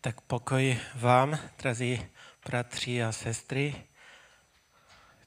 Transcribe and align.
Tak 0.00 0.20
pokoj 0.20 0.80
vám, 0.94 1.38
drazí 1.58 2.06
bratři 2.46 3.02
a 3.04 3.12
sestry. 3.12 3.84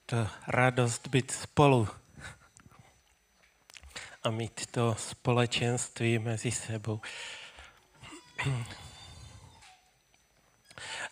To 0.06 0.28
radost 0.48 1.08
být 1.08 1.32
spolu 1.32 1.88
a 4.24 4.30
mít 4.30 4.66
to 4.72 4.96
společenství 4.96 6.20
mezi 6.20 6.52
sebou. 6.52 7.02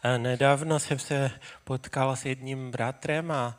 A 0.03 0.17
nedávno 0.17 0.79
jsem 0.79 0.99
se 0.99 1.31
potkal 1.63 2.15
s 2.15 2.25
jedním 2.25 2.71
bratrem 2.71 3.31
a 3.31 3.57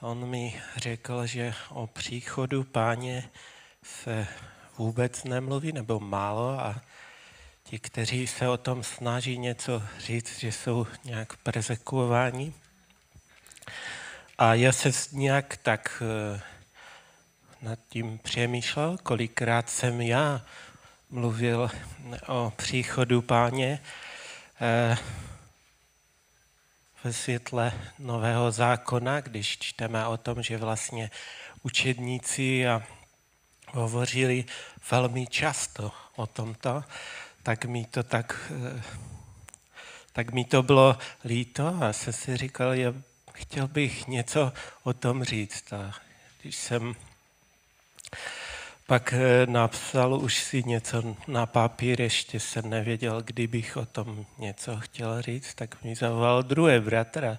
on 0.00 0.28
mi 0.28 0.62
řekl, 0.76 1.26
že 1.26 1.54
o 1.68 1.86
příchodu 1.86 2.64
páně 2.64 3.30
se 3.82 4.26
vůbec 4.78 5.24
nemluví, 5.24 5.72
nebo 5.72 6.00
málo 6.00 6.60
a 6.60 6.80
ti, 7.64 7.78
kteří 7.78 8.26
se 8.26 8.48
o 8.48 8.56
tom 8.56 8.82
snaží 8.82 9.38
něco 9.38 9.82
říct, 9.98 10.38
že 10.38 10.52
jsou 10.52 10.86
nějak 11.04 11.36
persekuováni. 11.36 12.52
A 14.38 14.54
já 14.54 14.72
se 14.72 14.90
nějak 15.12 15.56
tak 15.56 16.02
eh, 16.02 16.40
nad 17.62 17.78
tím 17.88 18.18
přemýšlel, 18.18 18.98
kolikrát 19.02 19.70
jsem 19.70 20.00
já 20.00 20.42
mluvil 21.10 21.70
o 22.26 22.52
příchodu 22.56 23.22
páně 23.22 23.80
eh, 24.60 24.98
ve 27.04 27.12
světle 27.12 27.72
nového 27.98 28.50
zákona, 28.50 29.20
když 29.20 29.58
čteme 29.58 30.06
o 30.06 30.16
tom, 30.16 30.42
že 30.42 30.58
vlastně 30.58 31.10
učedníci 31.62 32.68
a 32.68 32.82
hovořili 33.72 34.44
velmi 34.90 35.26
často 35.26 35.92
o 36.16 36.26
tomto, 36.26 36.84
tak 37.44 37.64
mi 37.64 37.84
to 37.84 38.02
tak, 38.02 38.52
eh, 38.56 38.82
tak 40.12 40.32
mi 40.32 40.44
to 40.44 40.62
bylo 40.62 40.98
líto 41.24 41.76
a 41.80 41.92
jsem 41.92 42.12
si 42.12 42.36
říkal, 42.36 42.74
já 42.74 42.94
chtěl 43.32 43.68
bych 43.68 44.08
něco 44.08 44.52
o 44.82 44.92
tom 44.92 45.24
říct. 45.24 45.72
A 45.72 45.92
když 46.42 46.56
jsem 46.56 46.94
pak 48.86 49.12
eh, 49.12 49.46
napsal 49.46 50.14
už 50.14 50.38
si 50.38 50.62
něco 50.62 51.16
na 51.28 51.46
papír, 51.46 52.00
ještě 52.00 52.40
jsem 52.40 52.70
nevěděl, 52.70 53.22
kdybych 53.22 53.76
o 53.76 53.86
tom 53.86 54.26
něco 54.38 54.76
chtěl 54.76 55.22
říct, 55.22 55.54
tak 55.54 55.84
mi 55.84 55.96
zavolal 55.96 56.42
druhé 56.42 56.80
bratra 56.80 57.38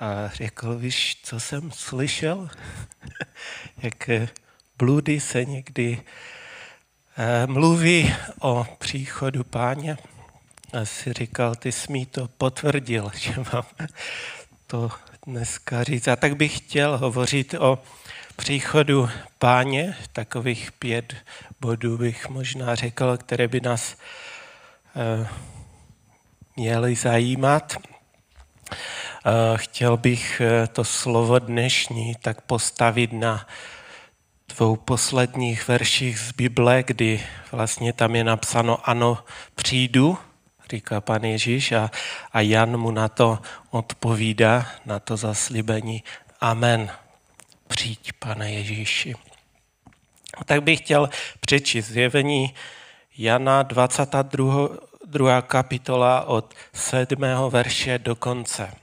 a 0.00 0.28
řekl, 0.28 0.78
víš, 0.78 1.20
co 1.22 1.40
jsem 1.40 1.70
slyšel? 1.72 2.50
Jak 3.82 4.08
eh, 4.08 4.28
bludy 4.78 5.20
se 5.20 5.44
někdy 5.44 6.02
mluví 7.46 8.14
o 8.40 8.66
příchodu 8.78 9.44
páně. 9.44 9.98
A 10.72 10.84
si 10.84 11.12
říkal, 11.12 11.54
ty 11.54 11.72
jsi 11.72 11.92
mi 11.92 12.06
to 12.06 12.28
potvrdil, 12.28 13.10
že 13.18 13.34
mám 13.52 13.66
to 14.66 14.90
dneska 15.26 15.84
říct. 15.84 16.08
A 16.08 16.16
tak 16.16 16.36
bych 16.36 16.56
chtěl 16.56 16.98
hovořit 16.98 17.54
o 17.54 17.78
příchodu 18.36 19.08
páně, 19.38 19.96
takových 20.12 20.72
pět 20.72 21.14
bodů 21.60 21.98
bych 21.98 22.28
možná 22.28 22.74
řekl, 22.74 23.16
které 23.16 23.48
by 23.48 23.60
nás 23.60 23.96
eh, 24.96 25.28
měly 26.56 26.94
zajímat. 26.94 27.76
Eh, 28.72 28.78
chtěl 29.56 29.96
bych 29.96 30.42
to 30.72 30.84
slovo 30.84 31.38
dnešní 31.38 32.14
tak 32.22 32.40
postavit 32.40 33.12
na 33.12 33.46
dvou 34.60 34.76
posledních 34.76 35.68
verších 35.68 36.18
z 36.18 36.32
Bible, 36.32 36.82
kdy 36.82 37.24
vlastně 37.52 37.92
tam 37.92 38.16
je 38.16 38.24
napsáno 38.24 38.88
ano, 38.88 39.18
přijdu, 39.54 40.18
říká 40.70 41.00
pan 41.00 41.24
Ježíš 41.24 41.72
a, 41.72 41.90
a 42.32 42.40
Jan 42.40 42.76
mu 42.76 42.90
na 42.90 43.08
to 43.08 43.38
odpovídá, 43.70 44.66
na 44.86 44.98
to 44.98 45.16
zaslíbení 45.16 46.02
amen, 46.40 46.90
přijď, 47.68 48.12
pane 48.12 48.52
Ježíši. 48.52 49.14
Tak 50.44 50.62
bych 50.62 50.80
chtěl 50.80 51.10
přečíst 51.40 51.86
zjevení 51.86 52.54
Jana 53.18 53.62
22. 53.62 54.68
2. 55.06 55.42
kapitola 55.42 56.24
od 56.24 56.54
7. 56.72 57.20
verše 57.50 57.98
do 57.98 58.16
konce. 58.16 58.79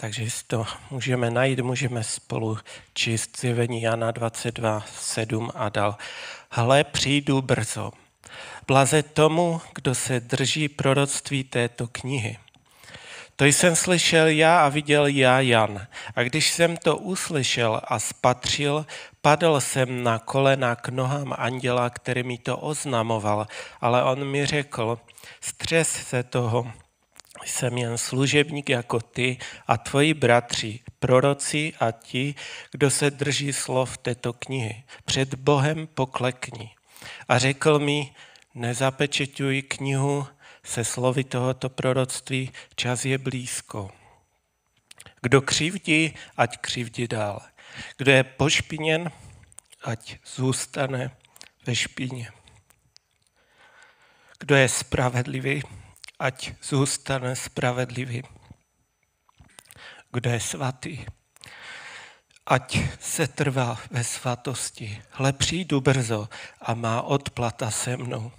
Takže 0.00 0.26
to 0.46 0.66
můžeme 0.90 1.30
najít, 1.30 1.60
můžeme 1.60 2.04
spolu 2.04 2.58
číst 2.94 3.40
zjevení 3.40 3.82
Jana 3.82 4.10
22, 4.10 4.84
7 4.98 5.50
a 5.54 5.68
dal. 5.68 5.96
Hle, 6.50 6.84
přijdu 6.84 7.42
brzo. 7.42 7.92
Blaze 8.66 9.02
tomu, 9.02 9.60
kdo 9.74 9.94
se 9.94 10.20
drží 10.20 10.68
proroctví 10.68 11.44
této 11.44 11.88
knihy. 11.92 12.38
To 13.36 13.44
jsem 13.44 13.76
slyšel 13.76 14.26
já 14.26 14.66
a 14.66 14.68
viděl 14.68 15.06
já 15.06 15.40
Jan. 15.40 15.86
A 16.16 16.22
když 16.22 16.50
jsem 16.50 16.76
to 16.76 16.96
uslyšel 16.96 17.80
a 17.84 17.98
spatřil, 17.98 18.86
padl 19.20 19.60
jsem 19.60 20.04
na 20.04 20.18
kolena 20.18 20.76
k 20.76 20.88
nohám 20.88 21.34
anděla, 21.38 21.90
který 21.90 22.22
mi 22.22 22.38
to 22.38 22.56
oznamoval, 22.58 23.46
ale 23.80 24.04
on 24.04 24.24
mi 24.24 24.46
řekl, 24.46 24.98
střes 25.40 25.88
se 25.88 26.22
toho, 26.22 26.72
jsem 27.44 27.78
jen 27.78 27.98
služebník 27.98 28.68
jako 28.68 29.00
ty 29.00 29.38
a 29.66 29.76
tvoji 29.78 30.14
bratři, 30.14 30.80
proroci 30.98 31.72
a 31.80 31.90
ti, 31.90 32.34
kdo 32.72 32.90
se 32.90 33.10
drží 33.10 33.52
slov 33.52 33.98
této 33.98 34.32
knihy. 34.32 34.84
Před 35.04 35.34
Bohem 35.34 35.86
poklekni. 35.86 36.70
A 37.28 37.38
řekl 37.38 37.78
mi, 37.78 38.14
nezapečeťuj 38.54 39.62
knihu 39.62 40.26
se 40.64 40.84
slovy 40.84 41.24
tohoto 41.24 41.68
proroctví, 41.68 42.52
čas 42.76 43.04
je 43.04 43.18
blízko. 43.18 43.90
Kdo 45.22 45.42
křivdí, 45.42 46.14
ať 46.36 46.58
křivdí 46.58 47.08
dál. 47.08 47.40
Kdo 47.96 48.12
je 48.12 48.24
pošpiněn, 48.24 49.10
ať 49.82 50.16
zůstane 50.26 51.16
ve 51.66 51.74
špině. 51.74 52.28
Kdo 54.38 54.54
je 54.54 54.68
spravedlivý, 54.68 55.62
ať 56.20 56.52
zůstane 56.62 57.36
spravedlivý. 57.36 58.22
Kdo 60.12 60.30
je 60.30 60.40
svatý, 60.40 61.04
ať 62.46 62.78
se 63.00 63.28
trvá 63.28 63.78
ve 63.90 64.04
svatosti. 64.04 65.02
Hle, 65.10 65.32
přijdu 65.32 65.80
brzo 65.80 66.28
a 66.60 66.74
má 66.74 67.02
odplata 67.02 67.70
se 67.70 67.96
mnou. 67.96 68.32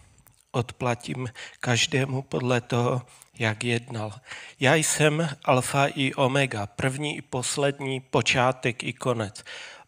Odplatím 0.52 1.28
každému 1.60 2.22
podle 2.22 2.62
toho, 2.62 3.02
jak 3.40 3.64
jednal. 3.64 4.14
Já 4.60 4.76
jsem 4.76 5.30
alfa 5.44 5.88
i 5.88 6.14
omega, 6.14 6.68
první 6.68 7.18
i 7.18 7.22
poslední, 7.22 8.00
počátek 8.00 8.84
i 8.84 8.94
konec. 8.94 9.44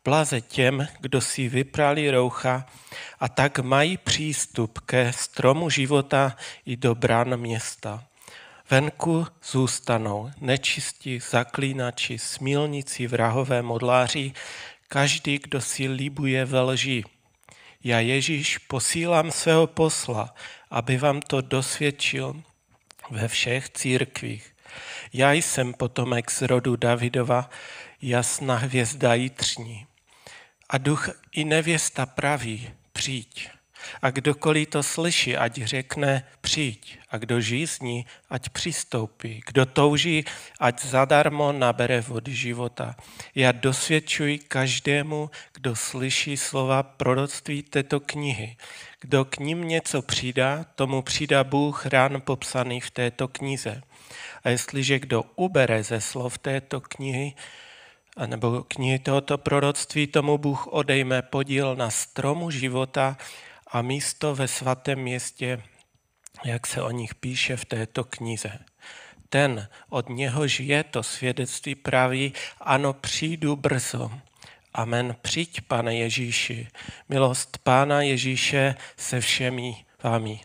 Blaze 0.05 0.41
těm, 0.41 0.87
kdo 0.99 1.21
si 1.21 1.49
vyprali 1.49 2.11
roucha 2.11 2.65
a 3.19 3.29
tak 3.29 3.59
mají 3.59 3.97
přístup 3.97 4.79
ke 4.79 5.13
stromu 5.13 5.69
života 5.69 6.35
i 6.65 6.77
do 6.77 6.95
brán 6.95 7.37
města. 7.37 8.03
Venku 8.69 9.27
zůstanou 9.51 10.31
nečistí, 10.41 11.19
zaklínači, 11.19 12.19
smilníci, 12.19 13.07
vrahové 13.07 13.61
modláři, 13.61 14.33
každý, 14.87 15.39
kdo 15.39 15.61
si 15.61 15.87
líbuje 15.87 16.45
ve 16.45 16.61
lži. 16.61 17.03
Já 17.83 17.99
Ježíš 17.99 18.57
posílám 18.57 19.31
svého 19.31 19.67
posla, 19.67 20.35
aby 20.71 20.97
vám 20.97 21.21
to 21.21 21.41
dosvědčil 21.41 22.43
ve 23.09 23.27
všech 23.27 23.69
církvích. 23.69 24.55
Já 25.13 25.31
jsem 25.31 25.73
potomek 25.73 26.31
z 26.31 26.41
rodu 26.41 26.75
Davidova, 26.75 27.49
jasná 28.01 28.55
hvězda 28.55 29.13
jitřní. 29.13 29.87
A 30.69 30.77
duch 30.77 31.09
i 31.31 31.45
nevěsta 31.45 32.05
praví, 32.05 32.69
přijď. 32.93 33.49
A 34.01 34.11
kdokoliv 34.11 34.69
to 34.69 34.83
slyší, 34.83 35.37
ať 35.37 35.63
řekne 35.63 36.23
přijď. 36.41 36.99
A 37.09 37.17
kdo 37.17 37.41
žízní, 37.41 38.05
ať 38.29 38.49
přistoupí. 38.49 39.41
Kdo 39.47 39.65
touží, 39.65 40.25
ať 40.59 40.85
zadarmo 40.85 41.51
nabere 41.51 42.01
vody 42.01 42.35
života. 42.35 42.95
Já 43.35 43.51
dosvědčuji 43.51 44.39
každému, 44.39 45.29
kdo 45.53 45.75
slyší 45.75 46.37
slova 46.37 46.83
proroctví 46.83 47.63
této 47.63 47.99
knihy. 47.99 48.57
Kdo 48.99 49.25
k 49.25 49.37
ním 49.37 49.67
něco 49.67 50.01
přidá, 50.01 50.65
tomu 50.75 51.01
přidá 51.01 51.43
Bůh 51.43 51.85
rán 51.85 52.21
popsaný 52.21 52.81
v 52.81 52.91
této 52.91 53.27
knize. 53.27 53.81
A 54.43 54.49
jestliže 54.49 54.99
kdo 54.99 55.23
ubere 55.35 55.83
ze 55.83 56.01
slov 56.01 56.37
této 56.37 56.81
knihy, 56.81 57.33
nebo 58.25 58.63
knihy 58.63 58.99
tohoto 58.99 59.37
proroctví, 59.37 60.07
tomu 60.07 60.37
Bůh 60.37 60.67
odejme 60.67 61.21
podíl 61.21 61.75
na 61.75 61.89
stromu 61.89 62.51
života 62.51 63.17
a 63.67 63.81
místo 63.81 64.35
ve 64.35 64.47
svatém 64.47 64.99
městě, 64.99 65.61
jak 66.45 66.67
se 66.67 66.81
o 66.81 66.91
nich 66.91 67.15
píše 67.15 67.57
v 67.57 67.65
této 67.65 68.03
knize. 68.03 68.59
Ten, 69.29 69.67
od 69.89 70.09
něhož 70.09 70.59
je 70.59 70.83
to 70.83 71.03
svědectví 71.03 71.75
praví, 71.75 72.33
ano, 72.61 72.93
přijdu 72.93 73.55
brzo. 73.55 74.11
Amen. 74.73 75.15
Přijď, 75.21 75.61
pane 75.61 75.95
Ježíši. 75.95 76.67
Milost 77.09 77.57
Pána 77.57 78.01
Ježíše 78.01 78.75
se 78.97 79.21
všemi 79.21 79.75
vámi. 80.03 80.39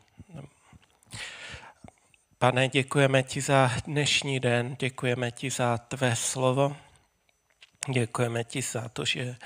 Pane, 2.38 2.68
děkujeme 2.68 3.22
ti 3.22 3.40
za 3.40 3.70
dnešní 3.86 4.40
den, 4.40 4.76
děkujeme 4.78 5.30
ti 5.30 5.50
za 5.50 5.78
tvé 5.78 6.16
slovo, 6.16 6.76
děkujeme 7.92 8.44
ti 8.44 8.62
za 8.62 8.88
to, 8.88 9.04
že 9.04 9.36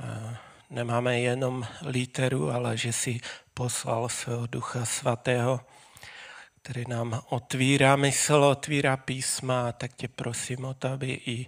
eh, 0.00 0.36
nemáme 0.70 1.20
jenom 1.20 1.66
literu, 1.82 2.50
ale 2.50 2.76
že 2.76 2.92
si 2.92 3.20
poslal 3.54 4.08
svého 4.08 4.46
ducha 4.46 4.84
svatého, 4.84 5.60
který 6.62 6.84
nám 6.88 7.20
otvírá 7.28 7.96
mysl, 7.96 8.34
otvírá 8.34 8.96
písma, 8.96 9.72
tak 9.72 9.94
tě 9.94 10.08
prosím 10.08 10.64
o 10.64 10.74
to, 10.74 10.88
aby 10.88 11.12
i 11.26 11.44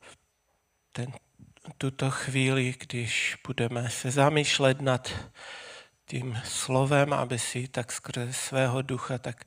v 0.00 0.16
ten, 0.92 1.12
tuto 1.78 2.10
chvíli, 2.10 2.74
když 2.78 3.36
budeme 3.46 3.90
se 3.90 4.10
zamýšlet 4.10 4.80
nad 4.80 5.12
tím 6.06 6.40
slovem, 6.44 7.12
aby 7.12 7.38
si 7.38 7.68
tak 7.68 7.92
skrze 7.92 8.32
svého 8.32 8.82
ducha 8.82 9.18
tak 9.18 9.44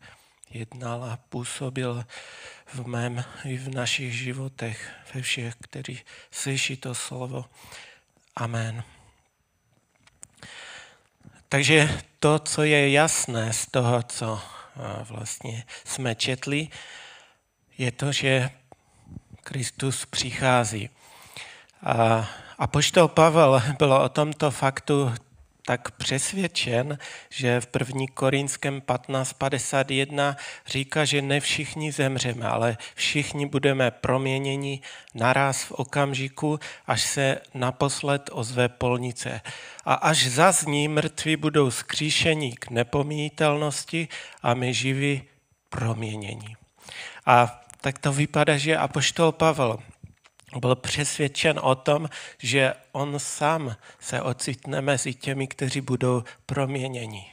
jednal 0.49 1.03
a 1.03 1.19
působil 1.29 2.05
v 2.65 2.87
mém 2.87 3.23
i 3.45 3.57
v 3.57 3.75
našich 3.75 4.13
životech, 4.13 4.91
ve 5.13 5.21
všech, 5.21 5.55
kteří 5.61 6.01
slyší 6.31 6.77
to 6.77 6.95
slovo. 6.95 7.45
Amen. 8.35 8.83
Takže 11.49 12.01
to, 12.19 12.39
co 12.39 12.63
je 12.63 12.91
jasné 12.91 13.53
z 13.53 13.67
toho, 13.67 14.03
co 14.03 14.41
vlastně 15.03 15.63
jsme 15.85 16.15
četli, 16.15 16.67
je 17.77 17.91
to, 17.91 18.11
že 18.11 18.49
Kristus 19.43 20.05
přichází. 20.05 20.89
A 22.57 22.67
poštol 22.67 23.07
Pavel 23.07 23.61
byl 23.77 23.93
o 23.93 24.09
tomto 24.09 24.51
faktu 24.51 25.13
tak 25.67 25.91
přesvědčen, 25.91 26.97
že 27.29 27.61
v 27.61 27.67
1. 27.79 28.05
Korinském 28.13 28.81
15.51 28.81 30.35
říká, 30.67 31.05
že 31.05 31.21
ne 31.21 31.39
všichni 31.39 31.91
zemřeme, 31.91 32.47
ale 32.47 32.77
všichni 32.95 33.45
budeme 33.45 33.91
proměněni 33.91 34.81
naraz 35.13 35.63
v 35.63 35.71
okamžiku, 35.71 36.59
až 36.85 37.01
se 37.01 37.41
naposled 37.53 38.29
ozve 38.31 38.69
polnice. 38.69 39.41
A 39.85 39.93
až 39.93 40.27
zazní, 40.27 40.87
mrtví 40.87 41.35
budou 41.35 41.71
skříšení 41.71 42.55
k 42.55 42.69
nepomítelnosti 42.69 44.07
a 44.43 44.53
my 44.53 44.73
živí 44.73 45.23
proměnění. 45.69 46.55
A 47.25 47.61
tak 47.81 47.99
to 47.99 48.13
vypadá, 48.13 48.57
že 48.57 48.77
apoštol 48.77 49.31
Pavel 49.31 49.79
byl 50.55 50.75
přesvědčen 50.75 51.59
o 51.63 51.75
tom, 51.75 52.09
že 52.37 52.73
on 52.91 53.19
sám 53.19 53.75
se 53.99 54.21
ocitne 54.21 54.81
mezi 54.81 55.13
těmi, 55.13 55.47
kteří 55.47 55.81
budou 55.81 56.23
proměněni. 56.45 57.31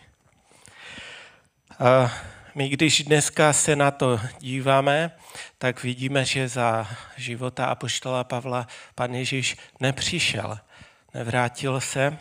A 1.79 2.13
my, 2.55 2.69
když 2.69 3.03
dneska 3.03 3.53
se 3.53 3.77
na 3.77 3.91
to 3.91 4.21
díváme, 4.39 5.11
tak 5.59 5.83
vidíme, 5.83 6.25
že 6.25 6.49
za 6.49 6.89
života 7.17 7.67
apoštola 7.67 8.25
Pavla 8.25 8.67
pan 8.95 9.15
Ježíš 9.15 9.57
nepřišel, 9.81 10.59
nevrátil 11.15 11.81
se 11.81 12.19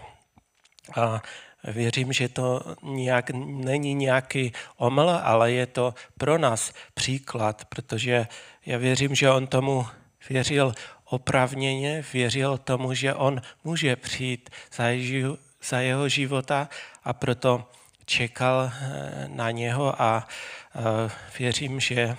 a 0.96 1.22
věřím, 1.64 2.14
že 2.14 2.30
to 2.30 2.76
nějak, 2.84 3.30
není 3.46 3.94
nějaký 3.94 4.54
oml, 4.78 5.10
ale 5.24 5.52
je 5.52 5.66
to 5.66 5.94
pro 6.18 6.38
nás 6.38 6.74
příklad, 6.94 7.66
protože 7.66 8.28
já 8.66 8.78
věřím, 8.78 9.16
že 9.16 9.32
on 9.32 9.48
tomu 9.48 9.86
věřil 10.30 10.74
opravněně, 11.06 12.04
věřil 12.14 12.58
tomu, 12.58 12.94
že 12.94 13.14
on 13.14 13.42
může 13.64 13.96
přijít 13.96 14.50
za, 14.76 14.88
jeho, 14.88 15.38
za 15.64 15.80
jeho 15.80 16.10
života 16.10 16.70
a 17.04 17.14
proto 17.14 17.70
čekal 18.06 18.72
eh, 18.74 19.28
na 19.28 19.52
něho 19.52 20.02
a 20.02 20.28
eh, 20.76 21.12
věřím, 21.40 21.80
že 21.80 22.16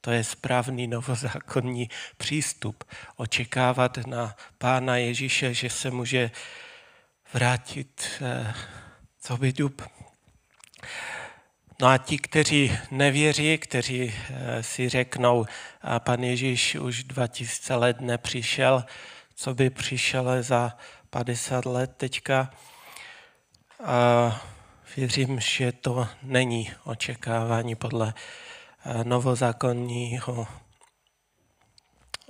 to 0.00 0.10
je 0.10 0.24
správný 0.24 0.86
novozákonní 0.86 1.90
přístup. 2.16 2.84
Očekávat 3.16 3.98
na 4.06 4.36
Pána 4.58 4.96
Ježíše, 4.96 5.54
že 5.54 5.70
se 5.70 5.90
může 5.90 6.30
vrátit 7.32 8.06
eh, 8.20 8.54
co 9.20 9.36
by 9.36 9.52
dub. 9.52 9.82
No 11.82 11.88
a 11.88 11.98
ti, 11.98 12.18
kteří 12.18 12.78
nevěří, 12.90 13.58
kteří 13.58 14.14
eh, 14.14 14.62
si 14.62 14.88
řeknou, 14.88 15.46
a 15.80 16.00
pan 16.00 16.24
Ježíš 16.24 16.74
už 16.74 17.04
2000 17.04 17.74
let 17.74 18.00
nepřišel, 18.00 18.84
co 19.34 19.54
by 19.54 19.70
přišel 19.70 20.42
za 20.42 20.76
50 21.10 21.66
let 21.66 21.92
teďka, 21.96 22.50
a 23.84 24.42
věřím, 24.96 25.40
že 25.40 25.72
to 25.72 26.08
není 26.22 26.72
očekávání 26.84 27.74
podle 27.74 28.14
eh, 28.84 29.04
novozákonního 29.04 30.46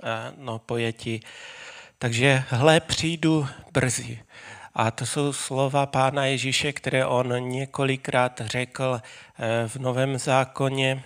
eh, 0.03 0.33
no, 0.37 0.59
pojetí. 0.59 1.21
Takže 1.97 2.43
hle, 2.49 2.79
přijdu 2.79 3.47
brzy. 3.71 4.23
A 4.75 4.91
to 4.91 5.05
jsou 5.05 5.33
slova 5.33 5.85
Pána 5.85 6.25
Ježíše, 6.25 6.73
které 6.73 7.05
on 7.05 7.49
několikrát 7.49 8.41
řekl 8.45 9.01
eh, 9.01 9.67
v 9.67 9.75
Novém 9.75 10.17
zákoně. 10.17 11.03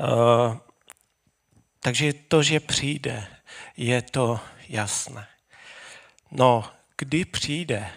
Eh, 0.00 0.58
takže 1.80 2.12
to, 2.12 2.42
že 2.42 2.60
přijde, 2.60 3.26
je 3.76 4.02
to 4.02 4.40
jasné. 4.68 5.26
No, 6.30 6.64
kdy 6.98 7.24
přijde, 7.24 7.88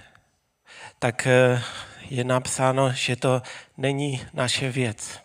tak 1.00 1.28
eh, 1.28 1.64
je 2.10 2.24
napsáno, 2.24 2.92
že 2.92 3.16
to 3.16 3.42
není 3.78 4.22
naše 4.34 4.72
věc. 4.72 5.20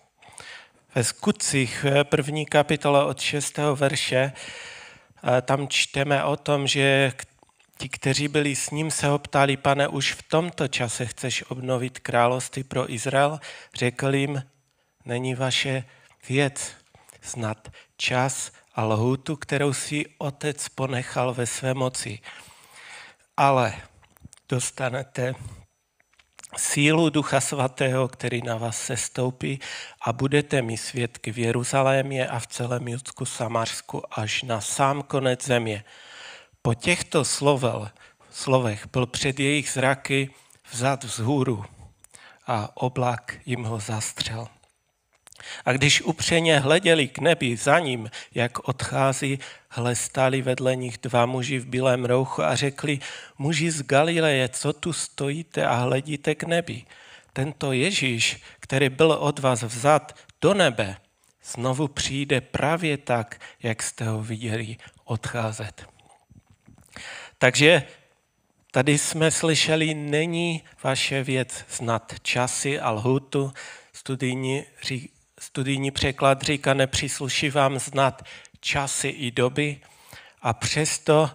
Ve 0.95 1.05
skutcích 1.05 1.87
první 2.03 2.47
kapitole 2.47 3.05
od 3.05 3.21
6. 3.21 3.59
verše 3.75 4.33
tam 5.43 5.69
čteme 5.69 6.25
o 6.25 6.37
tom, 6.37 6.67
že 6.67 7.13
Ti, 7.81 7.89
kteří 7.89 8.29
byli 8.29 8.57
s 8.57 8.71
ním, 8.71 8.91
se 8.91 9.07
ho 9.07 9.19
ptali, 9.19 9.57
pane, 9.57 9.89
už 9.89 10.13
v 10.13 10.23
tomto 10.23 10.69
čase 10.69 11.07
chceš 11.07 11.45
obnovit 11.49 11.99
království 11.99 12.65
pro 12.65 12.93
Izrael? 12.93 13.41
Řekl 13.75 14.15
jim, 14.15 14.43
není 15.05 15.35
vaše 15.35 15.85
věc 16.29 16.73
znat 17.23 17.69
čas 17.97 18.53
a 18.75 18.85
lhůtu, 18.85 19.37
kterou 19.37 19.73
si 19.73 20.05
otec 20.19 20.69
ponechal 20.69 21.35
ve 21.35 21.47
své 21.47 21.75
moci. 21.75 22.19
Ale 23.37 23.75
dostanete 24.49 25.35
sílu 26.57 27.11
Ducha 27.11 27.41
Svatého, 27.41 28.09
který 28.09 28.43
na 28.43 28.57
vás 28.57 28.83
se 28.83 28.97
stoupí 28.97 29.61
a 30.03 30.13
budete 30.13 30.63
mi 30.63 30.77
svědky 30.77 31.33
v 31.33 31.39
Jeruzalémě 31.39 32.29
a 32.29 32.39
v 32.39 32.47
celém 32.47 32.89
Judsku 32.89 33.25
Samarsku 33.25 34.03
až 34.21 34.43
na 34.43 34.61
sám 34.61 35.03
konec 35.03 35.45
země. 35.45 35.85
Po 36.63 36.75
těchto 36.75 37.25
slovel, 37.25 37.91
slovech 38.31 38.87
byl 38.93 39.07
před 39.07 39.41
jejich 39.41 39.71
zraky 39.71 40.31
vzad 40.73 41.05
vzhůru 41.05 41.65
a 42.47 42.77
oblak 42.77 43.37
jim 43.47 43.65
ho 43.65 43.81
zastřel. 43.81 44.49
A 45.65 45.73
když 45.73 46.03
upřeně 46.03 46.59
hleděli 46.59 47.09
k 47.09 47.19
nebi 47.19 47.57
za 47.57 47.79
ním, 47.79 48.11
jak 48.35 48.69
odchází, 48.69 49.39
hle 49.69 49.97
stali 49.97 50.43
vedle 50.43 50.77
nich 50.77 50.99
dva 50.99 51.27
muži 51.27 51.59
v 51.59 51.67
bílém 51.67 52.05
rouchu 52.05 52.43
a 52.43 52.57
řekli, 52.57 52.99
muži 53.39 53.71
z 53.71 53.83
Galileje, 53.83 54.49
co 54.49 54.73
tu 54.73 54.93
stojíte 54.93 55.67
a 55.67 55.75
hledíte 55.75 56.35
k 56.35 56.45
nebi? 56.45 56.85
Tento 57.33 57.73
Ježíš, 57.73 58.43
který 58.61 58.89
byl 58.89 59.13
od 59.13 59.39
vás 59.39 59.63
vzat 59.63 60.17
do 60.41 60.55
nebe, 60.55 60.97
znovu 61.45 61.89
přijde 61.89 62.41
právě 62.41 62.97
tak, 62.97 63.41
jak 63.63 63.83
jste 63.83 64.05
ho 64.05 64.23
viděli 64.23 64.77
odcházet. 65.05 65.87
Takže 67.41 67.83
tady 68.71 68.99
jsme 68.99 69.31
slyšeli, 69.31 69.95
není 69.95 70.63
vaše 70.83 71.23
věc 71.23 71.65
znat 71.71 72.15
časy 72.23 72.81
a 72.81 72.91
lhutu. 72.91 73.53
Studijní, 73.93 74.65
studijní 75.41 75.91
překlad 75.91 76.43
říká, 76.43 76.75
nepřísluší 76.75 77.51
vám 77.51 77.79
znat 77.79 78.23
časy 78.61 79.09
i 79.09 79.31
doby 79.31 79.81
a 80.43 80.53
přesto, 80.53 81.31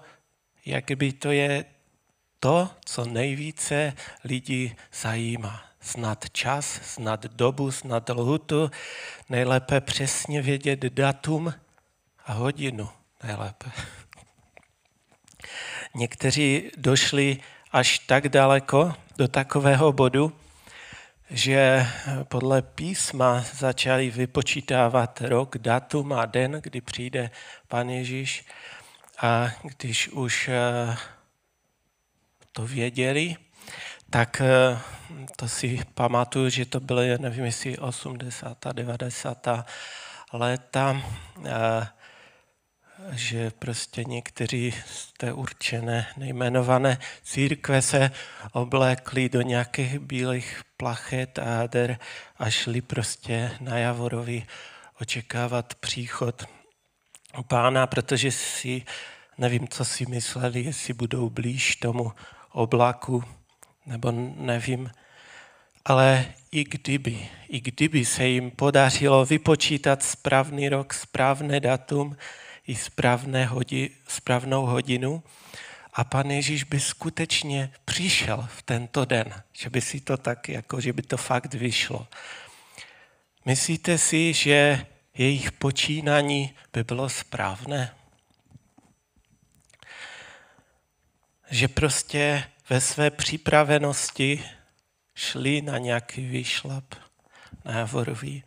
jak 0.65 0.91
by 0.95 1.13
to 1.13 1.31
je 1.31 1.65
to, 2.39 2.69
co 2.85 3.05
nejvíce 3.05 3.93
lidí 4.23 4.75
zajímá. 5.01 5.63
Znat 5.81 6.29
čas, 6.31 6.95
znat 6.95 7.25
dobu, 7.25 7.71
znat 7.71 8.09
lhutu, 8.09 8.71
nejlépe 9.29 9.81
přesně 9.81 10.41
vědět 10.41 10.79
datum 10.79 11.53
a 12.25 12.33
hodinu 12.33 12.89
nejlépe. 13.23 13.71
Někteří 15.95 16.71
došli 16.77 17.37
až 17.71 17.99
tak 17.99 18.29
daleko 18.29 18.93
do 19.17 19.27
takového 19.27 19.93
bodu, 19.93 20.33
že 21.29 21.87
podle 22.23 22.61
písma 22.61 23.45
začali 23.53 24.09
vypočítávat 24.09 25.21
rok, 25.21 25.57
datum 25.57 26.13
a 26.13 26.25
den, 26.25 26.59
kdy 26.63 26.81
přijde 26.81 27.29
Pan 27.67 27.89
Ježíš. 27.89 28.45
A 29.21 29.51
když 29.77 30.09
už 30.09 30.49
eh, 30.49 30.97
to 32.51 32.67
věděli, 32.67 33.35
tak 34.09 34.41
eh, 34.41 34.79
to 35.35 35.47
si 35.47 35.79
pamatuju, 35.93 36.49
že 36.49 36.65
to 36.65 36.79
bylo, 36.79 37.01
nevím, 37.17 37.45
jestli 37.45 37.77
80. 37.77 38.57
90. 38.73 39.47
léta, 40.33 41.01
eh, 41.45 41.87
že 43.11 43.51
prostě 43.51 44.03
někteří 44.03 44.73
z 44.85 45.13
té 45.13 45.33
určené 45.33 46.07
nejmenované 46.17 46.97
církve 47.23 47.81
se 47.81 48.11
oblékli 48.51 49.29
do 49.29 49.41
nějakých 49.41 49.99
bílých 49.99 50.61
plachet 50.77 51.39
a 51.39 51.45
jader 51.45 51.99
a 52.39 52.49
šli 52.49 52.81
prostě 52.81 53.51
na 53.59 53.77
Javorovi 53.77 54.43
očekávat 55.01 55.75
příchod 55.75 56.45
pána, 57.47 57.87
protože 57.87 58.31
si, 58.31 58.83
nevím, 59.37 59.67
co 59.67 59.85
si 59.85 60.05
mysleli, 60.05 60.61
jestli 60.61 60.93
budou 60.93 61.29
blíž 61.29 61.75
tomu 61.75 62.11
oblaku, 62.51 63.23
nebo 63.85 64.11
nevím. 64.35 64.91
Ale 65.85 66.25
i 66.51 66.63
kdyby, 66.63 67.29
i 67.49 67.61
kdyby 67.61 68.05
se 68.05 68.27
jim 68.27 68.51
podařilo 68.51 69.25
vypočítat 69.25 70.03
správný 70.03 70.69
rok, 70.69 70.93
správné 70.93 71.59
datum 71.59 72.17
i 72.67 72.75
správné 72.75 73.45
hodi, 73.45 73.91
správnou 74.07 74.65
hodinu, 74.65 75.23
a 75.95 76.03
pan 76.03 76.31
Ježíš 76.31 76.63
by 76.63 76.79
skutečně 76.79 77.71
přišel 77.85 78.47
v 78.51 78.61
tento 78.61 79.05
den, 79.05 79.43
že 79.53 79.69
by 79.69 79.81
si 79.81 80.01
to 80.01 80.17
tak, 80.17 80.49
jako 80.49 80.81
že 80.81 80.93
by 80.93 81.01
to 81.01 81.17
fakt 81.17 81.53
vyšlo. 81.53 82.07
Myslíte 83.45 83.97
si, 83.97 84.33
že 84.33 84.85
jejich 85.17 85.51
počínání 85.51 86.53
by 86.73 86.83
bylo 86.83 87.09
správné? 87.09 87.95
Že 91.51 91.67
prostě 91.67 92.43
ve 92.69 92.81
své 92.81 93.11
připravenosti 93.11 94.43
šli 95.15 95.61
na 95.61 95.77
nějaký 95.77 96.27
výšlap 96.27 96.95
na 97.65 97.77
Javorový? 97.79 98.43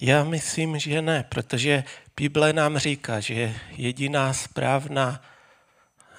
Já 0.00 0.24
myslím, 0.24 0.78
že 0.78 1.02
ne, 1.02 1.24
protože 1.28 1.84
Bible 2.20 2.52
nám 2.52 2.78
říká, 2.78 3.20
že 3.20 3.54
jediná 3.70 4.32
správná 4.32 5.22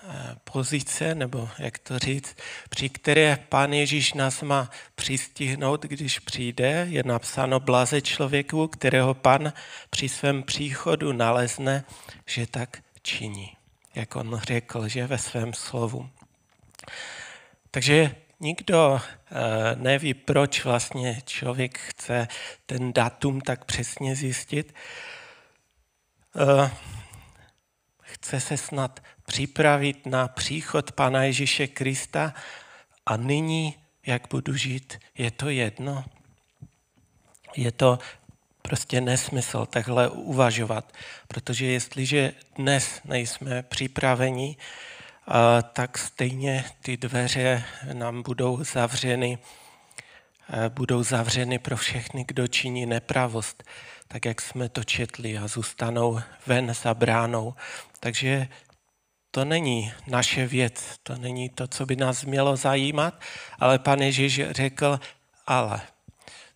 eh, 0.10 0.36
pozice, 0.44 1.16
nebo 1.16 1.50
jak 1.58 1.78
to 1.78 2.00
říct, 2.00 2.36
při 2.70 2.90
které 2.90 3.38
pán 3.50 3.74
Ježíš 3.74 4.14
nás 4.14 4.42
má 4.42 4.70
přistihnout, 4.96 5.84
když 5.84 6.20
přijde, 6.20 6.88
je 6.90 7.04
napsáno 7.04 7.60
blaze 7.60 8.02
člověku, 8.02 8.68
kterého 8.68 9.14
pan 9.14 9.54
při 9.90 10.10
svém 10.10 10.44
příchodu 10.44 11.12
nalezne, 11.14 11.84
že 12.26 12.48
tak 12.48 12.84
činí, 13.02 13.54
jak 13.96 14.16
on 14.16 14.42
řekl, 14.44 14.88
že 14.88 15.08
ve 15.08 15.18
svém 15.18 15.54
slovu. 15.54 16.10
Takže 17.72 18.16
nikdo 18.40 19.02
eh, 19.02 19.76
neví, 19.76 20.14
proč 20.14 20.66
vlastně 20.66 21.22
člověk 21.26 21.78
chce 21.78 22.28
ten 22.66 22.94
datum 22.94 23.42
tak 23.42 23.66
přesně 23.66 24.16
zjistit. 24.16 24.74
Eh, 26.36 26.72
chce 28.02 28.40
se 28.40 28.58
snad 28.58 29.00
připravit 29.26 30.06
na 30.06 30.28
příchod 30.28 30.92
Pana 30.92 31.24
Ježíše 31.24 31.68
Krista 31.68 32.34
a 33.06 33.18
nyní, 33.18 33.76
jak 34.06 34.28
budu 34.30 34.56
žít, 34.56 35.00
je 35.18 35.32
to 35.32 35.50
jedno. 35.50 36.06
Je 37.56 37.72
to 37.72 38.00
prostě 38.62 39.02
nesmysl 39.02 39.66
takhle 39.66 40.10
uvažovat, 40.10 40.94
protože 41.28 41.66
jestliže 41.66 42.34
dnes 42.56 43.02
nejsme 43.06 43.64
připraveni, 43.64 44.58
tak 45.74 45.98
stejně 45.98 46.66
ty 46.82 46.98
dveře 46.98 47.64
nám 47.94 48.24
budou 48.24 48.64
zavřeny, 48.64 49.38
budou 50.70 51.04
zavřeny 51.04 51.60
pro 51.60 51.78
všechny, 51.78 52.26
kdo 52.28 52.48
činí 52.48 52.86
nepravost, 52.86 53.64
tak 54.08 54.26
jak 54.26 54.42
jsme 54.42 54.70
to 54.70 54.84
četli 54.84 55.38
a 55.38 55.48
zůstanou 55.48 56.20
ven 56.48 56.74
za 56.74 56.94
bránou. 56.94 57.56
Takže 58.00 58.48
to 59.32 59.46
není 59.46 59.94
naše 60.08 60.48
věc, 60.48 60.96
to 61.04 61.16
není 61.16 61.50
to, 61.50 61.68
co 61.68 61.86
by 61.86 61.96
nás 61.96 62.26
mělo 62.26 62.56
zajímat, 62.56 63.22
ale 63.60 63.80
pan 63.80 64.00
Ježíš 64.00 64.42
řekl, 64.50 65.00
ale 65.48 65.82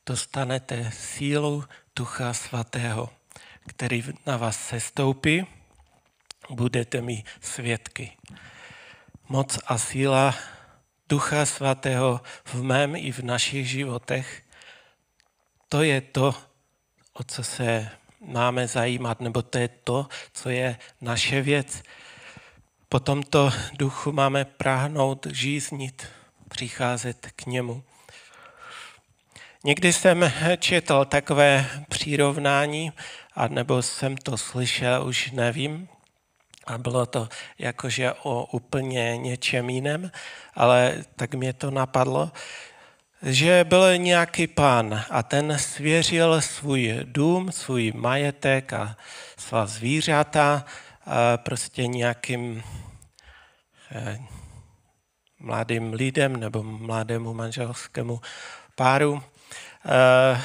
dostanete 0.05 0.91
sílu 0.91 1.63
Ducha 1.95 2.33
Svatého, 2.33 3.09
který 3.67 4.03
na 4.25 4.37
vás 4.37 4.67
sestoupí, 4.67 5.47
budete 6.49 7.01
mi 7.01 7.23
svědky 7.41 8.11
moc 9.29 9.59
a 9.67 9.77
síla 9.77 10.35
Ducha 11.09 11.45
Svatého 11.45 12.21
v 12.43 12.63
mém 12.63 12.95
i 12.95 13.11
v 13.11 13.19
našich 13.19 13.69
životech, 13.69 14.41
to 15.69 15.83
je 15.83 16.01
to, 16.01 16.35
o 17.13 17.23
co 17.23 17.43
se 17.43 17.89
máme 18.21 18.67
zajímat, 18.67 19.21
nebo 19.21 19.41
to 19.41 19.57
je 19.57 19.67
to, 19.67 20.07
co 20.33 20.49
je 20.49 20.77
naše 21.01 21.41
věc. 21.41 21.83
Po 22.89 22.99
tomto 22.99 23.51
duchu 23.73 24.11
máme 24.11 24.45
práhnout, 24.45 25.27
žíznit, 25.31 26.07
přicházet 26.49 27.31
k 27.35 27.45
němu. 27.45 27.83
Někdy 29.63 29.93
jsem 29.93 30.31
četl 30.59 31.05
takové 31.05 31.69
přirovnání, 31.89 32.91
a 33.35 33.47
nebo 33.47 33.81
jsem 33.81 34.17
to 34.17 34.37
slyšel, 34.37 35.07
už 35.07 35.31
nevím, 35.31 35.87
a 36.67 36.77
bylo 36.77 37.05
to 37.05 37.29
jakože 37.59 38.13
o 38.23 38.45
úplně 38.51 39.17
něčem 39.17 39.69
jiném, 39.69 40.11
ale 40.55 41.03
tak 41.15 41.33
mě 41.33 41.53
to 41.53 41.71
napadlo, 41.71 42.31
že 43.21 43.63
byl 43.63 43.97
nějaký 43.97 44.47
pán 44.47 45.05
a 45.09 45.23
ten 45.23 45.59
svěřil 45.59 46.41
svůj 46.41 46.99
dům, 47.03 47.51
svůj 47.51 47.91
majetek 47.95 48.73
a 48.73 48.97
svá 49.37 49.65
zvířata 49.65 50.65
a 51.05 51.37
prostě 51.37 51.87
nějakým 51.87 52.63
eh, 53.91 54.19
mladým 55.39 55.93
lidem 55.93 56.35
nebo 56.35 56.63
mladému 56.63 57.33
manželskému 57.33 58.21
páru. 58.75 59.23
Eh, 59.85 60.41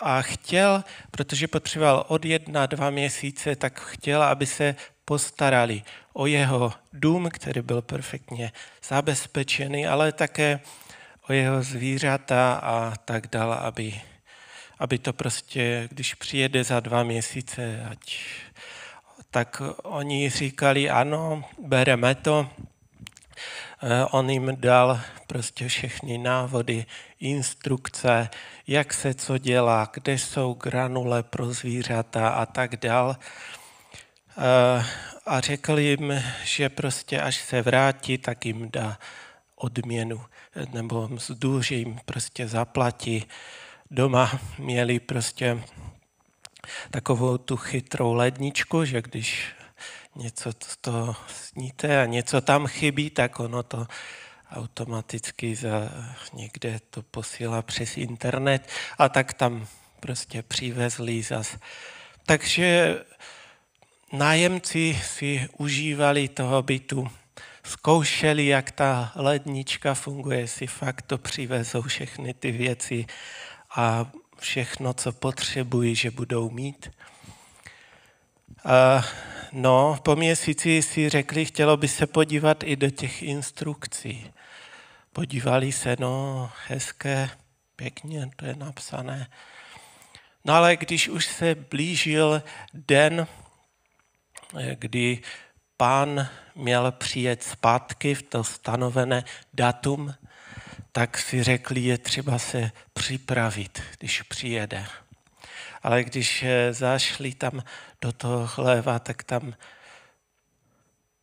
a 0.00 0.22
chtěl, 0.22 0.84
protože 1.10 1.48
potřeboval 1.48 2.04
od 2.08 2.24
jedna, 2.24 2.66
dva 2.66 2.90
měsíce, 2.90 3.56
tak 3.56 3.80
chtěl, 3.80 4.22
aby 4.22 4.46
se 4.46 4.74
postarali 5.04 5.82
o 6.12 6.26
jeho 6.26 6.72
dům, 6.92 7.28
který 7.30 7.62
byl 7.62 7.82
perfektně 7.82 8.52
zabezpečený, 8.88 9.86
ale 9.86 10.12
také 10.12 10.60
o 11.28 11.32
jeho 11.32 11.62
zvířata 11.62 12.60
a 12.62 12.96
tak 13.04 13.26
dále, 13.26 13.56
aby, 13.56 14.00
aby 14.78 14.98
to 14.98 15.12
prostě, 15.12 15.88
když 15.90 16.14
přijede 16.14 16.64
za 16.64 16.80
dva 16.80 17.02
měsíce, 17.02 17.86
ať, 17.90 18.18
tak 19.30 19.62
oni 19.82 20.30
říkali, 20.30 20.90
ano, 20.90 21.44
bereme 21.58 22.14
to. 22.14 22.50
Eh, 23.82 24.04
on 24.04 24.30
jim 24.30 24.56
dal 24.60 25.00
prostě 25.26 25.68
všechny 25.68 26.18
návody, 26.18 26.86
instrukce, 27.20 28.28
jak 28.66 28.92
se 28.94 29.14
co 29.14 29.38
dělá, 29.38 29.90
kde 29.92 30.18
jsou 30.18 30.54
granule 30.54 31.22
pro 31.22 31.52
zvířata 31.52 32.28
a 32.28 32.46
tak 32.46 32.76
dále 32.76 33.16
a 35.26 35.40
řekl 35.40 35.78
jim, 35.78 36.22
že 36.44 36.68
prostě 36.68 37.20
až 37.20 37.36
se 37.36 37.62
vrátí, 37.62 38.18
tak 38.18 38.46
jim 38.46 38.70
dá 38.70 38.98
odměnu 39.56 40.24
nebo 40.72 41.08
mzdu, 41.08 41.62
že 41.62 41.74
jim 41.74 42.00
prostě 42.04 42.48
zaplatí. 42.48 43.26
Doma 43.90 44.40
měli 44.58 45.00
prostě 45.00 45.62
takovou 46.90 47.38
tu 47.38 47.56
chytrou 47.56 48.12
ledničku, 48.12 48.84
že 48.84 49.02
když 49.02 49.52
něco 50.18 50.50
to 50.80 51.16
sníte 51.28 52.02
a 52.02 52.06
něco 52.06 52.40
tam 52.40 52.66
chybí, 52.66 53.10
tak 53.10 53.40
ono 53.40 53.62
to 53.62 53.86
automaticky 54.50 55.54
za 55.54 55.90
někde 56.32 56.80
to 56.90 57.02
posílá 57.02 57.62
přes 57.62 57.96
internet 57.96 58.68
a 58.98 59.08
tak 59.08 59.32
tam 59.32 59.66
prostě 60.00 60.42
přivezli 60.42 61.22
zas. 61.22 61.56
Takže 62.26 62.98
nájemci 64.12 65.00
si 65.04 65.48
užívali 65.58 66.28
toho 66.28 66.62
bytu, 66.62 67.10
zkoušeli, 67.64 68.46
jak 68.46 68.70
ta 68.70 69.12
lednička 69.16 69.94
funguje, 69.94 70.48
si 70.48 70.66
fakt 70.66 71.02
to 71.02 71.18
přivezou 71.18 71.82
všechny 71.82 72.34
ty 72.34 72.50
věci 72.50 73.06
a 73.76 74.10
všechno, 74.38 74.94
co 74.94 75.12
potřebují, 75.12 75.94
že 75.94 76.10
budou 76.10 76.50
mít. 76.50 76.90
No, 79.52 79.98
po 80.02 80.16
měsíci 80.16 80.82
si 80.82 81.08
řekli, 81.08 81.44
chtělo 81.44 81.76
by 81.76 81.88
se 81.88 82.06
podívat 82.06 82.62
i 82.62 82.76
do 82.76 82.90
těch 82.90 83.22
instrukcí. 83.22 84.32
Podívali 85.12 85.72
se, 85.72 85.96
no, 86.00 86.50
hezké, 86.66 87.30
pěkně, 87.76 88.30
to 88.36 88.44
je 88.44 88.54
napsané. 88.54 89.28
No 90.44 90.54
ale 90.54 90.76
když 90.76 91.08
už 91.08 91.26
se 91.26 91.54
blížil 91.54 92.42
den, 92.74 93.26
kdy 94.74 95.22
pán 95.76 96.28
měl 96.54 96.92
přijet 96.92 97.42
zpátky 97.42 98.14
v 98.14 98.22
to 98.22 98.44
stanovené 98.44 99.24
datum, 99.54 100.14
tak 100.92 101.18
si 101.18 101.42
řekli, 101.42 101.80
je 101.80 101.98
třeba 101.98 102.38
se 102.38 102.70
připravit, 102.92 103.82
když 103.98 104.22
přijede. 104.22 104.86
Ale 105.82 106.04
když 106.04 106.42
eh, 106.42 106.72
zašli 106.72 107.34
tam 107.34 107.62
do 108.00 108.12
toho 108.12 108.46
chléva, 108.46 108.98
tak 108.98 109.22
tam 109.22 109.54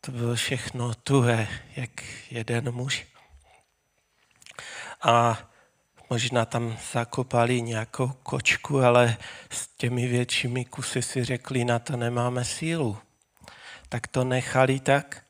to 0.00 0.12
bylo 0.12 0.34
všechno 0.34 0.94
tuhé, 0.94 1.48
jak 1.76 1.90
jeden 2.30 2.72
muž. 2.72 3.06
A 5.02 5.38
možná 6.10 6.44
tam 6.44 6.78
zakopali 6.92 7.62
nějakou 7.62 8.08
kočku, 8.08 8.80
ale 8.80 9.16
s 9.50 9.68
těmi 9.76 10.06
většími 10.06 10.64
kusy 10.64 11.02
si 11.02 11.24
řekli, 11.24 11.64
na 11.64 11.78
to 11.78 11.96
nemáme 11.96 12.44
sílu. 12.44 12.98
Tak 13.88 14.06
to 14.06 14.24
nechali 14.24 14.80
tak. 14.80 15.22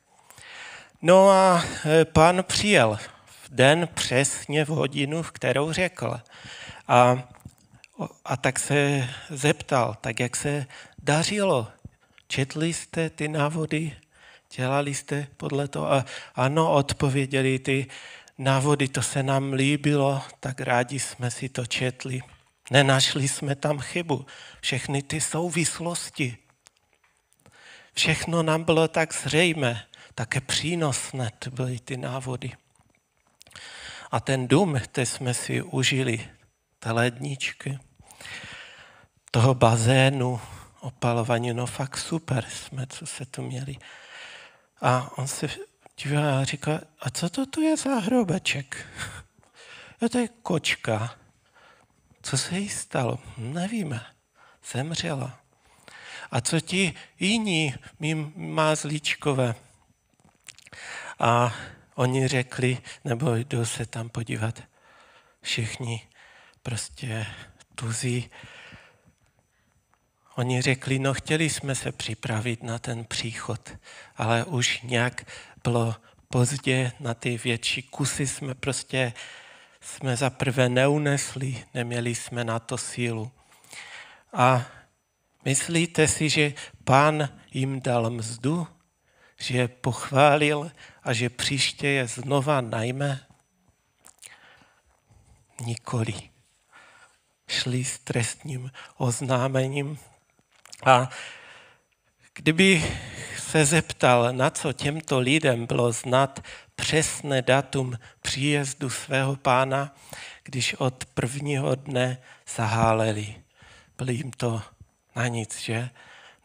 No 1.01 1.29
a 1.29 1.63
e, 1.85 2.05
pan 2.05 2.43
přijel 2.43 2.97
v 3.25 3.49
den 3.49 3.87
přesně 3.93 4.65
v 4.65 4.69
hodinu, 4.69 5.23
v 5.23 5.31
kterou 5.31 5.71
řekl. 5.71 6.19
A, 6.87 7.23
a 8.25 8.37
tak 8.37 8.59
se 8.59 9.09
zeptal, 9.29 9.97
tak 10.01 10.19
jak 10.19 10.35
se 10.35 10.65
dařilo. 11.03 11.67
Četli 12.27 12.73
jste 12.73 13.09
ty 13.09 13.27
návody? 13.27 13.95
Dělali 14.55 14.93
jste 14.93 15.27
podle 15.37 15.67
toho? 15.67 15.91
A 15.91 16.05
ano, 16.35 16.71
odpověděli 16.73 17.59
ty 17.59 17.87
návody, 18.37 18.87
to 18.87 19.01
se 19.01 19.23
nám 19.23 19.53
líbilo, 19.53 20.21
tak 20.39 20.61
rádi 20.61 20.99
jsme 20.99 21.31
si 21.31 21.49
to 21.49 21.65
četli. 21.65 22.21
Nenašli 22.71 23.27
jsme 23.27 23.55
tam 23.55 23.79
chybu. 23.79 24.25
Všechny 24.61 25.01
ty 25.01 25.21
souvislosti. 25.21 26.37
Všechno 27.93 28.43
nám 28.43 28.63
bylo 28.63 28.87
tak 28.87 29.13
zřejmé, 29.13 29.85
také 30.15 30.41
přínosné 30.41 31.31
byly 31.51 31.79
ty 31.79 31.97
návody. 31.97 32.51
A 34.11 34.19
ten 34.19 34.47
dům, 34.47 34.79
který 34.83 35.05
jsme 35.05 35.33
si 35.33 35.61
užili, 35.61 36.29
ta 36.79 36.93
ledničky, 36.93 37.79
toho 39.31 39.53
bazénu, 39.53 40.41
opalování, 40.79 41.53
no 41.53 41.65
fakt 41.65 41.97
super 41.97 42.45
jsme, 42.49 42.87
co 42.87 43.05
se 43.05 43.25
tu 43.25 43.41
měli. 43.41 43.75
A 44.81 45.17
on 45.17 45.27
se 45.27 45.47
dívá 46.03 46.39
a 46.39 46.43
říká, 46.43 46.79
a 46.99 47.09
co 47.09 47.29
to 47.29 47.45
tu 47.45 47.61
je 47.61 47.77
za 47.77 47.95
hrobeček? 47.95 48.87
A 50.05 50.09
to 50.09 50.17
je 50.17 50.27
kočka. 50.27 51.15
Co 52.21 52.37
se 52.37 52.59
jí 52.59 52.69
stalo? 52.69 53.19
Nevíme. 53.37 54.05
Zemřela. 54.71 55.39
A 56.31 56.41
co 56.41 56.59
ti 56.59 56.93
jiní 57.19 57.75
mým 57.99 58.33
mázlíčkové? 58.35 59.55
A 61.19 61.53
oni 61.95 62.27
řekli, 62.27 62.77
nebo 63.05 63.35
jdou 63.35 63.65
se 63.65 63.85
tam 63.85 64.09
podívat, 64.09 64.63
všichni 65.41 66.07
prostě 66.63 67.25
tuzí. 67.79 68.29
Oni 70.35 70.61
řekli, 70.61 70.99
no 70.99 71.13
chtěli 71.13 71.49
jsme 71.49 71.75
se 71.75 71.91
připravit 71.91 72.63
na 72.63 72.79
ten 72.79 73.05
příchod, 73.05 73.69
ale 74.15 74.45
už 74.45 74.81
nějak 74.81 75.25
bylo 75.63 75.95
pozdě, 76.29 76.91
na 76.99 77.13
ty 77.13 77.37
větší 77.37 77.81
kusy 77.81 78.27
jsme 78.27 78.55
prostě 78.55 79.13
jsme 79.81 80.17
za 80.17 80.29
prvé 80.29 80.69
neunesli, 80.69 81.65
neměli 81.73 82.15
jsme 82.15 82.43
na 82.43 82.59
to 82.59 82.77
sílu. 82.77 83.31
A 84.33 84.65
myslíte 85.45 86.07
si, 86.07 86.29
že 86.29 86.53
pán 86.83 87.29
jim 87.53 87.81
dal 87.81 88.09
mzdu, 88.09 88.67
že 89.39 89.57
je 89.57 89.67
pochválil 89.67 90.71
a 91.03 91.13
že 91.13 91.29
příště 91.29 91.87
je 91.87 92.07
znova 92.07 92.61
najme? 92.61 93.19
Nikoli. 95.61 96.36
Šli 97.47 97.83
s 97.83 97.99
trestním 97.99 98.71
oznámením 98.97 99.99
a 100.85 101.09
kdyby 102.33 102.83
se 103.37 103.65
zeptal, 103.65 104.33
na 104.33 104.49
co 104.49 104.73
těmto 104.73 105.19
lidem 105.19 105.65
bylo 105.65 105.91
znát 105.91 106.43
přesné 106.75 107.41
datum 107.41 107.99
příjezdu 108.21 108.89
svého 108.89 109.35
pána, 109.35 109.95
když 110.43 110.73
od 110.73 111.05
prvního 111.05 111.75
dne 111.75 112.17
zaháleli. 112.55 113.35
Bylo 113.97 114.11
jim 114.11 114.31
to 114.31 114.61
na 115.15 115.27
nic, 115.27 115.59
že? 115.59 115.89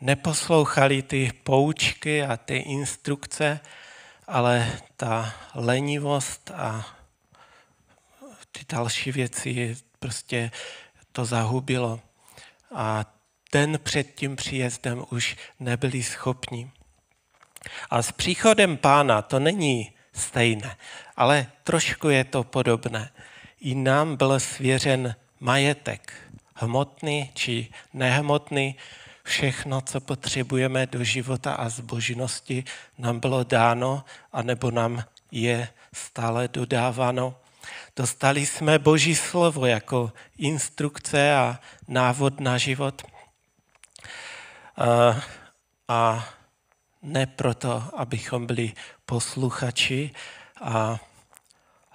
Neposlouchali 0.01 1.03
ty 1.03 1.33
poučky 1.43 2.23
a 2.23 2.37
ty 2.37 2.57
instrukce, 2.57 3.61
ale 4.27 4.73
ta 4.97 5.35
lenivost 5.55 6.51
a 6.51 6.87
ty 8.53 8.61
další 8.69 9.12
věci 9.12 9.77
prostě 9.99 10.51
to 11.12 11.25
zahubilo. 11.25 12.01
A 12.75 13.05
ten 13.51 13.79
před 13.83 14.14
tím 14.14 14.37
příjezdem 14.37 15.05
už 15.11 15.37
nebyli 15.61 16.03
schopni. 16.03 16.70
A 17.90 18.03
s 18.03 18.12
příchodem 18.12 18.77
pána 18.77 19.22
to 19.22 19.38
není 19.38 19.92
stejné, 20.12 20.77
ale 21.16 21.46
trošku 21.64 22.09
je 22.09 22.25
to 22.25 22.44
podobné. 22.44 23.11
I 23.61 23.75
nám 23.75 24.16
byl 24.16 24.40
svěřen 24.40 25.14
majetek, 25.40 26.12
hmotný 26.55 27.31
či 27.35 27.68
nehmotný, 27.92 28.77
všechno, 29.25 29.81
co 29.81 30.01
potřebujeme 30.01 30.87
do 30.87 31.05
života 31.05 31.55
a 31.55 31.68
zbožnosti, 31.68 32.64
nám 32.98 33.20
bylo 33.20 33.44
dáno, 33.44 34.05
anebo 34.33 34.70
nám 34.70 35.05
je 35.33 35.68
stále 35.92 36.48
dodáváno. 36.48 37.42
Dostali 37.96 38.46
jsme 38.46 38.79
Boží 38.79 39.14
slovo 39.14 39.66
jako 39.66 40.12
instrukce 40.38 41.37
a 41.37 41.61
návod 41.88 42.40
na 42.40 42.59
život. 42.59 43.03
A, 44.77 45.16
a 45.88 46.29
ne 47.03 47.27
proto, 47.27 47.85
abychom 47.96 48.46
byli 48.46 48.72
posluchači 49.07 50.11
a 50.61 51.01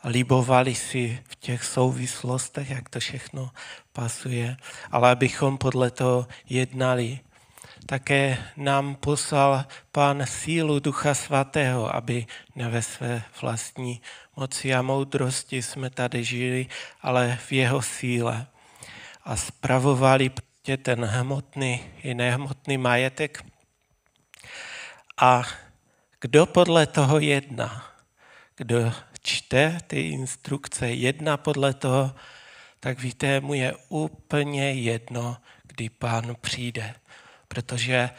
libovali 0.03 0.75
si 0.75 1.23
v 1.29 1.35
těch 1.35 1.63
souvislostech, 1.63 2.69
jak 2.69 2.89
to 2.89 2.99
všechno 2.99 3.51
pasuje, 3.93 4.57
ale 4.91 5.11
abychom 5.11 5.57
podle 5.57 5.91
toho 5.91 6.27
jednali. 6.49 7.19
Také 7.85 8.37
nám 8.57 8.95
poslal 8.95 9.65
Pán 9.91 10.25
sílu 10.25 10.79
Ducha 10.79 11.13
Svatého, 11.13 11.95
aby 11.95 12.25
ne 12.55 12.69
ve 12.69 12.81
své 12.81 13.23
vlastní 13.41 14.01
moci 14.37 14.73
a 14.73 14.81
moudrosti 14.81 15.61
jsme 15.61 15.89
tady 15.89 16.23
žili, 16.23 16.67
ale 17.01 17.39
v 17.45 17.51
jeho 17.51 17.81
síle. 17.81 18.47
A 19.23 19.35
spravovali 19.35 20.31
ten 20.81 21.05
hmotný 21.05 21.83
i 22.03 22.13
nehmotný 22.13 22.77
majetek, 22.77 23.43
a 25.17 25.43
kdo 26.19 26.45
podle 26.45 26.85
toho 26.85 27.19
jedná, 27.19 27.91
kdo 28.55 28.93
čte 29.21 29.77
ty 29.87 30.01
instrukce, 30.01 30.89
jedná 30.89 31.37
podle 31.37 31.73
toho, 31.73 32.15
tak 32.79 32.99
víte, 32.99 33.39
mu 33.39 33.53
je 33.53 33.73
úplně 33.89 34.73
jedno, 34.73 35.37
kdy 35.63 35.89
pán 35.89 36.35
přijde. 36.41 36.95
Protože 37.47 38.09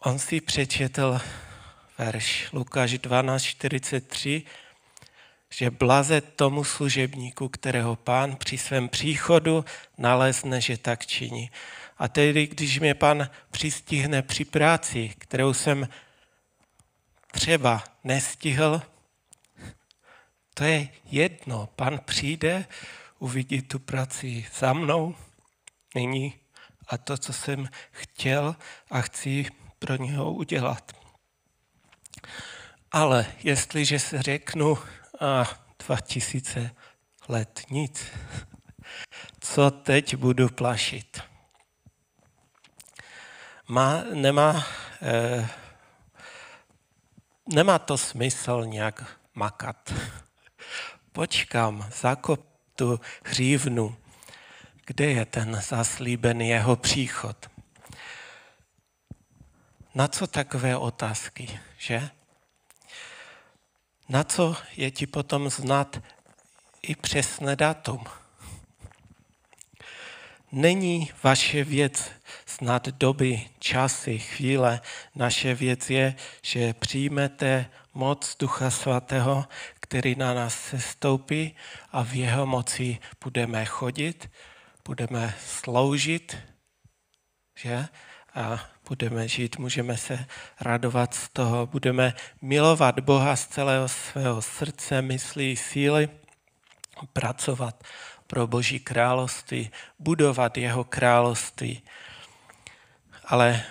on 0.00 0.18
si 0.18 0.40
přečetl 0.40 1.20
verš 1.98 2.48
Lukáš 2.52 2.92
12.43, 2.92 4.44
že 5.50 5.70
blaze 5.70 6.20
tomu 6.20 6.64
služebníku, 6.64 7.48
kterého 7.48 7.96
pán 7.96 8.36
při 8.36 8.58
svém 8.58 8.88
příchodu 8.88 9.64
nalezne, 9.98 10.60
že 10.60 10.76
tak 10.76 11.06
činí. 11.06 11.50
A 11.98 12.08
tedy, 12.08 12.46
když 12.46 12.78
mě 12.78 12.94
pan 12.94 13.30
přistihne 13.50 14.22
při 14.22 14.44
práci, 14.44 15.14
kterou 15.18 15.54
jsem 15.54 15.88
třeba 17.32 17.84
nestihl, 18.04 18.82
to 20.54 20.64
je 20.64 20.88
jedno. 21.04 21.68
Pan 21.76 22.00
přijde, 22.04 22.66
uvidí 23.18 23.62
tu 23.62 23.78
práci 23.78 24.46
za 24.58 24.72
mnou, 24.72 25.14
nyní 25.94 26.34
a 26.88 26.98
to, 26.98 27.18
co 27.18 27.32
jsem 27.32 27.68
chtěl 27.90 28.56
a 28.90 29.00
chci 29.00 29.46
pro 29.78 29.96
něho 29.96 30.32
udělat. 30.32 30.92
Ale 32.92 33.26
jestliže 33.42 33.98
se 33.98 34.22
řeknu, 34.22 34.78
a 35.20 35.44
2000 35.86 36.70
let 37.28 37.62
nic, 37.70 38.06
co 39.40 39.70
teď 39.70 40.16
budu 40.16 40.48
plašit? 40.48 41.28
má, 43.68 44.04
nemá, 44.14 44.66
eh, 45.02 45.48
nemá 47.48 47.78
to 47.78 47.98
smysl 47.98 48.64
nějak 48.64 49.18
makat. 49.34 49.94
Počkám, 51.12 51.90
zakop 51.96 52.46
tu 52.74 53.00
hřívnu, 53.24 53.96
kde 54.86 55.06
je 55.06 55.24
ten 55.24 55.60
zaslíbený 55.62 56.48
jeho 56.48 56.76
příchod. 56.76 57.50
Na 59.94 60.08
co 60.08 60.26
takové 60.26 60.76
otázky, 60.76 61.60
že? 61.78 62.10
Na 64.08 64.24
co 64.24 64.56
je 64.76 64.90
ti 64.90 65.06
potom 65.06 65.50
znát, 65.50 66.02
i 66.82 66.94
přesné 66.94 67.56
datum. 67.56 68.04
Není 70.52 71.10
vaše 71.22 71.64
věc 71.64 72.10
snad 72.46 72.88
doby, 72.88 73.48
časy, 73.58 74.18
chvíle. 74.18 74.80
Naše 75.14 75.54
věc 75.54 75.90
je, 75.90 76.14
že 76.42 76.74
přijmete 76.74 77.70
moc 77.94 78.36
Ducha 78.36 78.70
Svatého, 78.70 79.44
který 79.80 80.14
na 80.14 80.34
nás 80.34 80.60
se 80.60 80.80
stoupí 80.80 81.56
a 81.92 82.02
v 82.04 82.14
jeho 82.14 82.46
moci 82.46 82.98
budeme 83.24 83.64
chodit, 83.64 84.30
budeme 84.84 85.34
sloužit, 85.46 86.36
že? 87.56 87.88
A 88.34 88.60
budeme 88.88 89.28
žít, 89.28 89.58
můžeme 89.58 89.96
se 89.96 90.26
radovat 90.60 91.14
z 91.14 91.28
toho, 91.28 91.66
budeme 91.66 92.14
milovat 92.42 93.00
Boha 93.00 93.36
z 93.36 93.46
celého 93.46 93.88
svého 93.88 94.42
srdce, 94.42 95.02
myslí, 95.02 95.56
síly, 95.56 96.08
pracovat 97.12 97.84
pro 98.26 98.46
Boží 98.46 98.80
království, 98.80 99.70
budovat 99.98 100.58
jeho 100.58 100.84
království. 100.84 101.82
Ale 103.24 103.62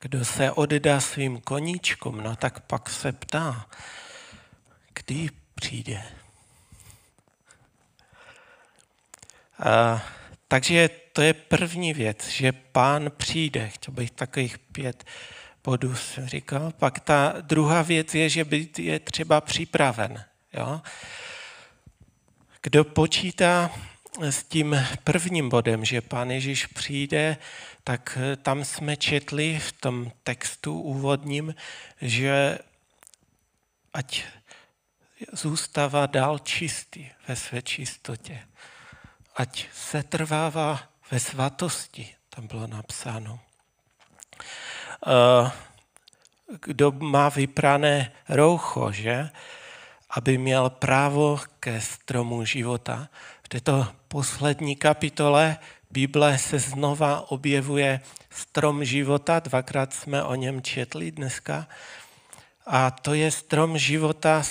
kdo 0.00 0.24
se 0.24 0.52
oddá 0.52 1.00
svým 1.00 1.40
koníčkům, 1.40 2.20
no 2.20 2.36
tak 2.36 2.60
pak 2.60 2.90
se 2.90 3.12
ptá, 3.12 3.66
kdy 4.94 5.28
přijde. 5.54 6.02
A, 9.58 10.02
takže 10.48 10.99
to 11.12 11.22
je 11.22 11.34
první 11.34 11.94
věc, 11.94 12.28
že 12.28 12.52
pán 12.52 13.10
přijde. 13.16 13.68
Chtěl 13.68 13.94
bych 13.94 14.10
takových 14.10 14.58
pět 14.58 15.04
bodů 15.64 15.96
jsem 15.96 16.28
říkal. 16.28 16.72
Pak 16.72 17.00
ta 17.00 17.34
druhá 17.40 17.82
věc 17.82 18.14
je, 18.14 18.28
že 18.28 18.46
je 18.78 19.00
třeba 19.00 19.40
připraven. 19.40 20.24
Jo? 20.52 20.80
Kdo 22.62 22.84
počítá 22.84 23.70
s 24.20 24.42
tím 24.42 24.86
prvním 25.04 25.48
bodem, 25.48 25.84
že 25.84 26.00
pán 26.00 26.30
Ježíš 26.30 26.66
přijde, 26.66 27.36
tak 27.84 28.18
tam 28.42 28.64
jsme 28.64 28.96
četli 28.96 29.58
v 29.58 29.72
tom 29.72 30.12
textu 30.22 30.80
úvodním, 30.80 31.54
že 32.00 32.58
ať 33.92 34.24
zůstává 35.32 36.06
dál 36.06 36.38
čistý 36.38 37.06
ve 37.28 37.36
své 37.36 37.62
čistotě. 37.62 38.42
Ať 39.36 39.66
se 39.72 40.02
trvává 40.02 40.89
ve 41.10 41.20
svatosti, 41.20 42.14
tam 42.30 42.46
bylo 42.46 42.66
napsáno. 42.66 43.40
Eh, 45.06 45.50
kdo 46.64 46.90
má 46.90 47.28
vyprané 47.28 48.12
roucho, 48.28 48.92
že? 48.92 49.30
Aby 50.10 50.38
měl 50.38 50.70
právo 50.70 51.40
ke 51.60 51.80
stromu 51.80 52.44
života. 52.44 53.08
V 53.42 53.48
této 53.48 53.86
poslední 54.08 54.76
kapitole 54.76 55.58
Bible 55.90 56.38
se 56.38 56.58
znova 56.58 57.30
objevuje 57.30 58.00
strom 58.30 58.84
života, 58.84 59.40
dvakrát 59.40 59.94
jsme 59.94 60.22
o 60.22 60.34
něm 60.34 60.62
četli 60.62 61.10
dneska. 61.10 61.68
A 62.66 62.90
to 62.90 63.14
je 63.14 63.30
strom 63.30 63.78
života, 63.78 64.42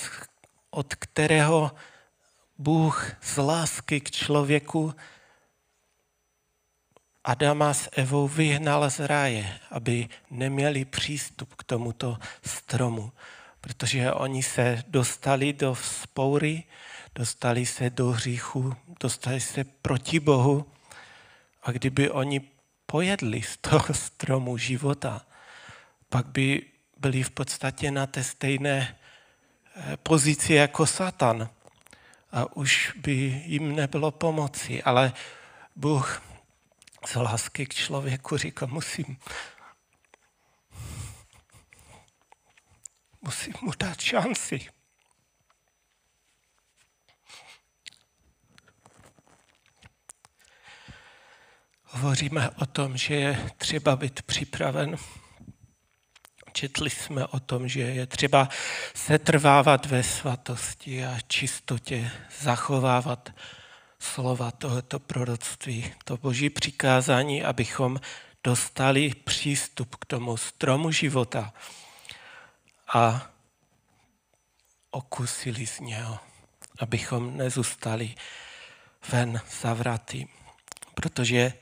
od 0.71 0.95
kterého 0.95 1.71
Bůh 2.57 3.11
z 3.21 3.37
lásky 3.37 4.01
k 4.01 4.11
člověku 4.11 4.93
Adama 7.23 7.73
s 7.73 7.89
Evou 7.91 8.27
vyhnal 8.27 8.89
z 8.89 8.99
ráje, 8.99 9.59
aby 9.71 10.09
neměli 10.29 10.85
přístup 10.85 11.55
k 11.55 11.63
tomuto 11.63 12.17
stromu, 12.45 13.11
protože 13.61 14.13
oni 14.13 14.43
se 14.43 14.83
dostali 14.87 15.53
do 15.53 15.75
spoury, 15.75 16.63
dostali 17.15 17.65
se 17.65 17.89
do 17.89 18.07
hříchu, 18.11 18.75
dostali 18.99 19.39
se 19.39 19.63
proti 19.63 20.19
Bohu. 20.19 20.65
A 21.63 21.71
kdyby 21.71 22.09
oni 22.09 22.41
pojedli 22.85 23.41
z 23.41 23.57
toho 23.57 23.93
stromu 23.93 24.57
života, 24.57 25.25
pak 26.09 26.27
by 26.27 26.61
byli 26.97 27.23
v 27.23 27.29
podstatě 27.29 27.91
na 27.91 28.07
té 28.07 28.23
stejné 28.23 28.95
eh, 29.75 29.97
pozici 29.97 30.53
jako 30.53 30.85
Satan. 30.85 31.49
A 32.31 32.55
už 32.55 32.93
by 32.95 33.43
jim 33.45 33.75
nebylo 33.75 34.11
pomoci, 34.11 34.83
ale 34.83 35.13
Bůh 35.75 36.28
z 37.05 37.15
lásky 37.15 37.65
k 37.65 37.73
člověku 37.73 38.37
říká, 38.37 38.65
musím, 38.65 39.17
musím 43.21 43.53
mu 43.61 43.71
dát 43.79 44.01
šanci. 44.01 44.67
Hovoříme 51.83 52.49
o 52.49 52.65
tom, 52.65 52.97
že 52.97 53.15
je 53.15 53.49
třeba 53.57 53.95
být 53.95 54.21
připraven. 54.21 54.95
Četli 56.53 56.89
jsme 56.89 57.25
o 57.25 57.39
tom, 57.39 57.67
že 57.67 57.81
je 57.81 58.07
třeba 58.07 58.49
se 58.95 59.19
trvávat 59.19 59.85
ve 59.85 60.03
svatosti 60.03 61.05
a 61.05 61.17
čistotě, 61.27 62.11
zachovávat 62.39 63.29
slova 63.99 64.51
tohoto 64.51 64.99
proroctví, 64.99 65.93
to 66.03 66.17
boží 66.17 66.49
přikázání, 66.49 67.43
abychom 67.43 67.99
dostali 68.43 69.13
přístup 69.23 69.95
k 69.95 70.05
tomu 70.05 70.37
stromu 70.37 70.91
života 70.91 71.53
a 72.93 73.29
okusili 74.91 75.67
z 75.67 75.79
něho, 75.79 76.19
abychom 76.79 77.37
nezůstali 77.37 78.15
ven 79.11 79.41
zavratý. 79.61 80.25
Protože 80.93 81.53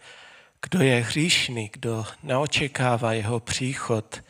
kdo 0.62 0.82
je 0.82 1.04
hříšný, 1.04 1.70
kdo 1.74 2.06
neočekává 2.24 3.14
jeho 3.14 3.40
příchod, 3.40 4.24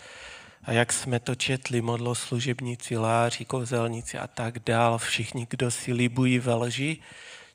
a 0.64 0.72
jak 0.72 0.94
jsme 0.94 1.20
to 1.20 1.36
četli, 1.36 1.82
modloslužebníci, 1.82 2.98
láři, 2.98 3.46
kouzelníci 3.46 4.18
a 4.18 4.28
tak 4.28 4.60
dál, 4.60 4.98
všichni, 4.98 5.48
kdo 5.50 5.72
si 5.72 5.94
libují 5.94 6.40
ve 6.40 6.54
lži, 6.54 6.98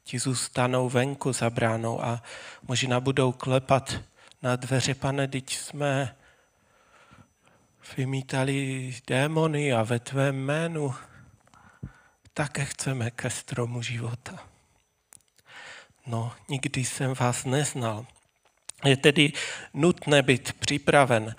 ti 0.04 0.18
zůstanou 0.18 0.88
venku 0.88 1.32
za 1.32 1.50
bránou 1.50 2.04
a 2.04 2.22
možná 2.62 3.00
budou 3.00 3.32
klepat 3.32 4.00
na 4.42 4.56
dveře, 4.56 4.94
pane, 4.94 5.28
teď 5.28 5.56
jsme 5.56 6.16
vymítali 7.96 8.94
démony 9.06 9.72
a 9.72 9.82
ve 9.82 9.98
tvém 9.98 10.36
jménu 10.36 10.94
také 12.34 12.64
chceme 12.64 13.10
ke 13.10 13.30
stromu 13.30 13.82
života. 13.82 14.38
No, 16.06 16.32
nikdy 16.48 16.84
jsem 16.84 17.14
vás 17.14 17.44
neznal. 17.44 18.06
Je 18.84 18.96
tedy 18.96 19.32
nutné 19.74 20.22
být 20.22 20.52
připraven. 20.52 21.34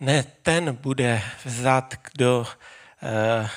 Ne 0.00 0.22
ten 0.22 0.74
bude 0.74 1.22
vzat, 1.44 1.94
kdo 2.12 2.46
eh, 3.02 3.50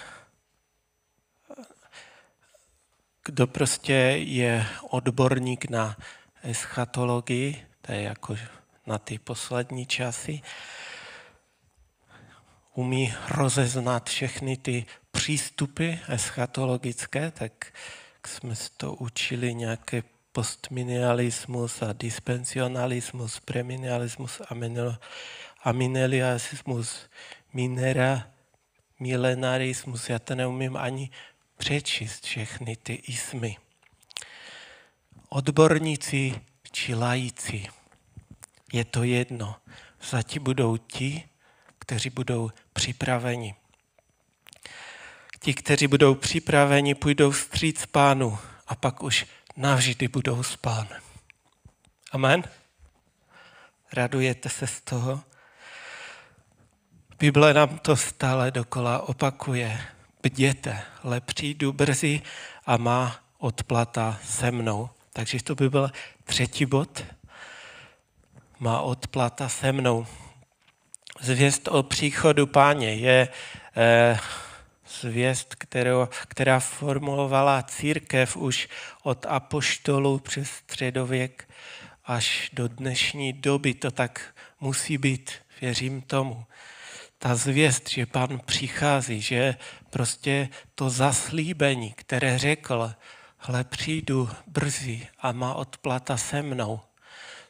kdo 3.30 3.48
prostě 3.48 3.94
je 4.18 4.66
odborník 4.90 5.70
na 5.70 5.98
eschatologii, 6.44 7.66
to 7.82 7.92
je 7.92 8.02
jako 8.02 8.36
na 8.88 8.98
ty 8.98 9.20
poslední 9.20 9.86
časy, 9.86 10.42
umí 12.74 13.14
rozeznat 13.30 14.10
všechny 14.10 14.58
ty 14.58 14.86
přístupy 15.12 15.94
eschatologické, 16.08 17.32
tak 17.32 17.74
jsme 18.28 18.56
se 18.56 18.70
to 18.78 18.94
učili 18.94 19.56
nějaké 19.56 20.04
postminialismus 20.32 21.82
a 21.82 21.94
dispensionalismus, 21.94 23.40
preminialismus, 23.40 24.42
amineliasmus, 25.64 27.10
minera, 27.54 28.28
milenarismus, 29.00 30.10
já 30.10 30.20
to 30.20 30.36
neumím 30.36 30.78
ani 30.78 31.10
přečíst 31.60 32.24
všechny 32.24 32.76
ty 32.76 32.94
ismy. 32.94 33.58
Odborníci 35.30 36.42
či 36.72 36.96
lajíci, 36.96 37.68
je 38.74 38.86
to 38.86 39.04
jedno. 39.04 39.56
Zatím 40.10 40.44
budou 40.44 40.78
ti, 40.78 41.30
kteří 41.80 42.10
budou 42.10 42.50
připraveni. 42.74 43.56
Ti, 45.40 45.54
kteří 45.54 45.88
budou 45.88 46.16
připraveni, 46.16 46.96
půjdou 46.96 47.32
vstříc 47.32 47.86
pánu 47.86 48.40
a 48.68 48.76
pak 48.76 49.04
už 49.04 49.26
navždy 49.58 50.08
budou 50.08 50.44
s 50.44 50.56
pánem. 50.56 51.02
Amen? 52.12 52.44
Radujete 53.94 54.50
se 54.50 54.68
z 54.68 54.82
toho? 54.82 55.24
Bible 57.20 57.54
nám 57.54 57.80
to 57.80 57.96
stále 57.96 58.52
dokola 58.52 59.02
opakuje 59.02 59.99
bděte, 60.24 60.82
ale 61.04 61.22
přijdu 61.22 61.74
brzy 61.74 62.22
a 62.66 62.78
má 62.78 63.20
odplata 63.38 64.20
se 64.24 64.52
mnou. 64.52 64.90
Takže 65.14 65.44
to 65.44 65.56
by 65.56 65.70
byl 65.70 65.92
třetí 66.24 66.66
bod. 66.66 67.04
Má 68.60 68.82
odplata 68.82 69.50
se 69.50 69.72
mnou. 69.72 70.08
Zvěst 71.22 71.68
o 71.68 71.84
příchodu 71.84 72.48
páně 72.48 72.94
je 72.94 73.28
eh, 73.78 74.20
zvěst, 75.02 75.56
kterou, 75.56 76.08
která 76.28 76.60
formulovala 76.60 77.64
církev 77.64 78.38
už 78.38 78.70
od 79.04 79.26
apoštolů 79.30 80.20
přes 80.20 80.50
středověk 80.50 81.50
až 82.06 82.50
do 82.54 82.68
dnešní 82.68 83.34
doby. 83.34 83.74
To 83.74 83.92
tak 83.92 84.36
musí 84.60 84.98
být, 84.98 85.32
věřím 85.62 86.02
tomu. 86.02 86.46
Ta 87.22 87.36
zvěst, 87.36 87.90
že 87.90 88.06
pan 88.06 88.40
přichází, 88.46 89.22
že 89.22 89.56
prostě 89.90 90.50
to 90.76 90.90
zaslíbení, 90.90 91.92
které 91.92 92.38
řekl, 92.38 92.94
hle 93.38 93.64
přijdu 93.64 94.30
brzy 94.48 95.08
a 95.20 95.32
má 95.32 95.54
odplata 95.54 96.18
se 96.18 96.42
mnou. 96.42 96.80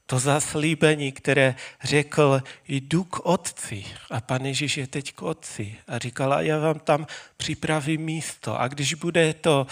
To 0.05 0.19
zaslíbení, 0.19 1.11
které 1.11 1.55
řekl, 1.83 2.43
jdu 2.67 3.03
k 3.03 3.25
otci. 3.25 3.85
A 4.11 4.21
pan 4.21 4.45
Ježíš 4.45 4.77
je 4.77 4.87
teď 4.87 5.13
k 5.13 5.21
otci. 5.21 5.77
A 5.87 5.97
říkala, 5.97 6.41
já 6.41 6.59
vám 6.59 6.79
tam 6.79 7.07
připravím 7.37 8.01
místo. 8.01 8.59
A 8.59 8.67
když 8.67 8.93
bude 8.93 9.33
to, 9.33 9.67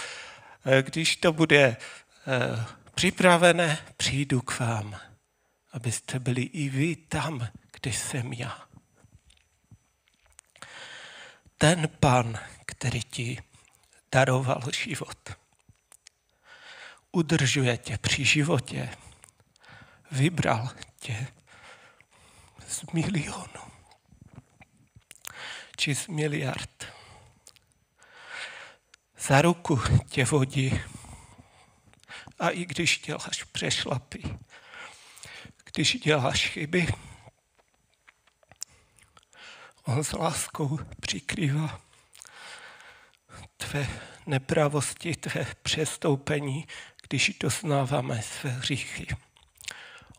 eh, 0.66 0.84
když 0.84 1.16
to 1.16 1.34
bude 1.34 1.78
eh, 2.28 2.66
připravené, 2.96 3.78
přijdu 3.98 4.42
k 4.42 4.60
vám, 4.60 4.96
abyste 5.74 6.20
byli 6.20 6.42
i 6.42 6.70
vy 6.70 6.96
tam, 6.96 7.48
kde 7.72 7.94
jsem 7.94 8.34
já. 8.34 8.67
Ten 11.58 11.90
pan, 12.00 12.40
který 12.66 13.02
ti 13.04 13.44
daroval 14.12 14.62
život, 14.84 15.30
udržuje 17.12 17.78
tě 17.78 17.98
při 17.98 18.26
životě, 18.26 18.90
vybral 20.12 20.70
tě 21.00 21.28
z 22.68 22.84
milionu. 22.94 23.62
Či 25.78 25.96
z 25.96 26.08
miliard. 26.08 26.86
Za 29.18 29.42
ruku 29.42 29.82
tě 30.10 30.26
vodí. 30.26 30.82
A 32.40 32.50
i 32.50 32.66
když 32.66 33.00
děláš 33.00 33.44
přešlapy, 33.44 34.24
když 35.64 36.00
děláš 36.00 36.48
chyby, 36.48 36.88
on 39.88 40.04
s 40.04 40.14
láskou 40.14 40.80
přikrývá 41.00 41.82
tvé 43.58 43.88
nepravosti, 44.26 45.16
tvé 45.16 45.48
přestoupení, 45.62 46.68
když 47.08 47.38
doznáváme 47.40 48.22
své 48.22 48.50
hříchy. 48.50 49.08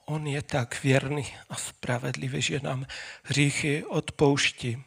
On 0.05 0.27
je 0.27 0.43
tak 0.43 0.83
věrný 0.83 1.35
a 1.51 1.57
spravedlivý, 1.57 2.43
že 2.43 2.61
nám 2.63 2.87
hříchy 3.23 3.85
odpouští. 3.85 4.85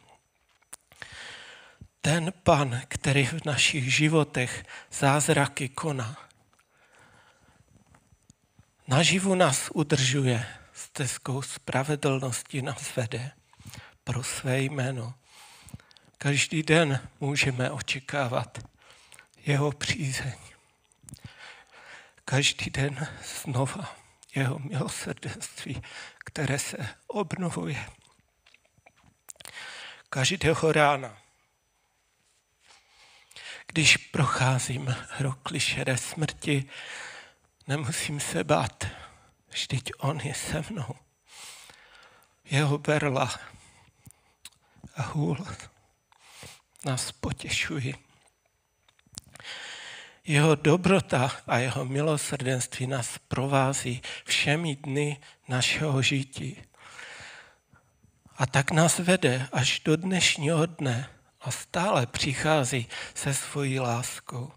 Ten 2.00 2.32
pan, 2.42 2.80
který 2.88 3.26
v 3.26 3.44
našich 3.44 3.94
životech 3.94 4.64
zázraky 4.92 5.68
koná, 5.68 6.16
naživu 8.88 9.34
nás 9.34 9.70
udržuje, 9.74 10.46
stezkou 10.72 11.42
spravedlnosti 11.42 12.62
nás 12.62 12.96
vede 12.96 13.32
pro 14.04 14.24
své 14.24 14.60
jméno. 14.60 15.14
Každý 16.18 16.62
den 16.62 17.08
můžeme 17.20 17.70
očekávat 17.70 18.58
jeho 19.46 19.72
přízeň. 19.72 20.32
Každý 22.24 22.70
den 22.70 23.08
znova 23.42 23.96
jeho 24.34 24.58
milosrdenství, 24.58 25.82
které 26.18 26.58
se 26.58 26.88
obnovuje. 27.06 27.86
Každého 30.08 30.72
rána, 30.72 31.18
když 33.66 33.96
procházím 33.96 34.96
rokli 35.20 35.60
šedé 35.60 35.96
smrti, 35.96 36.70
nemusím 37.66 38.20
se 38.20 38.44
bát, 38.44 38.86
vždyť 39.48 39.92
on 39.98 40.20
je 40.20 40.34
se 40.34 40.64
mnou. 40.70 40.94
Jeho 42.44 42.78
berla 42.78 43.40
a 44.96 45.02
hůl 45.02 45.36
nás 46.84 47.12
potěšují. 47.12 47.94
Jeho 50.24 50.54
dobrota 50.54 51.32
a 51.46 51.58
jeho 51.58 51.84
milosrdenství 51.84 52.86
nás 52.86 53.18
provází 53.18 54.02
všemi 54.24 54.76
dny 54.76 55.20
našeho 55.48 56.02
žití. 56.02 56.62
A 58.36 58.46
tak 58.46 58.70
nás 58.70 58.98
vede 58.98 59.48
až 59.52 59.80
do 59.80 59.96
dnešního 59.96 60.66
dne 60.66 61.10
a 61.40 61.50
stále 61.50 62.06
přichází 62.06 62.88
se 63.14 63.34
svojí 63.34 63.80
láskou. 63.80 64.52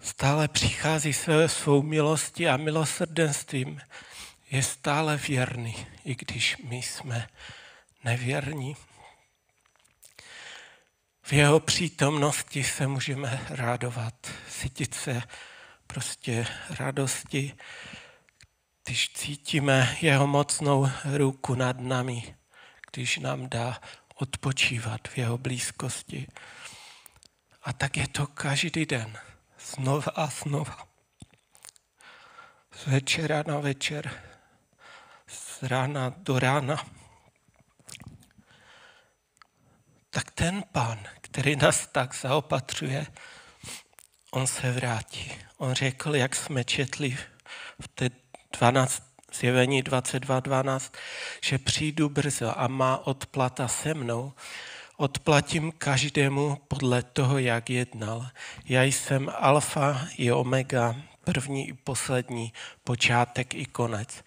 Stále 0.00 0.48
přichází 0.48 1.12
se 1.12 1.48
svou 1.48 1.82
milostí 1.82 2.48
a 2.48 2.56
milosrdenstvím. 2.56 3.80
Je 4.50 4.62
stále 4.62 5.16
věrný, 5.16 5.86
i 6.04 6.14
když 6.14 6.56
my 6.56 6.76
jsme 6.76 7.28
nevěrní. 8.04 8.76
Jeho 11.32 11.60
přítomnosti 11.60 12.64
se 12.64 12.86
můžeme 12.86 13.46
rádovat, 13.50 14.14
cítit 14.48 14.94
se 14.94 15.22
prostě 15.86 16.46
radosti, 16.78 17.54
když 18.84 19.12
cítíme 19.12 19.96
jeho 20.00 20.26
mocnou 20.26 20.90
ruku 21.16 21.54
nad 21.54 21.80
námi, 21.80 22.34
když 22.90 23.18
nám 23.18 23.48
dá 23.48 23.80
odpočívat 24.14 25.08
v 25.08 25.18
jeho 25.18 25.38
blízkosti. 25.38 26.26
A 27.62 27.72
tak 27.72 27.96
je 27.96 28.08
to 28.08 28.26
každý 28.26 28.86
den, 28.86 29.18
znova 29.74 30.12
a 30.14 30.26
znova. 30.26 30.86
Z 32.72 32.86
večera 32.86 33.44
na 33.46 33.58
večer, 33.58 34.22
z 35.26 35.62
rána 35.62 36.14
do 36.16 36.38
rána. 36.38 37.01
Tak 40.14 40.30
ten 40.30 40.64
pán, 40.72 40.98
který 41.20 41.56
nás 41.56 41.86
tak 41.86 42.14
zaopatřuje, 42.14 43.06
on 44.30 44.46
se 44.46 44.72
vrátí. 44.72 45.32
On 45.56 45.74
řekl, 45.74 46.16
jak 46.16 46.36
jsme 46.36 46.64
četli 46.64 47.18
v 47.80 47.88
té 47.88 48.10
12, 48.58 49.02
zjevení 49.32 49.82
22.12, 49.82 50.92
že 51.44 51.58
přijdu 51.58 52.08
brzo 52.08 52.60
a 52.60 52.68
má 52.68 53.06
odplata 53.06 53.68
se 53.68 53.94
mnou. 53.94 54.32
Odplatím 54.96 55.72
každému 55.78 56.58
podle 56.68 57.02
toho, 57.02 57.38
jak 57.38 57.70
jednal. 57.70 58.26
Já 58.64 58.82
jsem 58.82 59.32
alfa 59.38 60.08
i 60.16 60.32
omega, 60.32 60.96
první 61.24 61.68
i 61.68 61.72
poslední, 61.72 62.52
počátek 62.84 63.54
i 63.54 63.66
konec. 63.66 64.24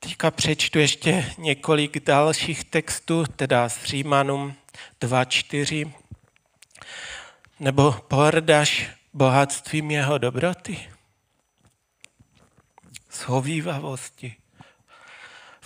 Teďka 0.00 0.30
přečtu 0.30 0.78
ještě 0.78 1.34
několik 1.38 2.04
dalších 2.04 2.64
textů, 2.64 3.24
teda 3.36 3.68
z 3.68 3.84
Římanům 3.84 4.54
2.4. 5.00 5.92
Nebo 7.60 7.92
pohrdáš 7.92 8.90
bohatstvím 9.12 9.90
jeho 9.90 10.18
dobroty, 10.18 10.88
shovívavosti, 13.12 14.36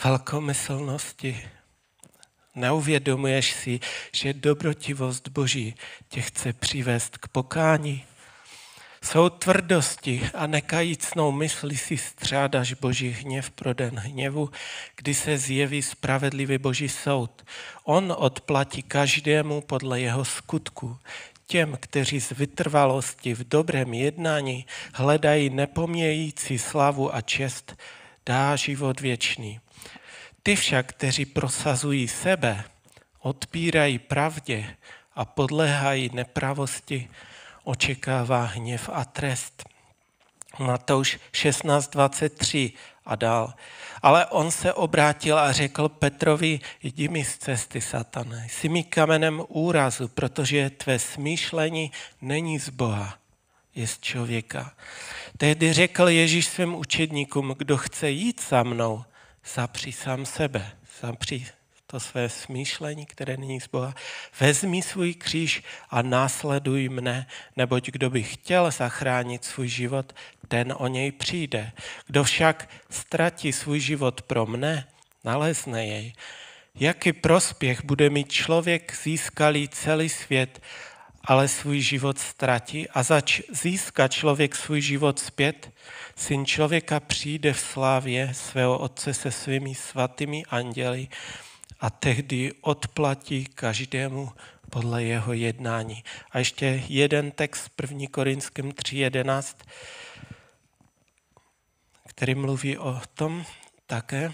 velkomyslnosti. 0.05 1.49
Neuvědomuješ 2.55 3.53
si, 3.53 3.81
že 4.13 4.33
dobrotivost 4.33 5.29
Boží 5.29 5.75
tě 6.09 6.21
chce 6.21 6.53
přivést 6.53 7.19
k 7.19 7.29
pokání. 7.29 8.05
Jsou 9.05 9.29
tvrdosti 9.29 10.31
a 10.35 10.47
nekajícnou 10.47 11.33
mysli 11.33 11.77
si 11.77 11.97
střádáš 11.97 12.73
boží 12.73 13.11
hněv 13.11 13.51
pro 13.51 13.75
den 13.75 13.99
hněvu, 13.99 14.51
kdy 14.97 15.15
se 15.15 15.39
zjeví 15.39 15.83
spravedlivý 15.83 16.59
boží 16.59 16.89
soud. 16.89 17.45
On 17.85 18.15
odplatí 18.19 18.83
každému 18.83 19.61
podle 19.61 20.01
jeho 20.01 20.25
skutku. 20.25 20.99
Těm, 21.47 21.77
kteří 21.81 22.21
z 22.21 22.31
vytrvalosti 22.31 23.35
v 23.35 23.49
dobrém 23.49 23.95
jednání 23.95 24.67
hledají 24.95 25.51
nepomějící 25.51 26.59
slavu 26.59 27.15
a 27.15 27.21
čest, 27.21 27.77
dá 28.27 28.57
život 28.57 29.01
věčný. 29.01 29.61
Ty 30.43 30.57
však, 30.57 30.87
kteří 30.87 31.25
prosazují 31.25 32.09
sebe, 32.09 32.65
odpírají 33.21 33.99
pravdě 33.99 34.77
a 35.15 35.25
podléhají 35.25 36.11
nepravosti, 36.15 37.09
očekává 37.65 38.45
hněv 38.45 38.91
a 38.93 39.05
trest. 39.05 39.65
Matouš 40.59 41.19
16.23 41.33 42.73
a 43.07 43.17
dál. 43.17 43.55
Ale 44.03 44.27
on 44.27 44.51
se 44.51 44.73
obrátil 44.73 45.39
a 45.39 45.53
řekl 45.53 45.89
Petrovi, 45.89 46.61
jdi 46.83 47.09
mi 47.09 47.25
z 47.25 47.39
cesty, 47.39 47.81
satane, 47.81 48.47
jsi 48.51 48.69
mi 48.69 48.85
kamenem 48.85 49.43
úrazu, 49.49 50.09
protože 50.09 50.71
tvé 50.71 50.99
smýšlení 50.99 51.93
není 52.21 52.59
z 52.59 52.69
Boha, 52.69 53.19
je 53.75 53.87
z 53.87 54.01
člověka. 54.01 54.73
Tehdy 55.37 55.73
řekl 55.73 56.09
Ježíš 56.09 56.47
svým 56.47 56.75
učedníkům, 56.75 57.55
kdo 57.59 57.77
chce 57.77 58.11
jít 58.11 58.43
za 58.49 58.63
mnou, 58.63 59.05
zapři 59.55 59.93
sám 59.93 60.27
sebe, 60.27 60.73
zapři 61.01 61.47
to 61.95 62.01
své 62.01 62.29
smýšlení, 62.29 63.07
které 63.07 63.37
není 63.37 63.61
z 63.61 63.69
Boha. 63.69 63.95
Vezmi 64.41 64.83
svůj 64.83 65.15
kříž 65.15 65.63
a 65.91 66.03
následuj 66.03 66.89
mne, 66.89 67.27
neboť 67.57 67.91
kdo 67.91 68.11
by 68.11 68.23
chtěl 68.23 68.71
zachránit 68.71 69.45
svůj 69.45 69.69
život, 69.69 70.13
ten 70.49 70.75
o 70.77 70.87
něj 70.87 71.13
přijde. 71.13 71.73
Kdo 72.07 72.25
však 72.25 72.71
ztratí 72.91 73.53
svůj 73.53 73.81
život 73.81 74.23
pro 74.23 74.47
mne, 74.47 74.89
nalezne 75.25 75.87
jej. 75.87 76.13
Jaký 76.75 77.13
prospěch 77.13 77.85
bude 77.85 78.11
mít 78.11 78.33
člověk 78.33 78.95
získalý 79.03 79.69
celý 79.69 80.09
svět, 80.09 80.63
ale 81.25 81.49
svůj 81.49 81.81
život 81.81 82.19
ztratí 82.19 82.89
a 82.89 83.03
zač 83.03 83.41
získá 83.53 84.09
člověk 84.09 84.57
svůj 84.57 84.81
život 84.81 85.19
zpět, 85.19 85.71
syn 86.17 86.47
člověka 86.47 87.01
přijde 87.01 87.53
v 87.53 87.61
slávě 87.61 88.35
svého 88.35 88.79
otce 88.79 89.15
se 89.15 89.31
svými 89.31 89.75
svatými 89.75 90.43
anděli 90.51 91.09
a 91.81 91.91
tehdy 91.91 92.53
odplatí 92.61 93.45
každému 93.45 94.33
podle 94.71 95.05
jeho 95.05 95.33
jednání. 95.33 96.05
A 96.31 96.39
ještě 96.39 96.83
jeden 96.89 97.31
text 97.31 97.71
1. 97.83 98.07
Korinským 98.11 98.71
3.11, 98.71 99.57
který 102.09 102.35
mluví 102.35 102.79
o 102.79 103.01
tom 103.15 103.45
také. 103.87 104.33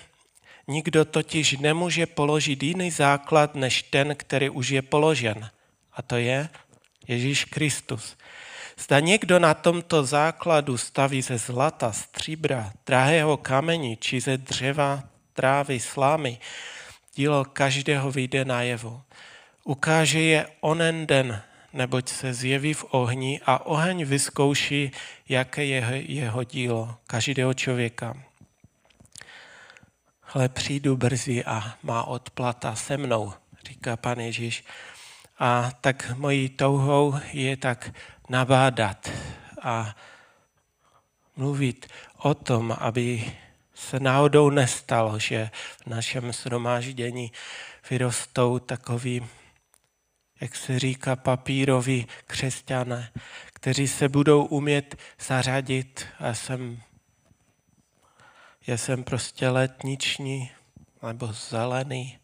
Nikdo 0.68 1.04
totiž 1.04 1.58
nemůže 1.58 2.06
položit 2.06 2.62
jiný 2.62 2.90
základ 2.90 3.54
než 3.54 3.82
ten, 3.82 4.16
který 4.16 4.50
už 4.50 4.68
je 4.68 4.82
položen. 4.82 5.50
A 5.92 6.02
to 6.02 6.16
je 6.16 6.48
Ježíš 7.08 7.44
Kristus. 7.44 8.16
Zda 8.78 9.00
někdo 9.00 9.38
na 9.38 9.54
tomto 9.54 10.04
základu 10.04 10.78
staví 10.78 11.22
ze 11.22 11.38
zlata, 11.38 11.92
stříbra, 11.92 12.72
drahého 12.86 13.36
kamení 13.36 13.96
či 13.96 14.20
ze 14.20 14.36
dřeva, 14.36 15.02
trávy, 15.32 15.80
slámy, 15.80 16.38
dílo 17.14 17.44
každého 17.44 18.10
vyjde 18.10 18.44
najevo. 18.44 19.02
Ukáže 19.64 20.20
je 20.20 20.46
onen 20.60 21.06
den, 21.06 21.42
neboť 21.72 22.08
se 22.08 22.34
zjeví 22.34 22.74
v 22.74 22.84
ohni 22.90 23.40
a 23.46 23.66
oheň 23.66 24.04
vyzkouší, 24.04 24.90
jaké 25.28 25.64
je 25.64 26.02
jeho 26.06 26.44
dílo, 26.44 26.96
každého 27.06 27.54
člověka. 27.54 28.16
Ale 30.34 30.48
přijdu 30.48 30.96
brzy 30.96 31.44
a 31.44 31.74
má 31.82 32.04
odplata 32.04 32.74
se 32.74 32.96
mnou, 32.96 33.32
říká 33.66 33.96
pan 33.96 34.20
Ježíš. 34.20 34.64
A 35.38 35.70
tak 35.80 36.16
mojí 36.16 36.48
touhou 36.48 37.14
je 37.32 37.56
tak 37.56 37.90
nabádat 38.28 39.10
a 39.62 39.96
mluvit 41.36 41.86
o 42.16 42.34
tom, 42.34 42.76
aby 42.78 43.32
se 43.80 44.00
náhodou 44.00 44.50
nestalo, 44.50 45.18
že 45.18 45.50
v 45.82 45.86
našem 45.86 46.32
shromáždění 46.32 47.32
vyrostou 47.90 48.58
takový, 48.58 49.26
jak 50.40 50.56
se 50.56 50.78
říká, 50.78 51.16
papíroví 51.16 52.06
křesťané, 52.26 53.12
kteří 53.46 53.88
se 53.88 54.08
budou 54.08 54.44
umět 54.44 54.96
zařadit. 55.26 56.06
Já 56.20 56.34
jsem, 56.34 56.82
já 58.66 58.76
jsem 58.76 59.04
prostě 59.04 59.48
letniční 59.48 60.50
nebo 61.02 61.32
zelený 61.32 62.18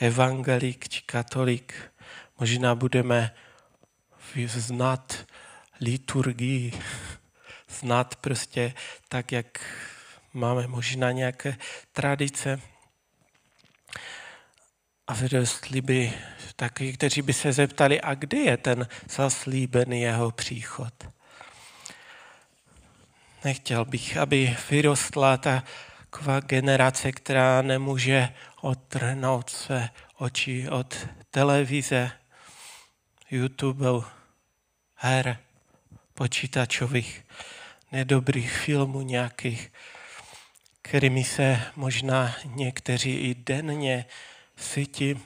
evangelik 0.00 0.88
či 0.88 1.02
katolik, 1.02 1.74
možná 2.40 2.74
budeme 2.74 3.34
znát 4.46 5.26
liturgii, 5.80 6.72
znát 7.78 8.16
prostě 8.16 8.74
tak, 9.08 9.32
jak 9.32 9.60
máme 10.32 10.66
možná 10.66 11.12
nějaké 11.12 11.56
tradice. 11.92 12.60
A 15.06 15.14
vyrostli 15.14 15.80
by 15.80 16.12
taky, 16.56 16.92
kteří 16.92 17.22
by 17.22 17.32
se 17.32 17.52
zeptali, 17.52 18.00
a 18.00 18.14
kde 18.14 18.38
je 18.38 18.56
ten 18.56 18.88
zaslíbený 19.10 20.00
jeho 20.00 20.30
příchod? 20.30 20.94
Nechtěl 23.44 23.84
bych, 23.84 24.16
aby 24.16 24.56
vyrostla 24.70 25.36
ta 25.36 25.64
taková 26.10 26.40
generace, 26.40 27.12
která 27.12 27.62
nemůže 27.62 28.28
odtrhnout 28.60 29.50
své 29.50 29.90
oči 30.16 30.68
od 30.68 30.96
televize, 31.30 32.10
YouTube, 33.30 33.86
her, 34.94 35.38
počítačových, 36.14 37.24
nedobrých 37.92 38.52
filmů 38.52 39.00
nějakých, 39.00 39.72
kterými 40.82 41.24
se 41.24 41.60
možná 41.76 42.36
někteří 42.44 43.14
i 43.14 43.34
denně 43.34 44.06
sytí. 44.56 45.20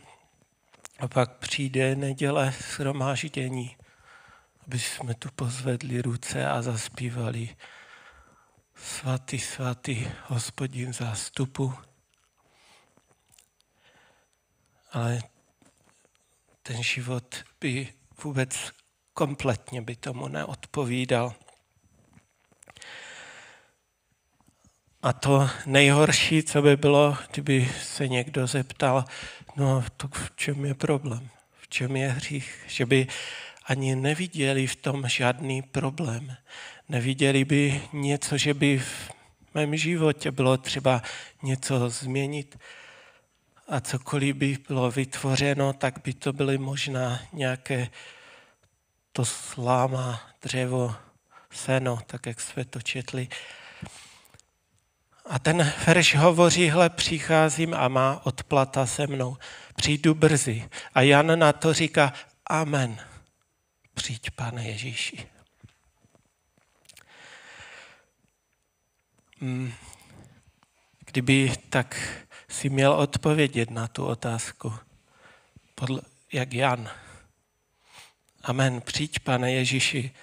A 0.98 1.08
pak 1.08 1.32
přijde 1.32 1.96
neděle 1.96 2.54
shromáždění, 2.58 3.76
aby 4.66 4.78
jsme 4.78 5.14
tu 5.14 5.28
pozvedli 5.36 6.02
ruce 6.02 6.46
a 6.46 6.62
zaspívali 6.62 7.56
Svatý, 8.82 9.38
svatý 9.38 10.06
hospodin 10.26 10.92
zástupu. 10.92 11.74
Ale 14.92 15.22
ten 16.62 16.82
život 16.82 17.44
by 17.60 17.94
vůbec 18.24 18.72
kompletně 19.14 19.82
by 19.82 19.96
tomu 19.96 20.28
neodpovídal. 20.28 21.34
A 25.02 25.12
to 25.12 25.50
nejhorší, 25.66 26.42
co 26.42 26.62
by 26.62 26.76
bylo, 26.76 27.16
kdyby 27.30 27.70
se 27.82 28.08
někdo 28.08 28.46
zeptal, 28.46 29.04
no 29.56 29.84
to 29.96 30.08
v 30.08 30.30
čem 30.36 30.64
je 30.64 30.74
problém, 30.74 31.28
v 31.60 31.68
čem 31.68 31.96
je 31.96 32.08
hřích, 32.08 32.64
že 32.66 32.86
by 32.86 33.06
ani 33.64 33.96
neviděli 33.96 34.66
v 34.66 34.76
tom 34.76 35.08
žádný 35.08 35.62
problém. 35.62 36.36
Neviděli 36.88 37.44
by 37.44 37.82
něco, 37.92 38.38
že 38.38 38.54
by 38.54 38.78
v 38.78 39.10
mém 39.54 39.76
životě 39.76 40.30
bylo 40.30 40.56
třeba 40.56 41.02
něco 41.42 41.90
změnit 41.90 42.58
a 43.68 43.80
cokoliv 43.80 44.36
by 44.36 44.58
bylo 44.68 44.90
vytvořeno, 44.90 45.72
tak 45.72 45.98
by 46.04 46.14
to 46.14 46.32
byly 46.32 46.58
možná 46.58 47.20
nějaké 47.32 47.88
to 49.12 49.24
sláma, 49.24 50.20
dřevo, 50.42 50.94
seno, 51.50 51.98
tak 52.06 52.26
jak 52.26 52.40
jsme 52.40 52.64
to 52.64 52.80
četli. 52.80 53.28
A 55.32 55.38
ten 55.38 55.72
verš 55.86 56.14
hovoří, 56.14 56.68
hle, 56.68 56.90
přicházím 56.90 57.74
a 57.74 57.88
má 57.88 58.26
odplata 58.26 58.86
se 58.86 59.06
mnou. 59.06 59.36
Přijdu 59.76 60.14
brzy. 60.14 60.68
A 60.94 61.00
Jan 61.00 61.38
na 61.38 61.52
to 61.52 61.72
říká, 61.72 62.12
amen. 62.46 63.06
Přijď, 63.94 64.30
pane 64.30 64.68
Ježíši. 64.68 65.26
Hmm. 69.40 69.72
Kdyby 71.06 71.52
tak 71.68 72.18
si 72.48 72.68
měl 72.68 72.92
odpovědět 72.92 73.70
na 73.70 73.88
tu 73.88 74.06
otázku, 74.06 74.74
podle, 75.74 76.00
jak 76.32 76.52
Jan. 76.52 76.90
Amen. 78.42 78.80
Přijď, 78.80 79.18
pane 79.18 79.52
Ježíši. 79.52 80.14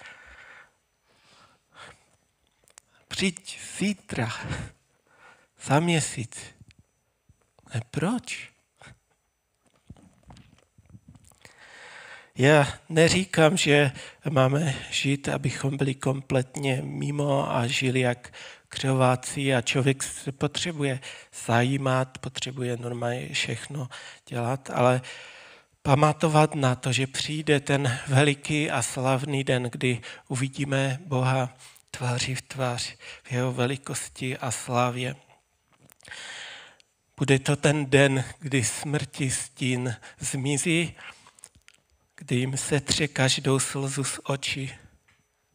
Přijď 3.08 3.60
zítra, 3.78 4.32
za 5.62 5.80
měsíc. 5.80 6.36
Ne, 7.74 7.80
proč? 7.90 8.50
Já 12.38 12.68
neříkám, 12.88 13.56
že 13.56 13.92
máme 14.30 14.74
žít, 14.90 15.28
abychom 15.28 15.76
byli 15.76 15.94
kompletně 15.94 16.82
mimo 16.84 17.56
a 17.56 17.66
žili 17.66 18.00
jak 18.00 18.32
křováci 18.68 19.54
a 19.54 19.60
člověk 19.60 20.02
se 20.02 20.32
potřebuje 20.32 21.00
zajímat, 21.46 22.18
potřebuje 22.18 22.76
normálně 22.76 23.28
všechno 23.28 23.88
dělat, 24.28 24.70
ale 24.74 25.00
pamatovat 25.82 26.54
na 26.54 26.74
to, 26.74 26.92
že 26.92 27.06
přijde 27.06 27.60
ten 27.60 27.98
veliký 28.08 28.70
a 28.70 28.82
slavný 28.82 29.44
den, 29.44 29.62
kdy 29.62 30.00
uvidíme 30.28 30.98
Boha 31.06 31.56
tváří 31.90 32.34
v 32.34 32.42
tvář 32.42 32.94
v 33.22 33.32
jeho 33.32 33.52
velikosti 33.52 34.38
a 34.38 34.50
slávě. 34.50 35.29
Bude 37.16 37.38
to 37.38 37.56
ten 37.56 37.90
den, 37.90 38.24
kdy 38.38 38.64
smrti 38.64 39.30
stín 39.30 39.96
zmizí 40.18 40.94
kdy 42.20 42.36
jim 42.36 42.56
setře 42.56 43.08
každou 43.08 43.58
slzu 43.58 44.04
z 44.04 44.20
očí. 44.24 44.72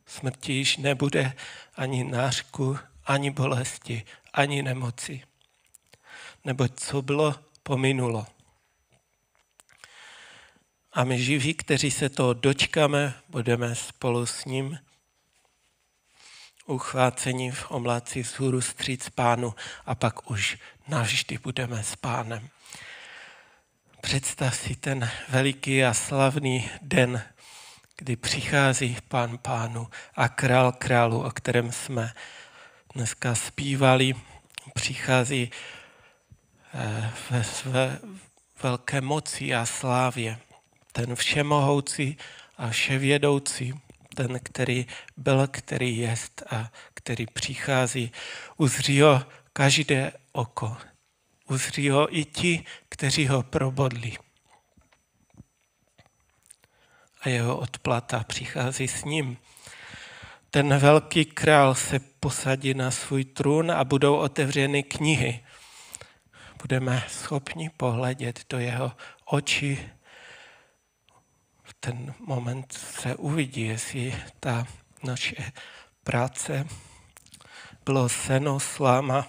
Smrti 0.05 0.53
již 0.53 0.77
nebude 0.77 1.33
ani 1.75 2.03
nářku, 2.03 2.77
ani 3.05 3.31
bolesti, 3.31 4.03
ani 4.33 4.63
nemoci. 4.63 5.23
Neboť 6.45 6.71
co 6.75 7.01
bylo, 7.01 7.35
pominulo. 7.63 8.27
A 10.93 11.03
my 11.03 11.23
živí, 11.23 11.53
kteří 11.53 11.91
se 11.91 12.09
toho 12.09 12.33
dočkáme, 12.33 13.13
budeme 13.29 13.75
spolu 13.75 14.25
s 14.25 14.45
ním 14.45 14.79
uchvácení 16.65 17.51
v 17.51 17.71
omlaci 17.71 18.21
vzhůru 18.21 18.61
stříc 18.61 19.09
pánu 19.09 19.55
a 19.85 19.95
pak 19.95 20.31
už 20.31 20.57
navždy 20.87 21.37
budeme 21.37 21.83
s 21.83 21.95
pánem. 21.95 22.49
Představ 24.01 24.55
si 24.55 24.75
ten 24.75 25.09
veliký 25.29 25.83
a 25.83 25.93
slavný 25.93 26.69
den, 26.81 27.23
kdy 27.97 28.15
přichází 28.15 28.97
pán 29.07 29.37
pánu 29.37 29.87
a 30.15 30.29
král 30.29 30.71
králu, 30.71 31.23
o 31.23 31.31
kterém 31.31 31.71
jsme 31.71 32.13
dneska 32.95 33.35
zpívali, 33.35 34.13
přichází 34.73 35.51
eh, 36.73 37.11
ve 37.29 37.43
své 37.43 37.99
velké 38.63 39.01
moci 39.01 39.55
a 39.55 39.65
slávě. 39.65 40.39
Ten 40.91 41.15
všemohoucí 41.15 42.17
a 42.57 42.69
vševědoucí, 42.69 43.73
ten, 44.15 44.39
který 44.43 44.85
byl, 45.17 45.47
který 45.47 45.97
jest 45.97 46.43
a 46.49 46.71
který 46.93 47.25
přichází, 47.25 48.11
uzří 48.57 49.01
ho 49.01 49.25
každé 49.53 50.11
oko. 50.31 50.77
Uzří 51.49 51.89
ho 51.89 52.17
i 52.17 52.25
ti, 52.25 52.65
kteří 52.89 53.27
ho 53.27 53.43
probodli. 53.43 54.17
A 57.21 57.29
jeho 57.29 57.57
odplata 57.57 58.23
přichází 58.23 58.87
s 58.87 59.03
ním. 59.03 59.37
Ten 60.49 60.77
velký 60.77 61.25
král 61.25 61.75
se 61.75 61.99
posadí 61.99 62.73
na 62.73 62.91
svůj 62.91 63.25
trůn 63.25 63.71
a 63.71 63.83
budou 63.83 64.15
otevřeny 64.15 64.83
knihy. 64.83 65.43
Budeme 66.61 67.03
schopni 67.09 67.69
pohledět 67.69 68.45
do 68.49 68.59
jeho 68.59 68.91
očí. 69.25 69.94
Ten 71.85 72.13
moment 72.19 72.73
se 72.73 73.15
uvidí, 73.15 73.61
jestli 73.61 74.15
ta 74.39 74.67
naše 75.03 75.51
práce 76.03 76.67
bylo 77.85 78.09
seno, 78.09 78.59
sláma. 78.59 79.27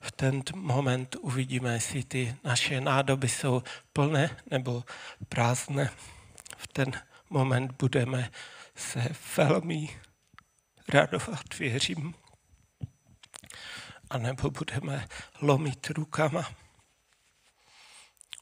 V 0.00 0.12
ten 0.12 0.42
moment 0.54 1.16
uvidíme, 1.20 1.72
jestli 1.72 2.04
ty 2.04 2.36
naše 2.44 2.80
nádoby 2.80 3.28
jsou 3.28 3.62
plné 3.92 4.36
nebo 4.50 4.84
prázdné. 5.28 5.90
V 6.56 6.66
ten 6.66 6.92
moment 7.30 7.72
budeme 7.78 8.30
se 8.74 9.08
velmi 9.36 10.00
radovat, 10.88 11.58
věřím. 11.58 12.14
A 14.10 14.18
nebo 14.18 14.50
budeme 14.50 15.08
lomit 15.40 15.90
rukama. 15.90 16.63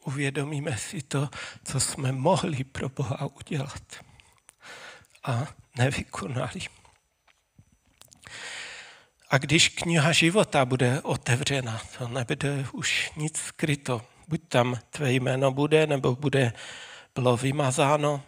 Uvědomíme 0.04 0.76
si 0.76 1.02
to, 1.02 1.28
co 1.64 1.80
jsme 1.80 2.12
mohli 2.12 2.64
pro 2.64 2.88
Boha 2.88 3.26
udělat 3.26 3.82
a 5.24 5.46
nevykonali. 5.78 6.60
A 9.30 9.38
když 9.38 9.68
kniha 9.68 10.12
života 10.12 10.64
bude 10.64 11.00
otevřena, 11.00 11.82
to 11.98 12.08
nebude 12.08 12.66
už 12.72 13.12
nic 13.16 13.36
skryto. 13.36 14.02
Buď 14.28 14.40
tam 14.48 14.78
tvé 14.90 15.12
jméno 15.12 15.52
bude, 15.52 15.86
nebo 15.86 16.16
bude 16.16 16.52
bylo 17.14 17.36
vymazáno, 17.36 18.22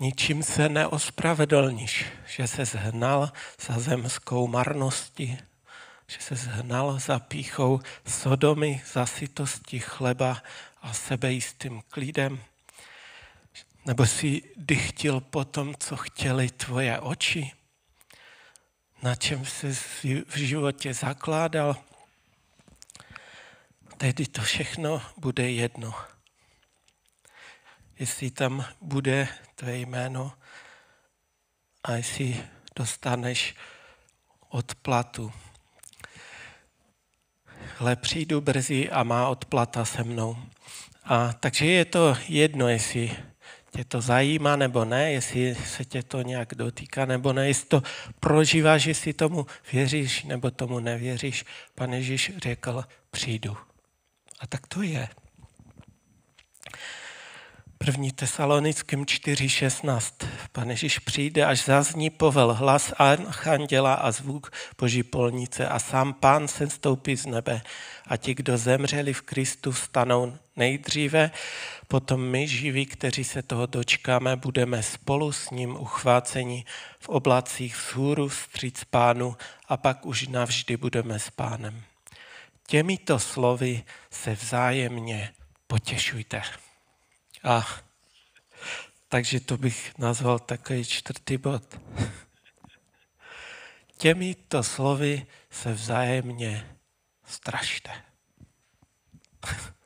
ničím 0.00 0.42
se 0.42 0.68
neospravedlníš, 0.68 2.04
že 2.26 2.46
se 2.46 2.64
zhnal 2.64 3.32
za 3.66 3.78
zemskou 3.78 4.46
marností, 4.48 5.38
že 6.08 6.20
se 6.20 6.36
zhnal 6.36 6.98
za 6.98 7.18
píchou 7.18 7.80
sodomy, 8.06 8.82
za 8.92 9.06
sytosti 9.06 9.78
chleba 9.78 10.42
a 10.82 10.92
sebejistým 10.92 11.82
klidem, 11.88 12.40
nebo 13.86 14.06
si 14.06 14.42
dychtil 14.56 15.20
po 15.20 15.44
tom, 15.44 15.74
co 15.78 15.96
chtěli 15.96 16.50
tvoje 16.50 17.00
oči, 17.00 17.52
na 19.02 19.14
čem 19.14 19.44
se 19.44 19.74
v 20.28 20.36
životě 20.36 20.94
zakládal, 20.94 21.76
tehdy 23.96 24.26
to 24.26 24.42
všechno 24.42 25.02
bude 25.16 25.50
jedno. 25.50 25.94
Jestli 27.98 28.30
tam 28.30 28.64
bude 28.80 29.28
tvé 29.54 29.76
jméno 29.76 30.32
a 31.84 31.92
jestli 31.92 32.44
dostaneš 32.76 33.54
odplatu. 34.48 35.32
Ale 37.78 37.96
přijdu 37.96 38.40
brzy 38.40 38.90
a 38.90 39.02
má 39.02 39.28
odplata 39.28 39.84
se 39.84 40.04
mnou. 40.04 40.36
A 41.04 41.32
takže 41.32 41.66
je 41.66 41.84
to 41.84 42.16
jedno, 42.28 42.68
jestli 42.68 43.16
tě 43.70 43.84
to 43.84 44.00
zajímá 44.00 44.56
nebo 44.56 44.84
ne, 44.84 45.12
jestli 45.12 45.54
se 45.54 45.84
tě 45.84 46.02
to 46.02 46.22
nějak 46.22 46.54
dotýká 46.54 47.04
nebo 47.04 47.32
ne, 47.32 47.46
jestli 47.46 47.68
to 47.68 47.82
prožíváš, 48.20 48.84
jestli 48.84 49.12
tomu 49.12 49.46
věříš 49.72 50.24
nebo 50.24 50.50
tomu 50.50 50.80
nevěříš. 50.80 51.44
Pan 51.74 51.92
Ježíš 51.92 52.32
řekl, 52.36 52.84
přijdu. 53.10 53.56
A 54.40 54.46
tak 54.46 54.66
to 54.66 54.82
je. 54.82 55.08
První 57.78 58.12
tesalonickým 58.12 59.04
4.16. 59.04 60.26
Pane 60.52 60.72
Ježíš 60.72 60.98
přijde, 60.98 61.44
až 61.44 61.64
zazní 61.64 62.10
povel 62.10 62.54
hlas 62.54 62.92
archanděla 62.98 63.94
a 63.94 64.10
zvuk 64.10 64.52
boží 64.78 65.02
polnice 65.02 65.68
a 65.68 65.78
sám 65.78 66.12
pán 66.12 66.48
se 66.48 66.70
stoupí 66.70 67.16
z 67.16 67.26
nebe 67.26 67.62
a 68.06 68.16
ti, 68.16 68.34
kdo 68.34 68.58
zemřeli 68.58 69.12
v 69.12 69.22
Kristu, 69.22 69.72
stanou 69.72 70.38
nejdříve, 70.56 71.30
potom 71.88 72.20
my 72.20 72.48
živí, 72.48 72.86
kteří 72.86 73.24
se 73.24 73.42
toho 73.42 73.66
dočkáme, 73.66 74.36
budeme 74.36 74.82
spolu 74.82 75.32
s 75.32 75.50
ním 75.50 75.76
uchváceni 75.80 76.64
v 77.00 77.08
oblacích 77.08 77.76
vzhůru 77.76 78.30
stříc 78.30 78.84
pánu 78.84 79.36
a 79.68 79.76
pak 79.76 80.06
už 80.06 80.28
navždy 80.28 80.76
budeme 80.76 81.18
s 81.18 81.30
pánem. 81.30 81.82
Těmito 82.66 83.18
slovy 83.18 83.82
se 84.10 84.32
vzájemně 84.32 85.30
potěšujte. 85.66 86.42
A 87.44 87.66
takže 89.08 89.40
to 89.40 89.56
bych 89.56 89.98
nazval 89.98 90.38
takový 90.38 90.84
čtvrtý 90.84 91.36
bod. 91.36 91.62
Těmito 93.96 94.62
slovy 94.62 95.26
se 95.50 95.72
vzájemně 95.72 96.76
strašte. 97.24 97.90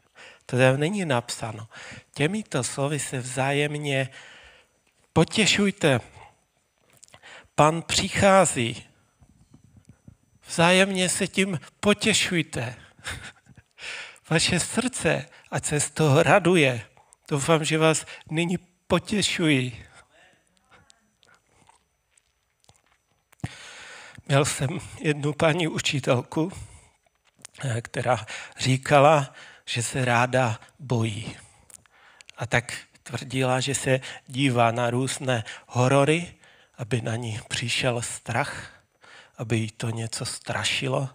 To 0.47 0.59
tam 0.59 0.81
není 0.81 1.05
napsáno. 1.05 1.69
Těmito 2.15 2.65
slovy 2.65 2.99
se 2.99 3.19
vzájemně 3.19 4.09
potěšujte. 5.13 6.01
Pan 7.55 7.83
přichází. 7.83 8.87
Vzájemně 10.47 11.09
se 11.09 11.27
tím 11.27 11.61
potěšujte. 11.81 12.75
Vaše 14.31 14.61
srdce, 14.61 15.29
ať 15.51 15.65
se 15.65 15.81
z 15.81 15.91
toho 15.91 16.23
raduje. 16.23 16.90
Doufám, 17.31 17.65
že 17.65 17.79
vás 17.79 18.07
nyní 18.31 18.59
potěšuji. 18.87 19.87
Měl 24.29 24.45
jsem 24.45 24.69
jednu 25.01 25.33
paní 25.33 25.69
učitelku, 25.69 26.53
která 27.83 28.27
říkala, 28.59 29.35
že 29.67 29.83
se 29.83 30.05
ráda 30.05 30.61
bojí. 30.79 31.37
A 32.37 32.47
tak 32.47 32.73
tvrdila, 33.03 33.61
že 33.61 33.75
se 33.75 34.01
dívá 34.27 34.71
na 34.71 34.91
různé 34.91 35.45
horory, 35.67 36.35
aby 36.79 37.01
na 37.01 37.17
ní 37.17 37.41
přišel 37.49 38.03
strach, 38.03 38.83
aby 39.39 39.57
jí 39.57 39.71
to 39.71 39.91
něco 39.91 40.27
strašilo. 40.27 41.09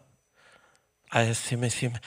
A 1.12 1.20
já 1.20 1.36
si 1.36 1.58
myslím, 1.58 2.00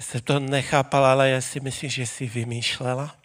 jsem 0.00 0.20
to 0.20 0.40
nechápala, 0.40 1.12
ale 1.12 1.30
já 1.30 1.40
si 1.40 1.60
myslím, 1.60 1.90
že 1.90 2.06
si 2.06 2.26
vymýšlela. 2.26 3.16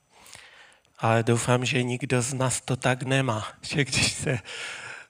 Ale 0.97 1.23
doufám, 1.23 1.65
že 1.65 1.83
nikdo 1.83 2.21
z 2.21 2.33
nás 2.33 2.61
to 2.61 2.75
tak 2.75 3.03
nemá, 3.03 3.47
že 3.61 3.85
když 3.85 4.11
se 4.11 4.39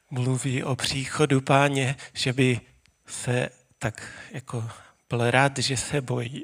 mluví 0.09 0.63
o 0.63 0.75
příchodu 0.75 1.41
páně, 1.41 1.95
že 2.13 2.33
by 2.33 2.61
se 3.07 3.49
tak 3.79 4.11
jako 4.31 4.69
byl 5.09 5.31
rád, 5.31 5.57
že 5.57 5.77
se 5.77 6.01
bojí. 6.01 6.43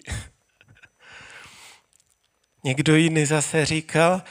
Někdo 2.63 2.95
jiný 2.95 3.26
zase 3.26 3.66
říkal, 3.66 4.24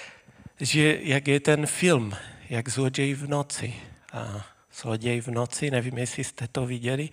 že 0.61 0.99
jak 1.03 1.29
je 1.29 1.41
ten 1.41 1.67
film, 1.67 2.17
jak 2.51 2.69
zloděj 2.69 3.15
v 3.15 3.29
noci. 3.29 3.75
A 4.13 4.47
zloděj 4.81 5.21
v 5.21 5.29
noci, 5.29 5.71
nevím, 5.71 5.99
jestli 5.99 6.25
jste 6.25 6.49
to 6.49 6.67
viděli, 6.67 7.09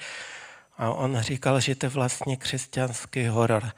a 0.81 0.93
on 0.93 1.21
říkal, 1.21 1.59
že 1.59 1.75
to 1.75 1.85
je 1.85 1.89
vlastně 1.89 2.37
křesťanský 2.37 3.25
horor. 3.25 3.71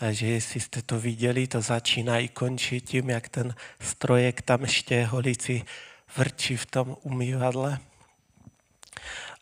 A 0.00 0.12
že 0.12 0.26
jestli 0.26 0.60
jste 0.60 0.82
to 0.82 1.00
viděli, 1.00 1.46
to 1.46 1.60
začíná 1.60 2.18
i 2.18 2.28
končí 2.28 2.80
tím, 2.80 3.10
jak 3.10 3.28
ten 3.28 3.54
strojek 3.80 4.42
tam 4.42 4.62
ještě 4.62 5.04
holici 5.04 5.62
vrčí 6.16 6.56
v 6.56 6.66
tom 6.66 6.96
umývadle. 7.02 7.78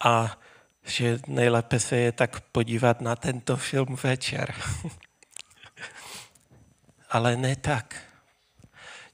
A 0.05 0.39
že 0.85 1.19
nejlépe 1.27 1.81
se 1.81 1.97
je 1.97 2.13
tak 2.13 2.41
podívat 2.41 3.01
na 3.01 3.17
tento 3.17 3.57
film 3.57 3.97
večer. 4.03 4.55
Ale 7.11 7.37
ne 7.37 7.57
tak. 7.57 8.03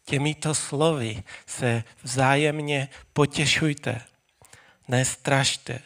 Těmito 0.05 0.55
slovy 0.55 1.23
se 1.47 1.85
vzájemně 2.03 2.89
potěšujte. 3.13 4.01
Nestrašte. 4.89 5.81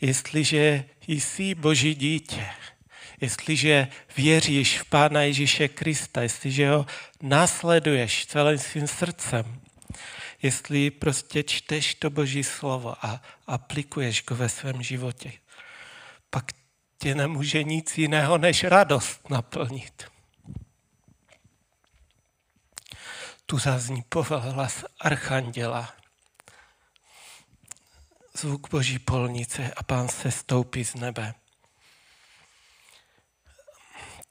Jestliže 0.00 0.84
jsi 1.06 1.54
Boží 1.54 1.94
dítě, 1.94 2.46
jestliže 3.20 3.88
věříš 4.16 4.78
v 4.78 4.84
Pána 4.84 5.22
Ježíše 5.22 5.68
Krista, 5.68 6.22
jestliže 6.22 6.70
ho 6.70 6.86
následuješ 7.22 8.26
celým 8.26 8.58
svým 8.58 8.86
srdcem, 8.86 9.60
jestli 10.42 10.90
prostě 10.90 11.42
čteš 11.42 11.94
to 11.94 12.10
Boží 12.10 12.44
slovo 12.44 13.06
a 13.06 13.22
aplikuješ 13.46 14.24
ho 14.30 14.36
ve 14.36 14.48
svém 14.48 14.82
životě, 14.82 15.32
pak 16.30 16.52
tě 16.98 17.14
nemůže 17.14 17.62
nic 17.62 17.98
jiného 17.98 18.38
než 18.38 18.64
radost 18.64 19.30
naplnit. 19.30 20.04
Tu 23.46 23.58
zazní 23.58 24.02
pohlas 24.02 24.84
archanděla, 25.00 25.92
zvuk 28.38 28.70
Boží 28.70 28.98
polnice 28.98 29.72
a 29.76 29.82
pán 29.82 30.08
se 30.08 30.30
stoupí 30.30 30.84
z 30.84 30.94
nebe. 30.94 31.34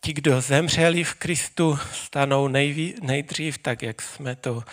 Ti, 0.01 0.14
kdo 0.14 0.41
zemřeli 0.41 1.04
v 1.04 1.14
Kristu, 1.14 1.80
stanou 1.93 2.47
nejví, 2.47 2.95
nejdřív, 3.01 3.58
tak 3.58 3.82
jak 3.82 4.01
jsme 4.01 4.36
to 4.36 4.64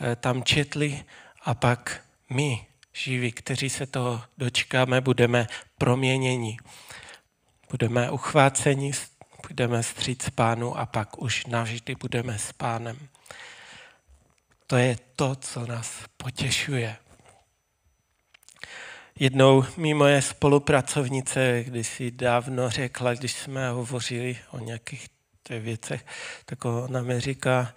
eh, 0.00 0.16
tam 0.16 0.44
četli, 0.44 1.04
a 1.44 1.54
pak 1.54 2.04
my, 2.30 2.66
živí, 2.92 3.32
kteří 3.32 3.70
se 3.70 3.86
toho 3.86 4.22
dočkáme, 4.38 5.00
budeme 5.00 5.46
proměněni. 5.78 6.58
Budeme 7.70 8.10
uchváceni, 8.10 8.92
budeme 9.48 9.82
stříc 9.82 10.30
pánu 10.30 10.78
a 10.78 10.86
pak 10.86 11.22
už 11.22 11.46
navždy 11.46 11.94
budeme 11.94 12.38
s 12.38 12.52
pánem. 12.52 12.98
To 14.66 14.76
je 14.76 14.96
to, 15.16 15.36
co 15.36 15.66
nás 15.66 15.90
potěšuje. 16.16 16.96
Jednou 19.20 19.64
mi 19.76 19.94
moje 19.94 20.22
spolupracovnice 20.22 21.64
kdysi 21.66 22.10
dávno 22.10 22.70
řekla, 22.70 23.14
když 23.14 23.32
jsme 23.32 23.70
hovořili 23.70 24.38
o 24.50 24.58
nějakých 24.58 25.08
těch 25.42 25.62
věcech, 25.62 26.06
tak 26.44 26.64
ona 26.64 27.02
mi 27.02 27.20
říká, 27.20 27.74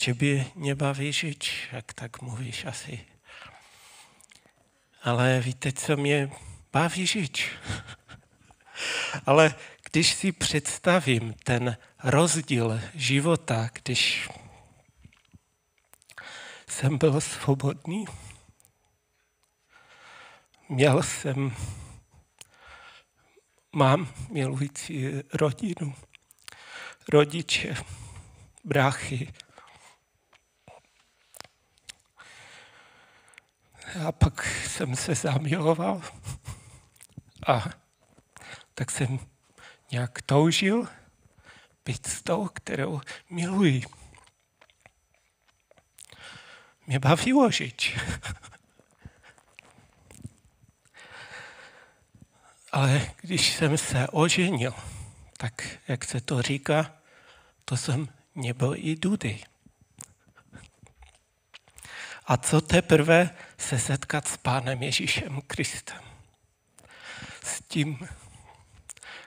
že 0.00 0.14
by 0.14 0.46
mě 0.54 0.74
baví 0.74 1.12
žít, 1.12 1.44
jak 1.72 1.92
tak 1.92 2.22
mluvíš 2.22 2.64
asi. 2.64 3.00
Ale 5.02 5.40
víte, 5.40 5.72
co 5.72 5.96
mě 5.96 6.30
baví 6.72 7.06
žít? 7.06 7.38
Ale 9.26 9.54
když 9.90 10.14
si 10.14 10.32
představím 10.32 11.34
ten 11.44 11.76
rozdíl 12.04 12.80
života, 12.94 13.70
když 13.82 14.28
jsem 16.68 16.98
byl 16.98 17.20
svobodný, 17.20 18.06
Měl 20.70 21.02
jsem, 21.02 21.56
mám 23.72 24.14
milující 24.30 25.06
rodinu, 25.34 25.94
rodiče, 27.08 27.74
bráchy. 28.64 29.32
A 34.06 34.12
pak 34.12 34.44
jsem 34.44 34.96
se 34.96 35.14
zamiloval 35.14 36.02
a 37.46 37.64
tak 38.74 38.90
jsem 38.90 39.18
nějak 39.92 40.22
toužil 40.22 40.88
být 41.84 42.06
s 42.06 42.22
tou, 42.22 42.48
kterou 42.48 43.00
miluji. 43.30 43.82
Mě 46.86 46.98
bavilo 46.98 47.50
žít. 47.50 47.82
Ale 52.72 53.10
když 53.20 53.52
jsem 53.52 53.78
se 53.78 54.08
oženil, 54.08 54.74
tak 55.36 55.68
jak 55.88 56.04
se 56.04 56.20
to 56.20 56.42
říká, 56.42 56.92
to 57.64 57.76
jsem 57.76 58.08
nebyl 58.34 58.74
i 58.76 58.96
dudy. 58.96 59.40
A 62.26 62.36
co 62.36 62.60
teprve 62.60 63.30
se 63.58 63.78
setkat 63.78 64.28
s 64.28 64.36
Pánem 64.36 64.82
Ježíšem 64.82 65.40
Kristem. 65.46 66.02
S 67.44 67.62
tím, 67.68 68.08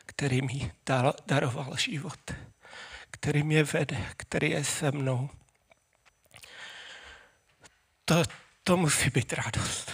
který 0.06 0.42
mi 0.42 0.72
daroval 1.26 1.78
život, 1.78 2.32
který 3.12 3.44
mě 3.44 3.64
vede, 3.64 4.06
který 4.18 4.50
je 4.50 4.64
se 4.64 4.92
mnou. 4.92 5.30
To, 8.06 8.24
to 8.64 8.78
musí 8.78 9.10
být 9.10 9.34
radost. 9.34 9.92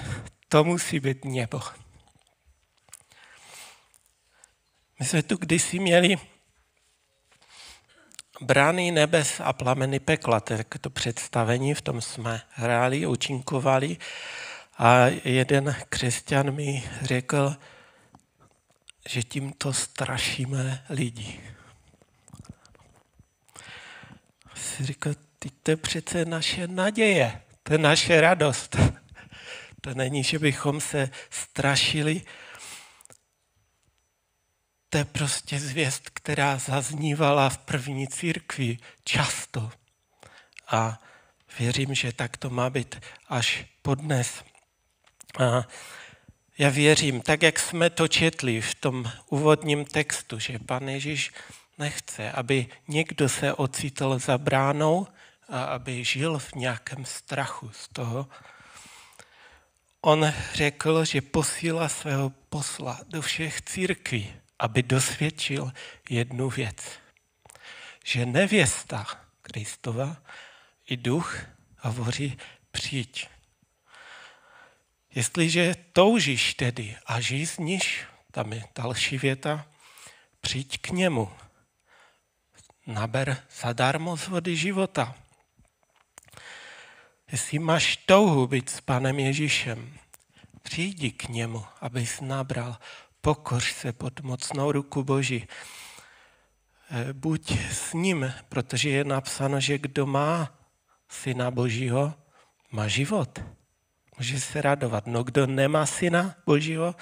To 0.47 0.63
musí 0.63 0.99
být 0.99 1.25
nebo. 1.25 1.61
My 4.99 5.05
jsme 5.05 5.23
tu 5.23 5.37
kdysi 5.37 5.79
měli 5.79 6.17
brány 8.41 8.91
nebes 8.91 9.41
a 9.43 9.53
plameny 9.53 9.99
pekla, 9.99 10.41
je 10.49 10.65
to 10.81 10.89
představení, 10.89 11.73
v 11.73 11.81
tom 11.81 12.01
jsme 12.01 12.41
hráli, 12.49 13.05
učinkovali 13.05 13.97
a 14.77 15.05
jeden 15.23 15.75
křesťan 15.89 16.51
mi 16.51 16.83
řekl, 17.01 17.55
že 19.09 19.23
tímto 19.23 19.73
strašíme 19.73 20.85
lidi. 20.89 21.39
Si 24.55 24.85
říkal, 24.85 25.13
ty 25.39 25.49
to 25.63 25.71
je 25.71 25.77
přece 25.77 26.25
naše 26.25 26.67
naděje, 26.67 27.41
to 27.63 27.73
je 27.73 27.77
naše 27.77 28.21
radost. 28.21 28.75
To 29.81 29.93
není, 29.93 30.23
že 30.23 30.39
bychom 30.39 30.81
se 30.81 31.09
strašili, 31.29 32.21
to 34.89 34.97
je 34.97 35.05
prostě 35.05 35.59
zvěst, 35.59 36.09
která 36.09 36.57
zaznívala 36.57 37.49
v 37.49 37.57
první 37.57 38.07
církvi 38.07 38.77
často. 39.03 39.71
A 40.67 41.01
věřím, 41.59 41.95
že 41.95 42.13
tak 42.13 42.37
to 42.37 42.49
má 42.49 42.69
být 42.69 43.01
až 43.27 43.65
podnes. 43.81 44.43
A 45.39 45.67
já 46.57 46.69
věřím, 46.69 47.21
tak 47.21 47.41
jak 47.41 47.59
jsme 47.59 47.89
to 47.89 48.07
četli 48.07 48.61
v 48.61 48.75
tom 48.75 49.11
úvodním 49.29 49.85
textu, 49.85 50.39
že 50.39 50.59
pan 50.59 50.89
Ježíš 50.89 51.31
nechce, 51.77 52.31
aby 52.31 52.67
někdo 52.87 53.29
se 53.29 53.53
ocitl 53.53 54.19
za 54.19 54.37
bránou 54.37 55.07
a 55.49 55.63
aby 55.63 56.03
žil 56.03 56.39
v 56.39 56.53
nějakém 56.53 57.05
strachu 57.05 57.69
z 57.73 57.87
toho. 57.87 58.27
On 60.01 60.33
řekl, 60.53 61.05
že 61.05 61.21
posílá 61.21 61.89
svého 61.89 62.29
posla 62.29 62.99
do 63.07 63.21
všech 63.21 63.61
církví 63.61 64.33
aby 64.59 64.83
dosvědčil 64.83 65.71
jednu 66.09 66.49
věc. 66.49 66.99
Že 68.03 68.25
nevěsta 68.25 69.05
Kristova 69.41 70.17
i 70.85 70.97
duch 70.97 71.39
hovoří 71.77 72.37
přijď. 72.71 73.27
Jestliže 75.15 75.75
toužíš 75.93 76.53
tedy 76.53 76.97
a 77.05 77.19
žízníš, 77.19 78.05
tam 78.31 78.53
je 78.53 78.63
další 78.75 79.17
věta, 79.17 79.65
přijď 80.41 80.81
k 80.81 80.89
němu. 80.89 81.31
Naber 82.87 83.43
zadarmo 83.61 84.17
z 84.17 84.27
vody 84.27 84.55
života. 84.55 85.15
Jestli 87.31 87.59
máš 87.59 87.97
touhu 87.97 88.47
být 88.47 88.69
s 88.69 88.81
Panem 88.81 89.19
Ježíšem, 89.19 89.97
přijdi 90.61 91.11
k 91.11 91.29
němu, 91.29 91.65
abys 91.81 92.21
nabral 92.21 92.77
Pokoř 93.21 93.73
se 93.73 93.93
pod 93.93 94.19
mocnou 94.21 94.71
ruku 94.71 95.03
Boží. 95.03 95.47
Eh, 96.91 97.13
buď 97.13 97.59
s 97.71 97.93
ním, 97.93 98.33
protože 98.49 98.89
je 98.89 99.03
napsáno, 99.03 99.59
že 99.59 99.77
kdo 99.77 100.05
má 100.05 100.59
syna 101.09 101.51
Božího, 101.51 102.13
má 102.71 102.87
život. 102.87 103.39
Může 104.17 104.39
se 104.39 104.61
radovat. 104.61 105.07
No 105.07 105.23
kdo 105.23 105.47
nemá 105.47 105.85
syna 105.85 106.35
Božího, 106.45 106.95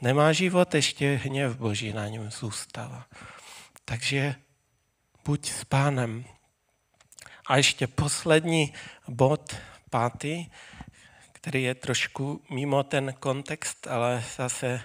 nemá 0.00 0.32
život, 0.32 0.74
ještě 0.74 1.20
hněv 1.24 1.56
Boží 1.56 1.92
na 1.92 2.08
něm 2.08 2.30
zůstává. 2.30 3.06
Takže 3.84 4.34
buď 5.24 5.50
s 5.50 5.64
pánem. 5.64 6.24
A 7.46 7.56
ještě 7.56 7.86
poslední 7.86 8.72
bod, 9.08 9.56
pátý, 9.90 10.46
který 11.32 11.62
je 11.62 11.74
trošku 11.74 12.44
mimo 12.50 12.82
ten 12.82 13.14
kontext, 13.20 13.86
ale 13.86 14.24
zase 14.36 14.80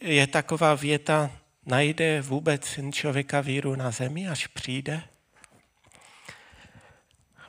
je 0.00 0.26
taková 0.26 0.74
věta, 0.74 1.30
najde 1.66 2.22
vůbec 2.22 2.64
syn 2.64 2.92
člověka 2.92 3.40
víru 3.40 3.76
na 3.76 3.90
zemi, 3.90 4.28
až 4.28 4.46
přijde? 4.46 5.02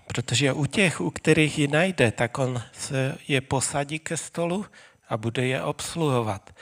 Protože 0.07 0.53
u 0.53 0.65
těch, 0.65 1.01
u 1.01 1.11
kterých 1.11 1.59
ji 1.59 1.67
najde, 1.67 2.11
tak 2.11 2.37
on 2.37 2.63
se 2.73 3.17
je 3.27 3.41
posadí 3.41 3.99
ke 3.99 4.17
stolu 4.17 4.65
a 5.09 5.17
bude 5.17 5.47
je 5.47 5.63
obsluhovat. 5.63 6.55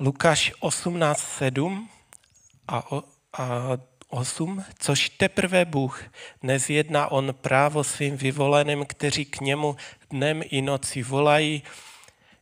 Lukáš 0.00 0.52
18.7 0.52 1.86
a, 2.68 2.82
a 3.32 3.78
8. 4.08 4.64
Což 4.78 5.08
teprve 5.08 5.64
Bůh 5.64 6.02
nezjedná 6.42 7.08
on 7.08 7.34
právo 7.34 7.84
svým 7.84 8.16
vyvoleným, 8.16 8.86
kteří 8.86 9.24
k 9.24 9.40
němu 9.40 9.76
dnem 10.10 10.42
i 10.44 10.62
noci 10.62 11.02
volají, 11.02 11.62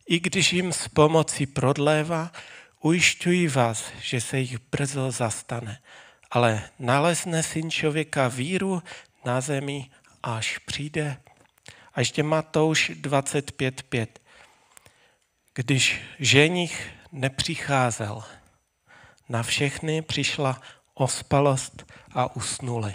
i 0.07 0.21
když 0.21 0.53
jim 0.53 0.73
s 0.73 0.89
pomocí 0.89 1.47
prodlévá, 1.47 2.33
ujišťují 2.81 3.49
vás, 3.49 3.85
že 4.01 4.21
se 4.21 4.39
jich 4.39 4.59
brzo 4.71 5.11
zastane. 5.11 5.83
Ale 6.31 6.71
nalezne 6.79 7.43
syn 7.43 7.71
člověka 7.71 8.29
víru 8.29 8.83
na 9.25 9.41
zemi, 9.41 9.91
až 10.23 10.59
přijde. 10.59 11.17
A 11.95 12.01
ještě 12.01 12.23
Matouš 12.23 12.91
25.5. 12.91 14.07
Když 15.55 16.01
ženich 16.19 16.91
nepřicházel, 17.13 18.25
na 19.29 19.43
všechny 19.43 20.03
přišla 20.03 20.61
ospalost 20.95 21.93
a 22.15 22.37
usnuli. 22.37 22.95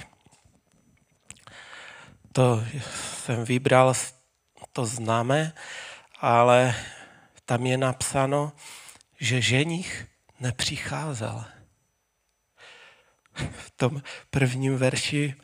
To 2.32 2.64
jsem 3.24 3.46
vybral, 3.46 3.94
to 4.74 4.86
známe, 4.86 5.54
ale 6.20 6.76
tam 7.52 7.66
je 7.66 7.78
napsáno, 7.78 8.54
že 9.20 9.42
ženich 9.42 10.08
nepřicházel. 10.40 11.46
V 13.52 13.72
tom 13.72 14.02
prvním 14.30 14.78
verši 14.78 15.36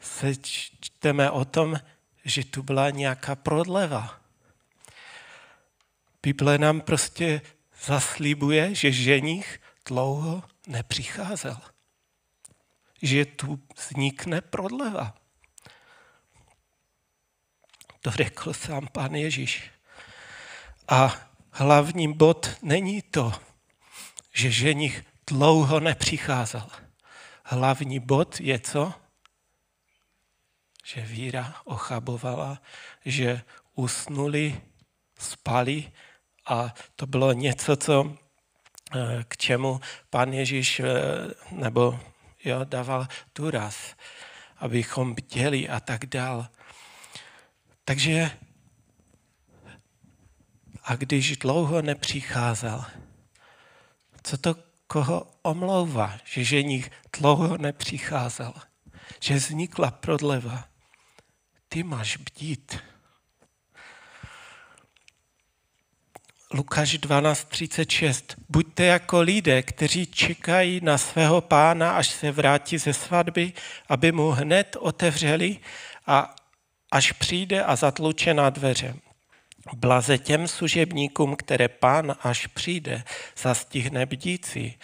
se 0.00 0.36
čteme 0.80 1.30
o 1.30 1.44
tom, 1.44 1.80
že 2.24 2.44
tu 2.44 2.62
byla 2.62 2.90
nějaká 2.90 3.34
prodleva. 3.34 4.20
Bible 6.22 6.58
nám 6.58 6.80
prostě 6.80 7.42
zaslíbuje, 7.84 8.74
že 8.74 8.92
ženich 8.92 9.60
dlouho 9.86 10.42
nepřicházel. 10.66 11.60
Že 13.02 13.24
tu 13.24 13.60
vznikne 13.76 14.40
prodleva. 14.40 15.14
To 18.00 18.10
řekl 18.10 18.52
sám 18.52 18.88
pán 18.92 19.14
Ježíš. 19.14 19.70
A 20.88 21.33
hlavní 21.54 22.12
bod 22.12 22.50
není 22.62 23.02
to, 23.02 23.32
že 24.32 24.50
ženich 24.50 25.04
dlouho 25.26 25.80
nepřicházel. 25.80 26.68
Hlavní 27.44 28.00
bod 28.00 28.40
je 28.40 28.58
co? 28.58 28.92
Že 30.84 31.00
víra 31.00 31.54
ochabovala, 31.64 32.62
že 33.04 33.42
usnuli, 33.74 34.60
spali 35.18 35.92
a 36.46 36.74
to 36.96 37.06
bylo 37.06 37.32
něco, 37.32 37.76
co, 37.76 38.16
eh, 38.94 39.24
k 39.28 39.36
čemu 39.36 39.80
pan 40.10 40.32
Ježíš 40.32 40.80
eh, 40.80 40.84
nebo 41.50 42.00
jo, 42.44 42.60
dával 42.64 43.06
důraz, 43.34 43.94
abychom 44.56 45.14
bděli 45.14 45.68
a 45.68 45.80
tak 45.80 46.06
dál. 46.06 46.46
Takže 47.84 48.30
a 50.84 50.96
když 50.96 51.36
dlouho 51.36 51.82
nepřicházel, 51.82 52.84
co 54.22 54.38
to 54.38 54.56
koho 54.86 55.30
omlouvá, 55.42 56.18
že 56.24 56.44
ženich 56.44 56.90
dlouho 57.18 57.56
nepřicházel, 57.56 58.54
že 59.20 59.34
vznikla 59.34 59.90
prodleva. 59.90 60.68
Ty 61.68 61.82
máš 61.82 62.16
bdít. 62.16 62.78
Lukáš 66.52 66.98
12.36. 66.98 68.34
Buďte 68.48 68.84
jako 68.84 69.20
lidé, 69.20 69.62
kteří 69.62 70.06
čekají 70.06 70.80
na 70.82 70.98
svého 70.98 71.40
pána, 71.40 71.96
až 71.96 72.08
se 72.08 72.32
vrátí 72.32 72.78
ze 72.78 72.92
svatby, 72.92 73.52
aby 73.88 74.12
mu 74.12 74.30
hned 74.30 74.76
otevřeli 74.80 75.58
a 76.06 76.34
až 76.90 77.12
přijde 77.12 77.64
a 77.64 77.76
zatluče 77.76 78.34
na 78.34 78.50
dveře. 78.50 78.94
Blaze 79.72 80.18
těm 80.18 80.48
služebníkům, 80.48 81.36
které 81.36 81.68
pán, 81.68 82.16
až 82.20 82.46
přijde, 82.46 83.04
zastihne 83.36 84.06
bdící. 84.06 84.78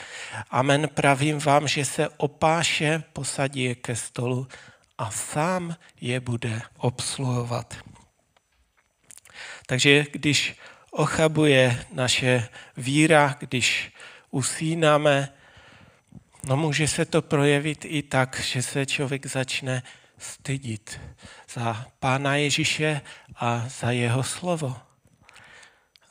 Amen 0.51 0.89
pravím 0.95 1.39
vám, 1.39 1.69
že 1.69 1.85
se 1.85 2.09
opáše 2.09 3.03
posadí 3.13 3.65
je 3.65 3.75
ke 3.75 3.97
stolu 3.97 4.49
a 4.99 5.11
sám 5.11 5.77
je 6.01 6.21
bude 6.21 6.63
obsluhovat. 6.77 7.75
Takže 9.67 10.07
když 10.13 10.57
ochabuje 10.91 11.85
naše 11.93 12.49
víra, 12.77 13.37
když 13.39 13.93
usínáme, 14.31 15.29
no 16.45 16.57
může 16.57 16.89
se 16.89 17.05
to 17.05 17.23
projevit 17.23 17.85
i 17.85 18.03
tak, 18.03 18.41
že 18.41 18.63
se 18.63 18.87
člověk 18.87 19.27
začne 19.27 19.83
stydit 20.19 21.01
za 21.55 21.87
Pána 21.99 22.37
Ježíše 22.37 23.01
a 23.41 23.65
za 23.81 23.91
jeho 23.91 24.23
slovo. 24.23 24.77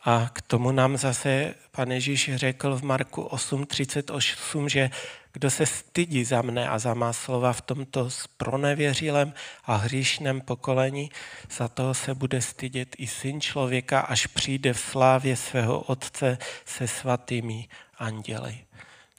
A 0.03 0.29
k 0.33 0.41
tomu 0.41 0.71
nám 0.71 0.97
zase 0.97 1.55
pan 1.71 1.91
Ježíš 1.91 2.35
řekl 2.35 2.75
v 2.75 2.83
Marku 2.83 3.21
8.38, 3.21 4.67
že 4.67 4.89
kdo 5.33 5.49
se 5.51 5.65
stydí 5.65 6.25
za 6.25 6.41
mne 6.41 6.69
a 6.69 6.79
za 6.79 6.93
má 6.93 7.13
slova 7.13 7.53
v 7.53 7.61
tomto 7.61 8.09
spronevěřilém 8.09 9.33
a 9.65 9.75
hříšném 9.75 10.41
pokolení, 10.41 11.11
za 11.51 11.67
toho 11.67 11.93
se 11.93 12.15
bude 12.15 12.41
stydět 12.41 12.95
i 12.97 13.07
syn 13.07 13.41
člověka, 13.41 13.99
až 13.99 14.27
přijde 14.27 14.73
v 14.73 14.79
slávě 14.79 15.35
svého 15.35 15.79
otce 15.79 16.37
se 16.65 16.87
svatými 16.87 17.67
anděli. 17.97 18.57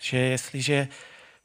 Že 0.03 0.19
jestliže 0.19 0.89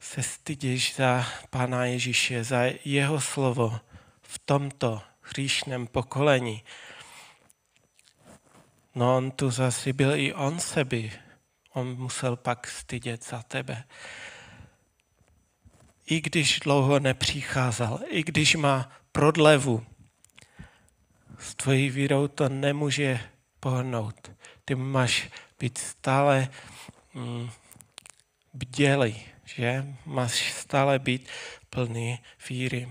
se 0.00 0.22
stydíš 0.22 0.94
za 0.96 1.26
Pána 1.50 1.84
Ježíše, 1.84 2.44
za 2.44 2.62
jeho 2.84 3.20
slovo 3.20 3.80
v 4.22 4.38
tomto 4.38 5.02
hříšném 5.28 5.86
pokolení, 5.86 6.62
no 8.94 9.16
on 9.16 9.30
tu 9.30 9.50
zase 9.50 9.92
byl 9.92 10.14
i 10.14 10.34
on 10.34 10.60
sebi. 10.60 11.12
On 11.72 11.96
musel 11.98 12.36
pak 12.36 12.66
stydět 12.66 13.24
za 13.24 13.42
tebe. 13.42 13.84
I 16.06 16.20
když 16.20 16.60
dlouho 16.60 16.98
nepřicházel, 17.00 18.00
i 18.06 18.22
když 18.22 18.54
má 18.54 18.90
prodlevu, 19.12 19.86
s 21.38 21.54
tvojí 21.54 21.90
vírou 21.90 22.28
to 22.28 22.48
nemůže 22.48 23.20
pohnout. 23.60 24.30
Ty 24.64 24.74
máš 24.74 25.30
být 25.58 25.78
stále 25.78 26.48
mm, 27.14 27.50
bdělý 28.54 29.26
že 29.46 29.86
máš 30.06 30.52
stále 30.52 30.98
být 30.98 31.28
plný 31.70 32.18
víry. 32.48 32.88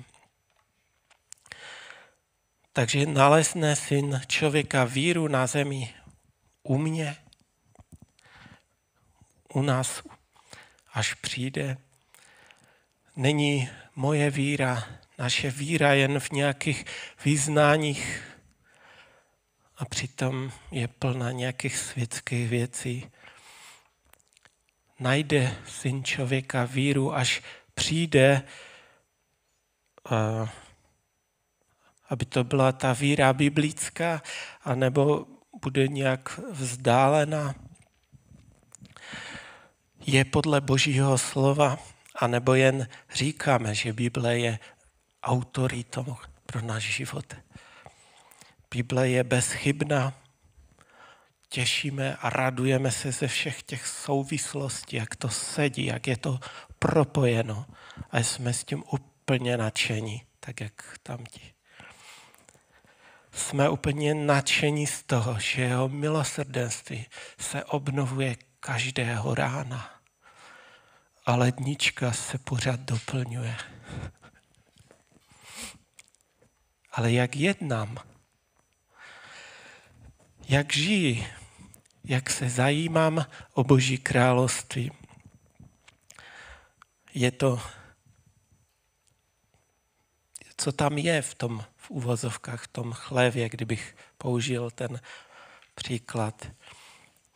Takže 2.76 3.06
nalezne 3.06 3.76
syn 3.76 4.22
člověka 4.28 4.84
víru 4.84 5.28
na 5.28 5.48
zemi 5.48 5.94
u 6.64 6.78
mě, 6.78 7.16
u 9.54 9.62
nás, 9.62 10.04
až 10.94 11.14
přijde. 11.14 11.78
Není 13.16 13.70
moje 13.96 14.30
víra, 14.30 14.88
naše 15.18 15.52
víra 15.52 15.94
jen 15.94 16.20
v 16.20 16.32
nějakých 16.32 16.86
význáních 17.26 18.24
a 19.78 19.86
přitom 19.86 20.52
je 20.72 20.88
plná 20.88 21.32
nějakých 21.32 21.78
světských 21.78 22.50
věcí 22.50 23.12
najde 25.00 25.56
syn 25.68 26.04
člověka 26.04 26.66
víru, 26.66 27.16
až 27.16 27.42
přijde, 27.74 28.44
uh, 30.12 30.50
aby 32.16 32.26
to 32.26 32.44
byla 32.44 32.72
ta 32.72 32.94
víra 32.94 33.34
biblická, 33.34 34.22
anebo 34.64 35.28
bude 35.64 35.88
nějak 35.88 36.40
vzdálená. 36.52 37.56
Je 40.06 40.26
podle 40.26 40.62
Božího 40.62 41.18
slova, 41.18 41.78
anebo 42.16 42.54
jen 42.54 42.88
říkáme, 43.14 43.76
že 43.76 43.94
Bible 43.94 44.40
je 44.40 44.60
autoritou 45.24 46.16
pro 46.46 46.62
náš 46.62 46.84
život. 46.84 47.34
Bible 48.72 49.10
je 49.10 49.24
bezchybná, 49.24 50.14
těšíme 51.50 52.16
a 52.16 52.30
radujeme 52.30 52.92
se 52.92 53.12
ze 53.12 53.28
všech 53.28 53.64
těch 53.64 53.88
souvislostí, 53.88 54.96
jak 54.96 55.16
to 55.16 55.30
sedí, 55.30 55.86
jak 55.86 56.08
je 56.08 56.18
to 56.18 56.40
propojeno. 56.80 57.66
A 58.12 58.20
jsme 58.20 58.54
s 58.54 58.64
tím 58.64 58.84
úplně 58.92 59.58
nadšení, 59.58 60.24
tak 60.40 60.62
jak 60.62 60.98
tam 61.04 61.26
ti. 61.26 61.55
Jsme 63.36 63.70
úplně 63.70 64.14
nadšení 64.14 64.88
z 64.88 65.04
toho, 65.04 65.40
že 65.40 65.62
jeho 65.62 65.90
milosrdenství 65.90 67.06
se 67.40 67.64
obnovuje 67.64 68.36
každého 68.60 69.36
rána. 69.36 70.02
A 71.26 71.36
lednička 71.36 72.12
se 72.12 72.38
pořád 72.38 72.80
doplňuje. 72.80 73.56
Ale 76.92 77.12
jak 77.12 77.36
jednám, 77.36 77.98
jak 80.48 80.74
žijí, 80.74 81.28
jak 82.04 82.30
se 82.30 82.50
zajímám 82.50 83.26
o 83.54 83.64
Boží 83.64 83.98
království. 83.98 84.92
Je 87.14 87.32
to 87.32 87.62
co 90.58 90.72
tam 90.72 90.98
je 90.98 91.22
v 91.22 91.36
tom 91.36 91.66
v 91.86 91.92
uvozovkách, 91.92 92.64
v 92.64 92.68
tom 92.68 92.92
chlévě, 92.94 93.50
kdybych 93.50 93.96
použil 94.18 94.72
ten 94.72 95.02
příklad. 95.76 96.48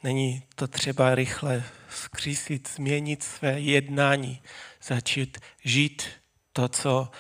Není 0.04 0.44
to 0.56 0.68
třeba 0.68 1.16
rychle 1.16 1.64
vzkřísit, 1.88 2.70
změnit 2.76 3.24
své 3.24 3.60
jednání, 3.60 4.42
začít 4.84 5.38
žít 5.64 6.08
to, 6.54 6.70
co, 6.70 7.12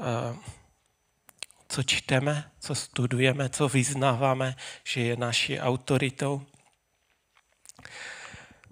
eh, 0.00 0.36
co 1.68 1.82
čteme, 1.82 2.50
co 2.60 2.74
studujeme, 2.74 3.48
co 3.48 3.68
vyznáváme, 3.68 4.56
že 4.84 5.00
je 5.00 5.16
naší 5.16 5.60
autoritou. 5.60 6.42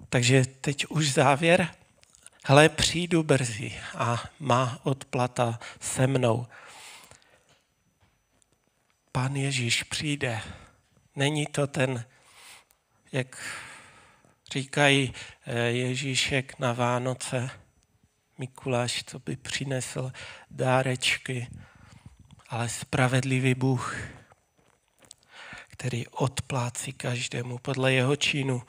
Takže 0.09 0.45
teď 0.61 0.87
už 0.87 1.13
závěr. 1.13 1.69
Hle, 2.45 2.69
přijdu 2.69 3.23
brzy 3.23 3.75
a 3.95 4.25
má 4.41 4.81
odplata 4.83 5.59
se 5.81 6.07
mnou. 6.07 6.47
Pán 9.19 9.37
Ježíš 9.37 9.83
přijde. 9.83 10.41
Není 11.17 11.47
to 11.47 11.67
ten, 11.67 12.05
jak 13.13 13.43
říkají 14.53 15.15
eh, 15.47 15.59
Ježíšek 15.59 16.59
na 16.59 16.73
Vánoce, 16.73 17.51
Mikuláš, 18.39 19.05
co 19.05 19.19
by 19.19 19.37
přinesl 19.37 20.13
dárečky, 20.51 21.49
ale 22.49 22.69
spravedlivý 22.69 23.55
Bůh, 23.55 23.97
který 25.69 26.07
odplácí 26.07 26.93
každému 26.93 27.59
podle 27.59 27.93
jeho 27.93 28.17
činu. 28.17 28.63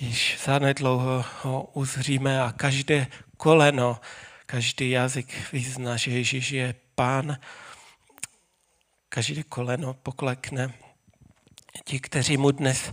Již 0.00 0.38
zanedlouho 0.44 1.24
ho 1.42 1.62
uzříme 1.62 2.42
a 2.42 2.52
každé 2.52 3.06
koleno, 3.36 4.00
každý 4.46 4.90
jazyk 4.90 5.52
vyzná, 5.52 5.96
že 5.96 6.10
Ježíš 6.10 6.50
je 6.50 6.74
pán, 6.94 7.38
každé 9.08 9.42
koleno 9.42 9.94
poklekne. 9.94 10.74
Ti, 11.84 12.00
kteří 12.00 12.36
mu 12.36 12.50
dnes 12.50 12.92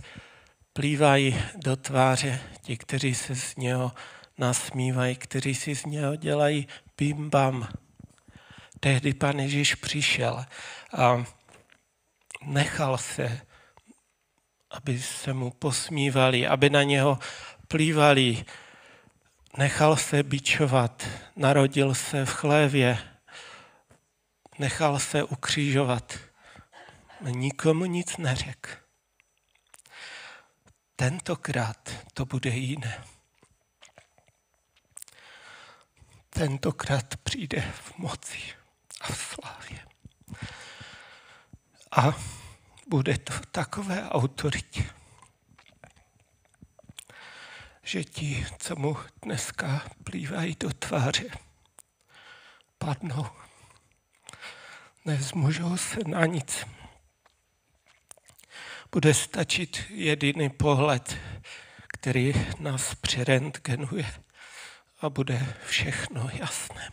plývají 0.72 1.36
do 1.56 1.76
tváře, 1.76 2.40
ti, 2.62 2.76
kteří 2.76 3.14
se 3.14 3.36
z 3.36 3.56
něho 3.56 3.92
nasmívají, 4.38 5.16
kteří 5.16 5.54
si 5.54 5.74
z 5.74 5.84
něho 5.84 6.16
dělají 6.16 6.68
bim 6.98 7.30
bam. 7.30 7.68
Tehdy 8.80 9.14
pan 9.14 9.38
Ježíš 9.40 9.74
přišel 9.74 10.44
a 10.96 11.24
nechal 12.44 12.98
se, 12.98 13.40
aby 14.70 14.98
se 14.98 15.32
mu 15.32 15.50
posmívali, 15.50 16.46
aby 16.46 16.70
na 16.70 16.82
něho 16.82 17.18
plývali. 17.68 18.44
Nechal 19.58 19.96
se 19.96 20.22
bičovat, 20.22 21.08
narodil 21.36 21.94
se 21.94 22.24
v 22.24 22.30
chlévě, 22.30 22.98
nechal 24.58 24.98
se 24.98 25.22
ukřižovat. 25.22 26.18
Nikomu 27.20 27.84
nic 27.84 28.16
neřekl. 28.16 28.70
Tentokrát 30.96 31.90
to 32.14 32.24
bude 32.24 32.50
jiné. 32.50 33.04
Tentokrát 36.30 37.16
přijde 37.16 37.60
v 37.60 37.98
moci 37.98 38.38
a 39.00 39.12
v 39.12 39.18
slávě. 39.18 39.86
A 41.90 42.14
bude 42.86 43.18
to 43.18 43.32
v 43.32 43.46
takové 43.46 44.10
autoritě, 44.10 44.90
že 47.82 48.04
ti, 48.04 48.46
co 48.58 48.76
mu 48.76 48.96
dneska 49.22 49.82
plývají 50.04 50.56
do 50.60 50.72
tváře, 50.72 51.28
padnou 52.78 53.26
nezmůžou 55.06 55.76
se 55.76 56.00
na 56.06 56.26
nic. 56.26 56.66
Bude 58.92 59.14
stačit 59.14 59.84
jediný 59.88 60.50
pohled, 60.50 61.16
který 61.88 62.34
nás 62.58 62.94
přerentgenuje 62.94 64.14
a 65.00 65.10
bude 65.10 65.54
všechno 65.66 66.30
jasné. 66.32 66.92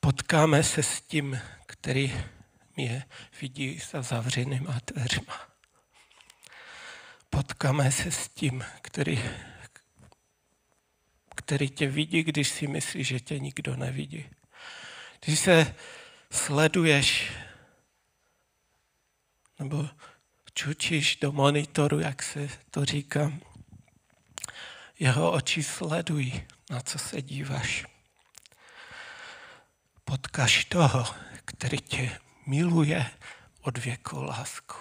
Potkáme 0.00 0.62
se 0.62 0.82
s 0.82 1.00
tím, 1.00 1.40
který 1.66 2.24
mě 2.76 3.04
vidí 3.40 3.80
za 3.90 4.02
zavřenýma 4.02 4.80
dveřma. 4.86 5.48
Potkáme 7.30 7.92
se 7.92 8.10
s 8.10 8.28
tím, 8.28 8.64
který, 8.82 9.24
který 11.36 11.68
tě 11.68 11.86
vidí, 11.86 12.22
když 12.22 12.48
si 12.48 12.66
myslí, 12.66 13.04
že 13.04 13.20
tě 13.20 13.38
nikdo 13.38 13.76
nevidí. 13.76 14.37
Když 15.24 15.38
se 15.38 15.74
sleduješ 16.30 17.32
nebo 19.58 19.88
čučíš 20.54 21.16
do 21.16 21.32
monitoru, 21.32 22.00
jak 22.00 22.22
se 22.22 22.48
to 22.70 22.84
říká, 22.84 23.32
jeho 24.98 25.32
oči 25.32 25.62
sledují, 25.62 26.46
na 26.70 26.80
co 26.80 26.98
se 26.98 27.22
díváš. 27.22 27.86
Potkaž 30.04 30.64
toho, 30.64 31.06
který 31.44 31.78
tě 31.78 32.20
miluje 32.46 33.10
od 33.60 33.78
věku 33.78 34.22
lásku. 34.22 34.76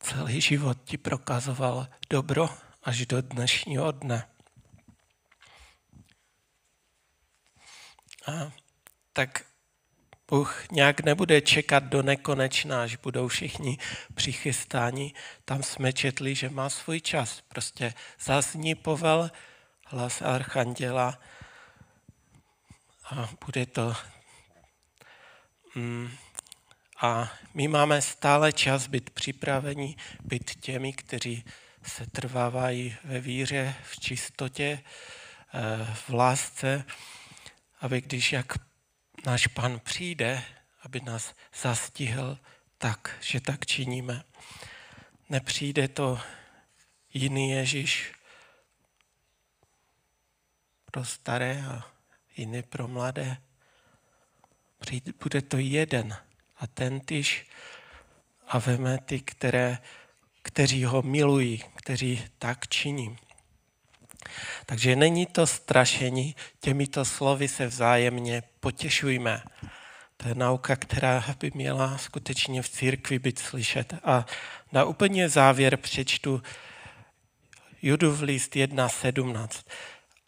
Celý 0.00 0.40
život 0.40 0.78
ti 0.84 0.98
prokazoval 0.98 1.88
dobro 2.10 2.48
až 2.82 3.06
do 3.06 3.22
dnešního 3.22 3.92
dne. 3.92 4.35
Tak 9.12 9.44
Bůh 10.28 10.70
nějak 10.70 11.00
nebude 11.00 11.40
čekat 11.40 11.84
do 11.84 12.02
nekonečna, 12.02 12.82
až 12.82 12.96
budou 12.96 13.28
všichni 13.28 13.78
přichystáni. 14.14 15.14
Tam 15.44 15.62
jsme 15.62 15.92
četli, 15.92 16.34
že 16.34 16.50
má 16.50 16.70
svůj 16.70 17.00
čas. 17.00 17.40
Prostě 17.48 17.94
zazní 18.20 18.74
povel, 18.74 19.30
hlas 19.86 20.22
archanděla 20.22 21.18
a 23.04 23.28
bude 23.46 23.66
to... 23.66 23.96
Mm, 25.74 26.10
a 27.00 27.32
my 27.54 27.68
máme 27.68 28.02
stále 28.02 28.52
čas 28.52 28.86
být 28.86 29.10
připraveni, 29.10 29.96
být 30.20 30.60
těmi, 30.60 30.92
kteří 30.92 31.44
se 31.82 32.06
trvávají 32.06 32.96
ve 33.04 33.20
víře, 33.20 33.74
v 33.82 34.00
čistotě, 34.00 34.82
eh, 35.54 35.94
v 35.94 36.10
lásce, 36.10 36.84
aby 37.80 38.00
když 38.00 38.32
jak 38.32 38.52
náš 39.26 39.46
pan 39.46 39.80
přijde, 39.80 40.42
aby 40.82 41.00
nás 41.00 41.34
zastihl 41.62 42.38
tak, 42.78 43.18
že 43.20 43.40
tak 43.40 43.66
činíme. 43.66 44.22
Nepřijde 45.28 45.88
to 45.88 46.20
jiný 47.14 47.50
Ježíš 47.50 48.12
pro 50.84 51.04
staré 51.04 51.66
a 51.66 51.90
jiný 52.36 52.62
pro 52.62 52.88
mladé. 52.88 53.36
Přijde, 54.78 55.12
bude 55.22 55.42
to 55.42 55.58
jeden 55.58 56.16
a 56.56 56.66
ten 56.66 57.00
tyž 57.00 57.46
a 58.46 58.58
veme 58.58 58.98
ty, 58.98 59.20
které, 59.20 59.78
kteří 60.42 60.84
ho 60.84 61.02
milují, 61.02 61.64
kteří 61.76 62.24
tak 62.38 62.68
činí. 62.68 63.18
Takže 64.66 64.96
není 64.96 65.26
to 65.26 65.46
strašení, 65.46 66.36
těmito 66.60 67.04
slovy 67.04 67.48
se 67.48 67.66
vzájemně 67.66 68.42
potěšujme. 68.60 69.42
To 70.16 70.28
je 70.28 70.34
nauka, 70.34 70.76
která 70.76 71.24
by 71.40 71.50
měla 71.54 71.98
skutečně 71.98 72.62
v 72.62 72.68
církvi 72.68 73.18
být 73.18 73.38
slyšet. 73.38 73.94
A 74.04 74.26
na 74.72 74.84
úplně 74.84 75.28
závěr 75.28 75.76
přečtu 75.76 76.42
Judův 77.82 78.20
list 78.20 78.54
1.17 78.54 79.48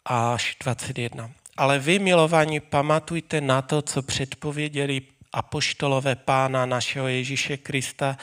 až 0.05 0.57
21. 0.63 1.31
Ale 1.57 1.79
vy, 1.79 1.99
milovaní, 1.99 2.59
pamatujte 2.59 3.41
na 3.41 3.61
to, 3.61 3.81
co 3.81 4.01
předpověděli 4.01 5.01
apoštolové 5.33 6.15
pána 6.15 6.65
našeho 6.65 7.07
Ježíše 7.07 7.57
Krista, 7.57 8.17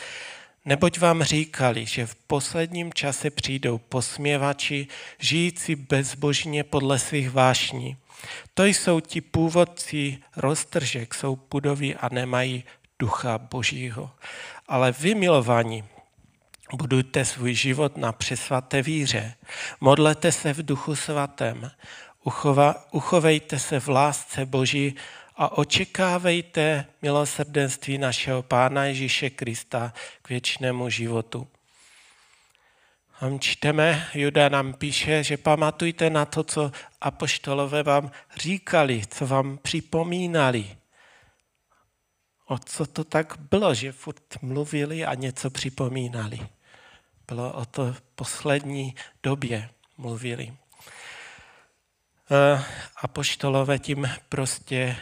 Neboť 0.66 0.98
vám 0.98 1.22
říkali, 1.22 1.86
že 1.86 2.06
v 2.06 2.14
posledním 2.14 2.92
čase 2.92 3.30
přijdou 3.30 3.78
posměvači, 3.78 4.86
žijící 5.18 5.74
bezbožně 5.76 6.64
podle 6.64 6.98
svých 6.98 7.30
vášní. 7.30 7.96
To 8.54 8.64
jsou 8.64 9.00
ti 9.00 9.20
původci 9.20 10.18
roztržek, 10.36 11.14
jsou 11.14 11.36
pudoví 11.36 11.94
a 11.94 12.08
nemají 12.12 12.64
ducha 12.98 13.38
božího. 13.38 14.10
Ale 14.68 14.92
vy, 14.92 15.14
milovaní, 15.14 15.84
budujte 16.72 17.24
svůj 17.24 17.54
život 17.54 17.96
na 17.96 18.12
přesvaté 18.12 18.82
víře. 18.82 19.34
Modlete 19.80 20.32
se 20.32 20.52
v 20.52 20.66
duchu 20.66 20.96
svatém. 20.96 21.70
Uchovejte 22.90 23.58
se 23.58 23.80
v 23.80 23.88
lásce 23.88 24.46
boží 24.46 24.94
a 25.36 25.58
očekávejte 25.58 26.86
milosrdenství 27.02 27.98
našeho 27.98 28.42
Pána 28.42 28.84
Ježíše 28.84 29.30
Krista 29.30 29.92
k 30.22 30.28
věčnému 30.28 30.88
životu. 30.88 31.48
A 33.20 33.38
čteme, 33.38 34.08
Juda 34.14 34.48
nám 34.48 34.74
píše, 34.74 35.24
že 35.24 35.36
pamatujte 35.36 36.10
na 36.10 36.24
to, 36.24 36.44
co 36.44 36.72
apoštolové 37.00 37.82
vám 37.82 38.10
říkali, 38.36 39.02
co 39.06 39.26
vám 39.26 39.58
připomínali. 39.58 40.76
O 42.46 42.58
co 42.58 42.86
to 42.86 43.04
tak 43.04 43.34
bylo, 43.50 43.74
že 43.74 43.92
furt 43.92 44.42
mluvili 44.42 45.04
a 45.04 45.14
něco 45.14 45.50
připomínali. 45.50 46.48
Bylo 47.26 47.52
o 47.52 47.64
to 47.64 47.94
poslední 48.14 48.94
době 49.22 49.70
mluvili. 49.98 50.52
E, 52.30 52.64
apoštolové 53.02 53.78
tím 53.78 54.10
prostě 54.28 54.96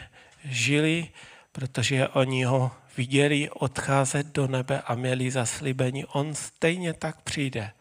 žili, 0.45 1.09
protože 1.51 2.07
oni 2.07 2.43
ho 2.43 2.71
viděli 2.97 3.49
odcházet 3.49 4.27
do 4.27 4.47
nebe 4.47 4.81
a 4.81 4.95
měli 4.95 5.31
zaslíbení, 5.31 6.05
on 6.05 6.35
stejně 6.35 6.93
tak 6.93 7.21
přijde. 7.21 7.71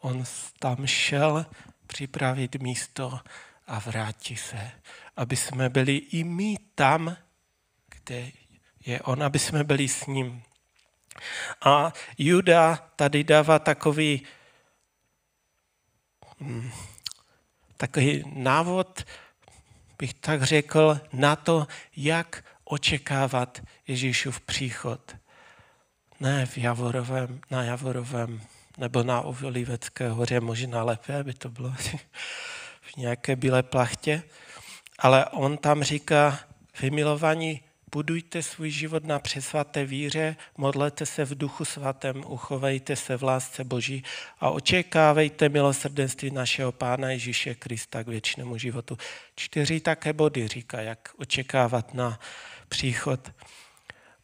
On 0.00 0.24
tam 0.58 0.86
šel 0.86 1.46
připravit 1.86 2.56
místo 2.56 3.20
a 3.66 3.78
vrátí 3.78 4.36
se, 4.36 4.70
aby 5.16 5.36
jsme 5.36 5.68
byli 5.68 5.96
i 5.96 6.24
my 6.24 6.56
tam, 6.74 7.16
kde 7.88 8.30
je 8.86 9.00
on, 9.00 9.22
aby 9.22 9.38
jsme 9.38 9.64
byli 9.64 9.88
s 9.88 10.06
ním. 10.06 10.42
A 11.64 11.92
Juda 12.18 12.76
tady 12.96 13.24
dává 13.24 13.58
takový, 13.58 14.22
hm, 16.40 16.70
takový 17.76 18.24
návod, 18.26 19.04
bych 19.98 20.14
tak 20.14 20.42
řekl, 20.42 21.00
na 21.12 21.36
to, 21.36 21.66
jak 21.96 22.44
očekávat 22.64 23.62
Ježíšův 23.88 24.40
příchod. 24.40 25.16
Ne 26.20 26.46
v 26.46 26.58
Javorovém, 26.58 27.40
na 27.50 27.62
Javorovém 27.62 28.40
nebo 28.78 29.02
na 29.02 29.20
Olivecké 29.20 30.08
hoře, 30.08 30.40
možná 30.40 30.82
lépe, 30.82 31.20
aby 31.20 31.34
to 31.34 31.48
bylo 31.48 31.72
v 32.80 32.96
nějaké 32.96 33.36
bílé 33.36 33.62
plachtě. 33.62 34.22
Ale 34.98 35.26
on 35.26 35.56
tam 35.56 35.82
říká, 35.82 36.38
vymilovaní, 36.80 37.62
budujte 37.94 38.42
svůj 38.42 38.70
život 38.70 39.04
na 39.04 39.18
přesvaté 39.18 39.84
víře, 39.84 40.36
modlete 40.56 41.06
se 41.06 41.24
v 41.24 41.38
duchu 41.38 41.64
svatém, 41.64 42.24
uchovejte 42.26 42.96
se 42.96 43.16
v 43.16 43.22
lásce 43.22 43.64
Boží 43.64 44.02
a 44.40 44.50
očekávejte 44.50 45.48
milosrdenství 45.48 46.30
našeho 46.30 46.72
Pána 46.72 47.10
Ježíše 47.10 47.54
Krista 47.54 48.04
k 48.04 48.06
věčnému 48.06 48.58
životu. 48.58 48.98
Čtyři 49.36 49.80
také 49.80 50.12
body 50.12 50.48
říká, 50.48 50.80
jak 50.80 51.08
očekávat 51.16 51.94
na 51.94 52.20
příchod. 52.68 53.32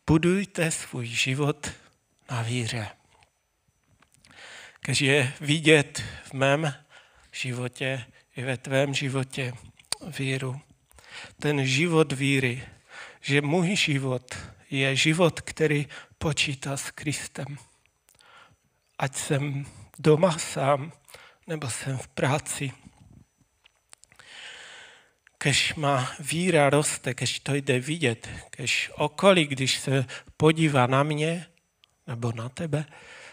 Budujte 0.07 0.71
svůj 0.71 1.07
život 1.07 1.71
na 2.31 2.43
víře. 2.43 2.89
Když 4.85 5.01
je 5.01 5.33
vidět 5.41 6.03
v 6.25 6.33
mém 6.33 6.75
životě 7.33 8.05
i 8.37 8.43
ve 8.43 8.57
tvém 8.57 8.95
životě 8.95 9.53
víru. 10.19 10.61
Ten 11.41 11.67
život 11.67 12.13
víry, 12.13 12.63
že 13.21 13.41
můj 13.41 13.77
život 13.77 14.35
je 14.71 14.97
život, 14.97 15.41
který 15.41 15.89
počítá 16.19 16.77
s 16.77 16.91
Kristem. 16.91 17.59
Ať 18.99 19.17
jsem 19.17 19.67
doma 19.99 20.39
sám, 20.39 20.93
nebo 21.47 21.71
jsem 21.71 21.99
v 21.99 22.09
práci, 22.09 22.73
když 25.43 25.75
má 25.75 26.13
víra 26.21 26.71
roste, 26.71 27.15
když 27.15 27.41
to 27.41 27.55
jde 27.55 27.81
vidět, 27.81 28.29
když 28.57 28.91
okolí, 28.95 29.47
když 29.47 29.79
se 29.79 30.05
podívá 30.37 30.87
na 30.87 31.03
mě 31.03 31.47
nebo 32.07 32.33
na 32.33 32.49
tebe, 32.49 32.85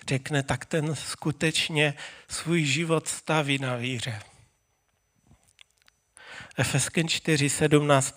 řekne, 0.09 0.43
tak 0.43 0.65
ten 0.65 0.95
skutečně 0.95 1.93
svůj 2.27 2.65
život 2.65 3.07
staví 3.07 3.57
na 3.57 3.75
víře. 3.75 4.21
Efesken 6.57 7.05
4.17 7.05 8.15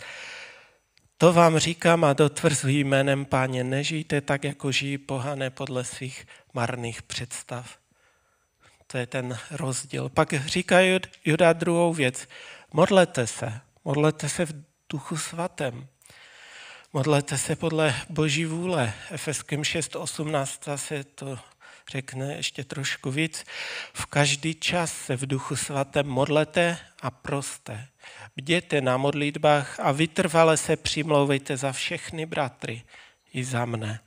To 1.20 1.32
vám 1.32 1.58
říkám 1.58 2.04
a 2.04 2.12
dotvrzuji 2.12 2.84
jménem 2.84 3.24
páně, 3.24 3.64
nežijte 3.64 4.20
tak, 4.20 4.44
jako 4.44 4.72
žijí 4.72 4.98
pohané 4.98 5.50
podle 5.50 5.84
svých 5.84 6.26
marných 6.54 7.02
představ. 7.02 7.78
To 8.86 8.98
je 8.98 9.06
ten 9.06 9.38
rozdíl. 9.50 10.08
Pak 10.08 10.32
říká 10.32 10.76
Juda 11.24 11.52
druhou 11.52 11.92
věc. 11.94 12.28
Modlete 12.72 13.26
se. 13.26 13.60
Modlete 13.84 14.28
se 14.28 14.46
v 14.46 14.64
duchu 14.90 15.16
svatém. 15.16 15.86
Modlete 16.92 17.38
se 17.38 17.56
podle 17.56 17.94
boží 18.08 18.44
vůle. 18.44 18.92
Efeským 19.10 19.62
6.18 19.62 20.76
se 20.76 21.04
to 21.04 21.38
řekne 21.91 22.34
ještě 22.34 22.64
trošku 22.64 23.11
víc. 23.11 23.45
V 23.93 24.07
každý 24.07 24.55
čas 24.55 24.93
se 24.93 25.16
v 25.16 25.26
duchu 25.26 25.57
svatém 25.57 26.07
modlete 26.07 26.78
a 27.03 27.11
proste. 27.11 27.88
Bděte 28.36 28.80
na 28.80 28.97
modlitbách 28.97 29.80
a 29.80 29.93
vytrvale 29.93 30.57
se 30.57 30.76
přimlouvejte 30.76 31.57
za 31.57 31.72
všechny 31.72 32.26
bratry 32.26 32.82
i 33.32 33.45
za 33.45 33.64
mne, 33.64 34.01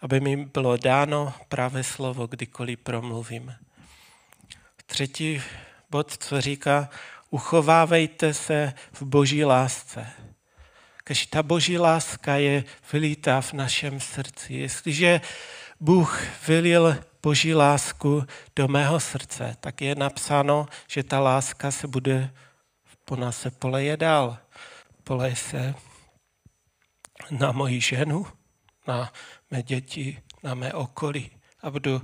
aby 0.00 0.20
mi 0.20 0.36
bylo 0.36 0.76
dáno 0.76 1.34
pravé 1.48 1.84
slovo, 1.84 2.26
kdykoliv 2.26 2.78
promluvím. 2.78 3.54
Třetí 4.86 5.42
bod, 5.90 6.16
co 6.16 6.40
říká, 6.40 6.88
uchovávejte 7.30 8.34
se 8.34 8.72
v 8.92 9.02
boží 9.02 9.44
lásce. 9.44 10.06
Když 11.04 11.26
ta 11.26 11.42
boží 11.42 11.78
láska 11.78 12.36
je 12.36 12.64
vylítá 12.92 13.40
v 13.40 13.52
našem 13.52 14.00
srdci, 14.00 14.54
jestliže 14.54 15.20
Bůh 15.82 16.22
vylil 16.48 16.96
boží 17.22 17.54
lásku 17.54 18.24
do 18.56 18.68
mého 18.68 19.00
srdce, 19.00 19.56
tak 19.60 19.80
je 19.80 19.94
napsáno, 19.94 20.66
že 20.88 21.02
ta 21.02 21.20
láska 21.20 21.70
se 21.70 21.86
bude 21.86 22.30
po 23.04 23.16
nás 23.16 23.40
se 23.40 23.50
poleje 23.50 23.96
dál. 23.96 24.38
Poleje 25.04 25.36
se 25.36 25.74
na 27.30 27.52
moji 27.52 27.80
ženu, 27.80 28.26
na 28.88 29.12
mé 29.50 29.62
děti, 29.62 30.22
na 30.42 30.54
mé 30.54 30.72
okolí 30.72 31.30
a 31.62 31.70
budu 31.70 32.02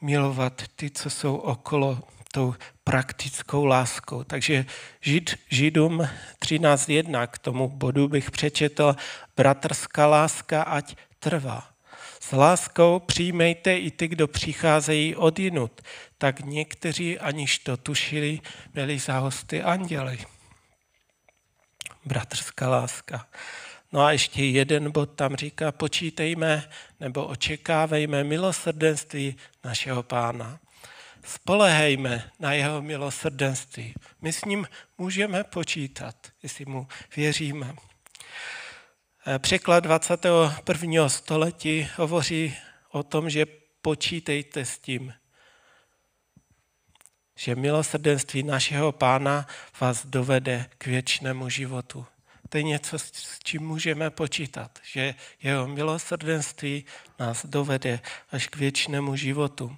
milovat 0.00 0.62
ty, 0.76 0.90
co 0.90 1.10
jsou 1.10 1.36
okolo 1.36 1.98
tou 2.32 2.54
praktickou 2.84 3.64
láskou. 3.64 4.24
Takže 4.24 4.66
Žid, 5.00 5.38
Židům 5.48 6.08
13.1 6.38 7.26
k 7.26 7.38
tomu 7.38 7.68
bodu 7.68 8.08
bych 8.08 8.30
přečetl, 8.30 8.96
bratrská 9.36 10.06
láska 10.06 10.62
ať 10.62 10.96
trvá. 11.18 11.73
S 12.28 12.32
láskou 12.32 12.98
přijmejte 12.98 13.78
i 13.78 13.90
ty, 13.90 14.08
kdo 14.08 14.28
přicházejí 14.28 15.16
od 15.16 15.38
jinut, 15.38 15.80
tak 16.18 16.40
někteří, 16.40 17.18
aniž 17.18 17.58
to 17.58 17.76
tušili, 17.76 18.40
byli 18.74 18.98
za 18.98 19.18
hosty 19.18 19.62
anděli. 19.62 20.18
Bratrská 22.04 22.68
láska. 22.68 23.26
No 23.92 24.00
a 24.00 24.12
ještě 24.12 24.44
jeden 24.44 24.90
bod 24.90 25.06
tam 25.06 25.36
říká, 25.36 25.72
počítejme 25.72 26.68
nebo 27.00 27.26
očekávejme 27.26 28.24
milosrdenství 28.24 29.36
našeho 29.64 30.02
pána. 30.02 30.60
Spolehejme 31.24 32.30
na 32.40 32.52
jeho 32.52 32.82
milosrdenství. 32.82 33.94
My 34.22 34.32
s 34.32 34.44
ním 34.44 34.66
můžeme 34.98 35.44
počítat, 35.44 36.16
jestli 36.42 36.64
mu 36.64 36.86
věříme. 37.16 37.74
Eh, 39.26 39.38
překlad 39.38 39.84
21. 39.84 41.08
století 41.08 41.88
hovoří 41.96 42.56
o 42.90 43.02
tom, 43.02 43.30
že 43.30 43.46
počítejte 43.82 44.64
s 44.64 44.78
tím, 44.78 45.14
že 47.36 47.54
milosrdenství 47.56 48.42
našeho 48.42 48.92
pána 48.92 49.46
vás 49.80 50.06
dovede 50.06 50.66
k 50.78 50.86
věčnému 50.86 51.48
životu. 51.48 52.06
To 52.48 52.56
je 52.56 52.62
něco, 52.62 52.98
s 52.98 53.38
čím 53.44 53.62
můžeme 53.62 54.10
počítat, 54.10 54.78
že 54.82 55.14
jeho 55.42 55.66
milosrdenství 55.66 56.84
nás 57.18 57.46
dovede 57.46 58.00
až 58.30 58.48
k 58.48 58.56
věčnému 58.56 59.16
životu. 59.16 59.76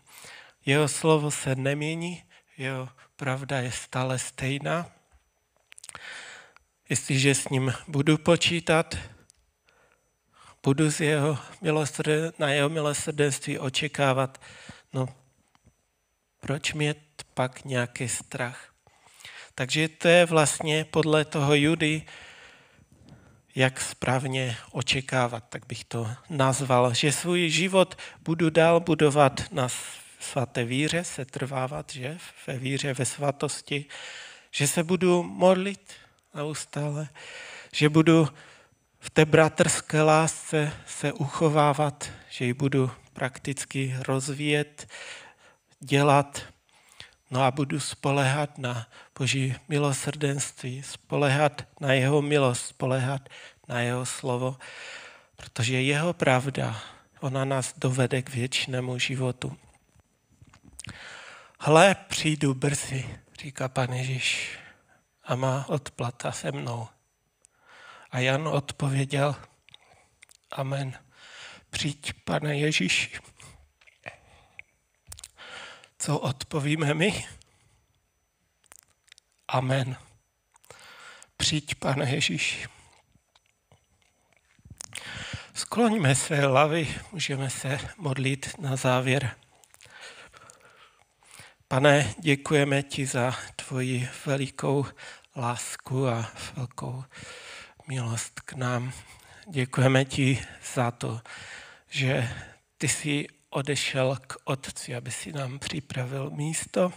Jeho 0.67 0.89
slovo 0.89 1.31
se 1.31 1.55
nemění, 1.55 2.23
jeho 2.59 2.89
pravda 3.17 3.59
je 3.59 3.73
stále 3.73 4.19
stejná. 4.19 4.91
Jestliže 6.89 7.35
s 7.35 7.49
ním 7.49 7.75
budu 7.89 8.19
počítat, 8.19 8.97
budu 10.67 10.91
z 10.91 11.01
jeho 11.01 11.39
na 12.39 12.51
jeho 12.51 12.69
milosrdenství 12.69 13.59
očekávat, 13.59 14.41
no 14.93 15.09
proč 16.41 16.75
mít 16.75 16.99
pak 17.35 17.65
nějaký 17.65 18.09
strach? 18.09 18.75
Takže 19.55 19.89
to 19.89 20.09
je 20.09 20.27
vlastně 20.27 20.85
podle 20.85 21.25
toho 21.25 21.55
Judy, 21.55 22.03
jak 23.55 23.81
správně 23.81 24.57
očekávat, 24.73 25.45
tak 25.49 25.67
bych 25.67 25.85
to 25.85 26.11
nazval, 26.31 26.95
že 26.95 27.13
svůj 27.13 27.51
život 27.51 27.99
budu 28.25 28.51
dál 28.51 28.81
budovat 28.81 29.53
na 29.53 29.69
svaté 30.21 30.65
víře, 30.65 31.05
se 31.05 31.25
trvávat, 31.25 31.93
že? 31.93 32.19
Ve 32.47 32.59
víře, 32.59 32.95
ve 32.95 33.05
svatosti, 33.05 33.85
že 34.51 34.67
se 34.67 34.85
budu 34.85 35.23
modlit 35.23 35.93
neustále, 36.35 37.09
že 37.73 37.89
budu 37.89 38.29
v 39.01 39.11
té 39.11 39.25
bratrské 39.25 40.03
lásce 40.03 40.73
se 40.87 41.13
uchovávat, 41.13 42.11
že 42.31 42.45
ji 42.45 42.55
budu 42.55 42.91
prakticky 43.13 43.97
rozvíjet, 44.07 44.89
dělat 45.81 46.43
No 47.31 47.43
a 47.43 47.51
budu 47.51 47.81
spolehat 47.81 48.59
na 48.59 48.87
Boží 49.19 49.55
milosrdenství, 49.69 50.83
spolehat 50.83 51.63
na 51.81 51.93
jeho 51.93 52.23
milost, 52.23 52.67
spolehat 52.67 53.29
na 53.69 53.81
jeho 53.81 54.07
slovo, 54.07 54.57
protože 55.37 55.83
jeho 55.83 56.13
pravda, 56.13 56.81
ona 57.21 57.45
nás 57.45 57.75
dovede 57.77 58.23
k 58.23 58.31
věčnému 58.31 58.99
životu. 58.99 59.57
Hle, 61.59 61.95
přijdu 61.95 62.55
brzy, 62.55 63.19
říká 63.41 63.69
pan 63.69 63.93
Ježíš, 63.93 64.59
a 65.25 65.35
má 65.35 65.69
odplata 65.69 66.33
se 66.33 66.53
mnou. 66.53 66.89
A 68.17 68.19
Jan 68.19 68.49
odpověděl, 68.49 69.37
amen, 70.53 70.99
přijď, 71.71 72.13
pane 72.25 72.57
Ježíši. 72.59 73.19
Co 75.99 76.19
odpovíme 76.19 76.95
my? 76.95 77.27
Amen. 79.49 79.97
Přijď, 81.37 81.75
pane 81.75 82.11
Ježíši. 82.15 82.67
Skloňme 85.55 86.15
své 86.15 86.41
hlavy, 86.41 86.95
můžeme 87.13 87.51
se 87.51 87.79
modlit 87.97 88.59
na 88.59 88.77
závěr. 88.77 89.37
Pane, 91.69 92.15
děkujeme 92.19 92.83
ti 92.83 93.07
za 93.07 93.37
tvoji 93.57 94.09
velikou 94.27 94.87
lásku 95.37 96.09
a 96.09 96.31
velkou 96.57 97.05
milost 97.87 98.41
k 98.41 98.53
nám. 98.53 98.93
Děkujeme 99.51 100.05
ti 100.05 100.47
za 100.75 100.91
to, 100.91 101.21
že 101.89 102.29
ty 102.79 102.89
jsi 102.89 103.27
odešel 103.51 104.17
k 104.27 104.37
Otci, 104.45 104.97
aby 104.97 105.11
si 105.11 105.33
nám 105.33 105.59
připravil 105.59 106.31
místo. 106.31 106.93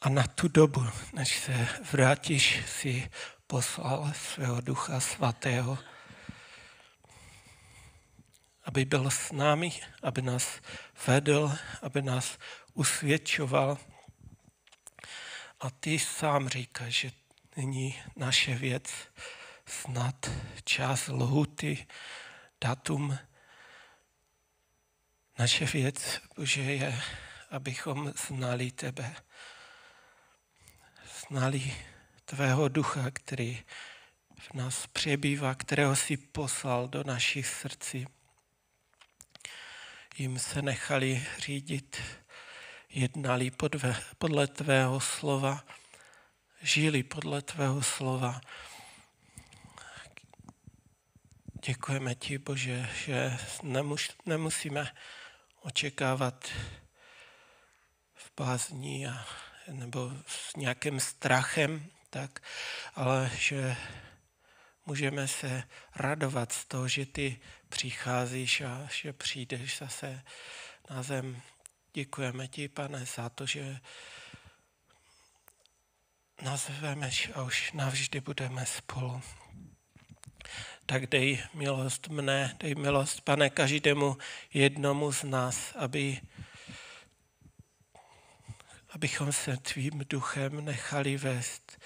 A 0.00 0.08
na 0.08 0.22
tu 0.22 0.48
dobu, 0.48 0.86
než 1.12 1.38
se 1.38 1.68
vrátíš, 1.92 2.62
si 2.66 3.10
poslal 3.46 4.12
svého 4.14 4.60
Ducha 4.60 5.00
Svatého, 5.00 5.78
aby 8.64 8.84
byl 8.84 9.10
s 9.10 9.32
námi, 9.32 9.72
aby 10.02 10.22
nás 10.22 10.60
vedl, 11.06 11.52
aby 11.82 12.02
nás 12.02 12.38
usvědčoval. 12.74 13.78
A 15.60 15.70
ty 15.70 15.98
sám 15.98 16.48
říkáš, 16.48 16.94
že 16.94 17.10
není 17.58 18.02
naše 18.16 18.54
věc 18.54 18.90
snad 19.66 20.30
čas 20.64 21.08
lhuty, 21.08 21.86
datum. 22.60 23.18
Naše 25.38 25.64
věc, 25.64 26.20
Bože, 26.36 26.62
je, 26.62 27.02
abychom 27.50 28.12
znali 28.28 28.70
tebe. 28.70 29.16
Znali 31.28 31.74
tvého 32.24 32.68
ducha, 32.68 33.10
který 33.12 33.62
v 34.38 34.54
nás 34.54 34.86
přebývá, 34.86 35.54
kterého 35.54 35.96
si 35.96 36.16
poslal 36.16 36.88
do 36.88 37.04
našich 37.04 37.46
srdcí 37.46 38.06
jim 40.18 40.38
se 40.38 40.62
nechali 40.62 41.26
řídit, 41.38 42.02
jednali 42.90 43.52
podle 44.18 44.46
tvého 44.46 45.00
slova, 45.00 45.64
žili 46.62 47.02
podle 47.02 47.42
tvého 47.42 47.82
slova. 47.82 48.40
Děkujeme 51.66 52.14
ti, 52.14 52.38
Bože, 52.38 52.90
že 53.04 53.38
nemusíme 54.24 54.92
očekávat 55.60 56.48
v 58.14 58.30
bázní 58.36 59.06
a, 59.06 59.26
nebo 59.68 60.12
s 60.26 60.56
nějakým 60.56 61.00
strachem, 61.00 61.86
tak, 62.10 62.40
ale 62.94 63.30
že 63.38 63.76
můžeme 64.86 65.28
se 65.28 65.62
radovat 65.96 66.52
z 66.52 66.64
toho, 66.64 66.88
že 66.88 67.06
ty 67.06 67.40
přicházíš 67.68 68.60
a 68.60 68.88
že 69.02 69.12
přijdeš 69.12 69.78
zase 69.78 70.22
na 70.90 71.02
zem. 71.02 71.42
Děkujeme 71.92 72.48
ti, 72.48 72.68
pane, 72.68 73.06
za 73.06 73.28
to, 73.28 73.46
že 73.46 73.80
nás 76.42 76.68
vemeš 76.80 77.30
a 77.34 77.42
už 77.42 77.72
navždy 77.72 78.20
budeme 78.20 78.66
spolu. 78.66 79.22
Tak 80.86 81.06
dej 81.06 81.42
milost 81.54 82.08
mne, 82.08 82.56
dej 82.60 82.74
milost, 82.74 83.20
pane, 83.20 83.50
každému 83.50 84.16
jednomu 84.54 85.12
z 85.12 85.22
nás, 85.22 85.76
aby, 85.76 86.20
abychom 88.90 89.32
se 89.32 89.56
tvým 89.56 90.04
duchem 90.08 90.64
nechali 90.64 91.16
vést 91.16 91.78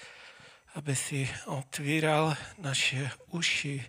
aby 0.75 0.95
si 0.95 1.29
otvíral 1.45 2.37
naše 2.57 3.11
uši 3.27 3.85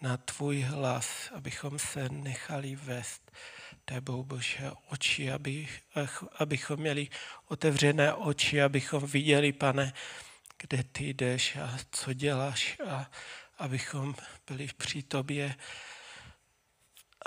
na 0.00 0.16
tvůj 0.16 0.60
hlas, 0.60 1.30
abychom 1.34 1.78
se 1.78 2.08
nechali 2.08 2.76
vést 2.76 3.30
tebou, 3.90 4.24
Bože, 4.24 4.70
oči, 4.88 5.32
aby, 5.32 5.68
abychom 6.38 6.80
měli 6.80 7.08
otevřené 7.48 8.14
oči, 8.14 8.62
abychom 8.62 9.06
viděli, 9.06 9.52
pane, 9.52 9.92
kde 10.58 10.82
ty 10.82 11.14
jdeš 11.14 11.56
a 11.56 11.78
co 11.90 12.12
děláš 12.12 12.78
a 12.86 13.10
abychom 13.58 14.14
byli 14.46 14.68
při 14.76 15.02
tobě, 15.02 15.54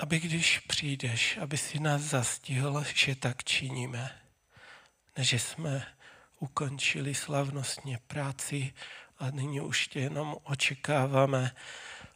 aby 0.00 0.20
když 0.20 0.58
přijdeš, 0.58 1.36
aby 1.36 1.56
si 1.56 1.80
nás 1.80 2.02
zastihl, 2.02 2.84
že 2.94 3.14
tak 3.14 3.44
činíme, 3.44 4.20
než 5.16 5.32
jsme 5.32 5.86
ukončili 6.38 7.14
slavnostně 7.14 7.98
práci 8.06 8.72
a 9.18 9.30
nyní 9.30 9.60
už 9.60 9.88
tě 9.88 10.00
jenom 10.00 10.36
očekáváme, 10.42 11.52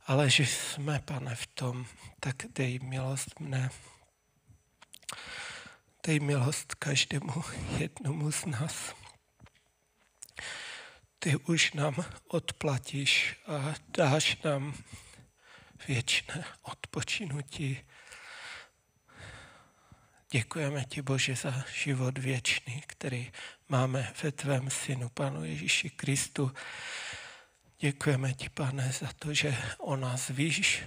ale 0.07 0.30
že 0.30 0.46
jsme, 0.46 1.01
pane, 1.05 1.34
v 1.34 1.46
tom, 1.46 1.86
tak 2.20 2.36
dej 2.55 2.78
milost 2.78 3.40
mne. 3.40 3.70
Dej 6.06 6.20
milost 6.20 6.74
každému 6.74 7.44
jednomu 7.78 8.32
z 8.32 8.44
nás. 8.44 8.94
Ty 11.18 11.36
už 11.36 11.72
nám 11.72 12.04
odplatíš 12.28 13.36
a 13.46 13.74
dáš 13.88 14.42
nám 14.42 14.74
věčné 15.88 16.44
odpočinutí 16.62 17.80
Děkujeme 20.30 20.84
ti, 20.84 21.02
Bože, 21.02 21.36
za 21.36 21.64
život 21.74 22.18
věčný, 22.18 22.82
který 22.86 23.32
máme 23.68 24.12
ve 24.22 24.32
tvém 24.32 24.70
synu, 24.70 25.09
Panu 25.09 25.44
Ježíši 25.44 25.90
Kristu. 25.90 26.52
Děkujeme 27.78 28.34
ti, 28.34 28.48
pane, 28.48 28.92
za 28.92 29.09
to, 29.18 29.34
že 29.34 29.56
o 29.78 29.96
nás 29.96 30.28
víš 30.28 30.82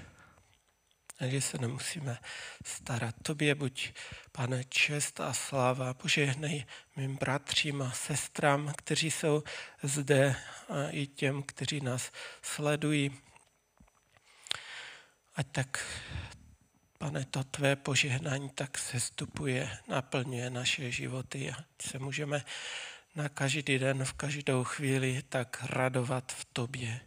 a 1.21 1.27
že 1.27 1.41
se 1.41 1.57
nemusíme 1.57 2.17
starat. 2.65 3.15
Tobě 3.23 3.55
buď, 3.55 3.93
pane, 4.31 4.63
čest 4.63 5.19
a 5.19 5.33
sláva. 5.33 5.93
Požehnej 5.93 6.65
mým 6.95 7.15
bratřím 7.15 7.81
a 7.81 7.91
sestrám, 7.91 8.73
kteří 8.77 9.11
jsou 9.11 9.43
zde 9.83 10.35
a 10.69 10.89
i 10.89 11.07
těm, 11.07 11.43
kteří 11.43 11.81
nás 11.81 12.11
sledují. 12.41 13.11
Ať 15.35 15.47
tak 15.51 15.85
Pane, 17.01 17.25
to 17.25 17.43
tvé 17.43 17.75
požehnání 17.75 18.49
tak 18.49 18.77
sestupuje, 18.77 19.77
naplňuje 19.87 20.49
naše 20.49 20.91
životy 20.91 21.51
a 21.51 21.55
se 21.81 21.99
můžeme 21.99 22.45
na 23.15 23.29
každý 23.29 23.79
den, 23.79 24.05
v 24.05 24.13
každou 24.13 24.63
chvíli 24.63 25.23
tak 25.29 25.63
radovat 25.63 26.31
v 26.31 26.45
tobě. 26.45 26.99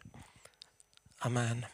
Amen. 1.21 1.67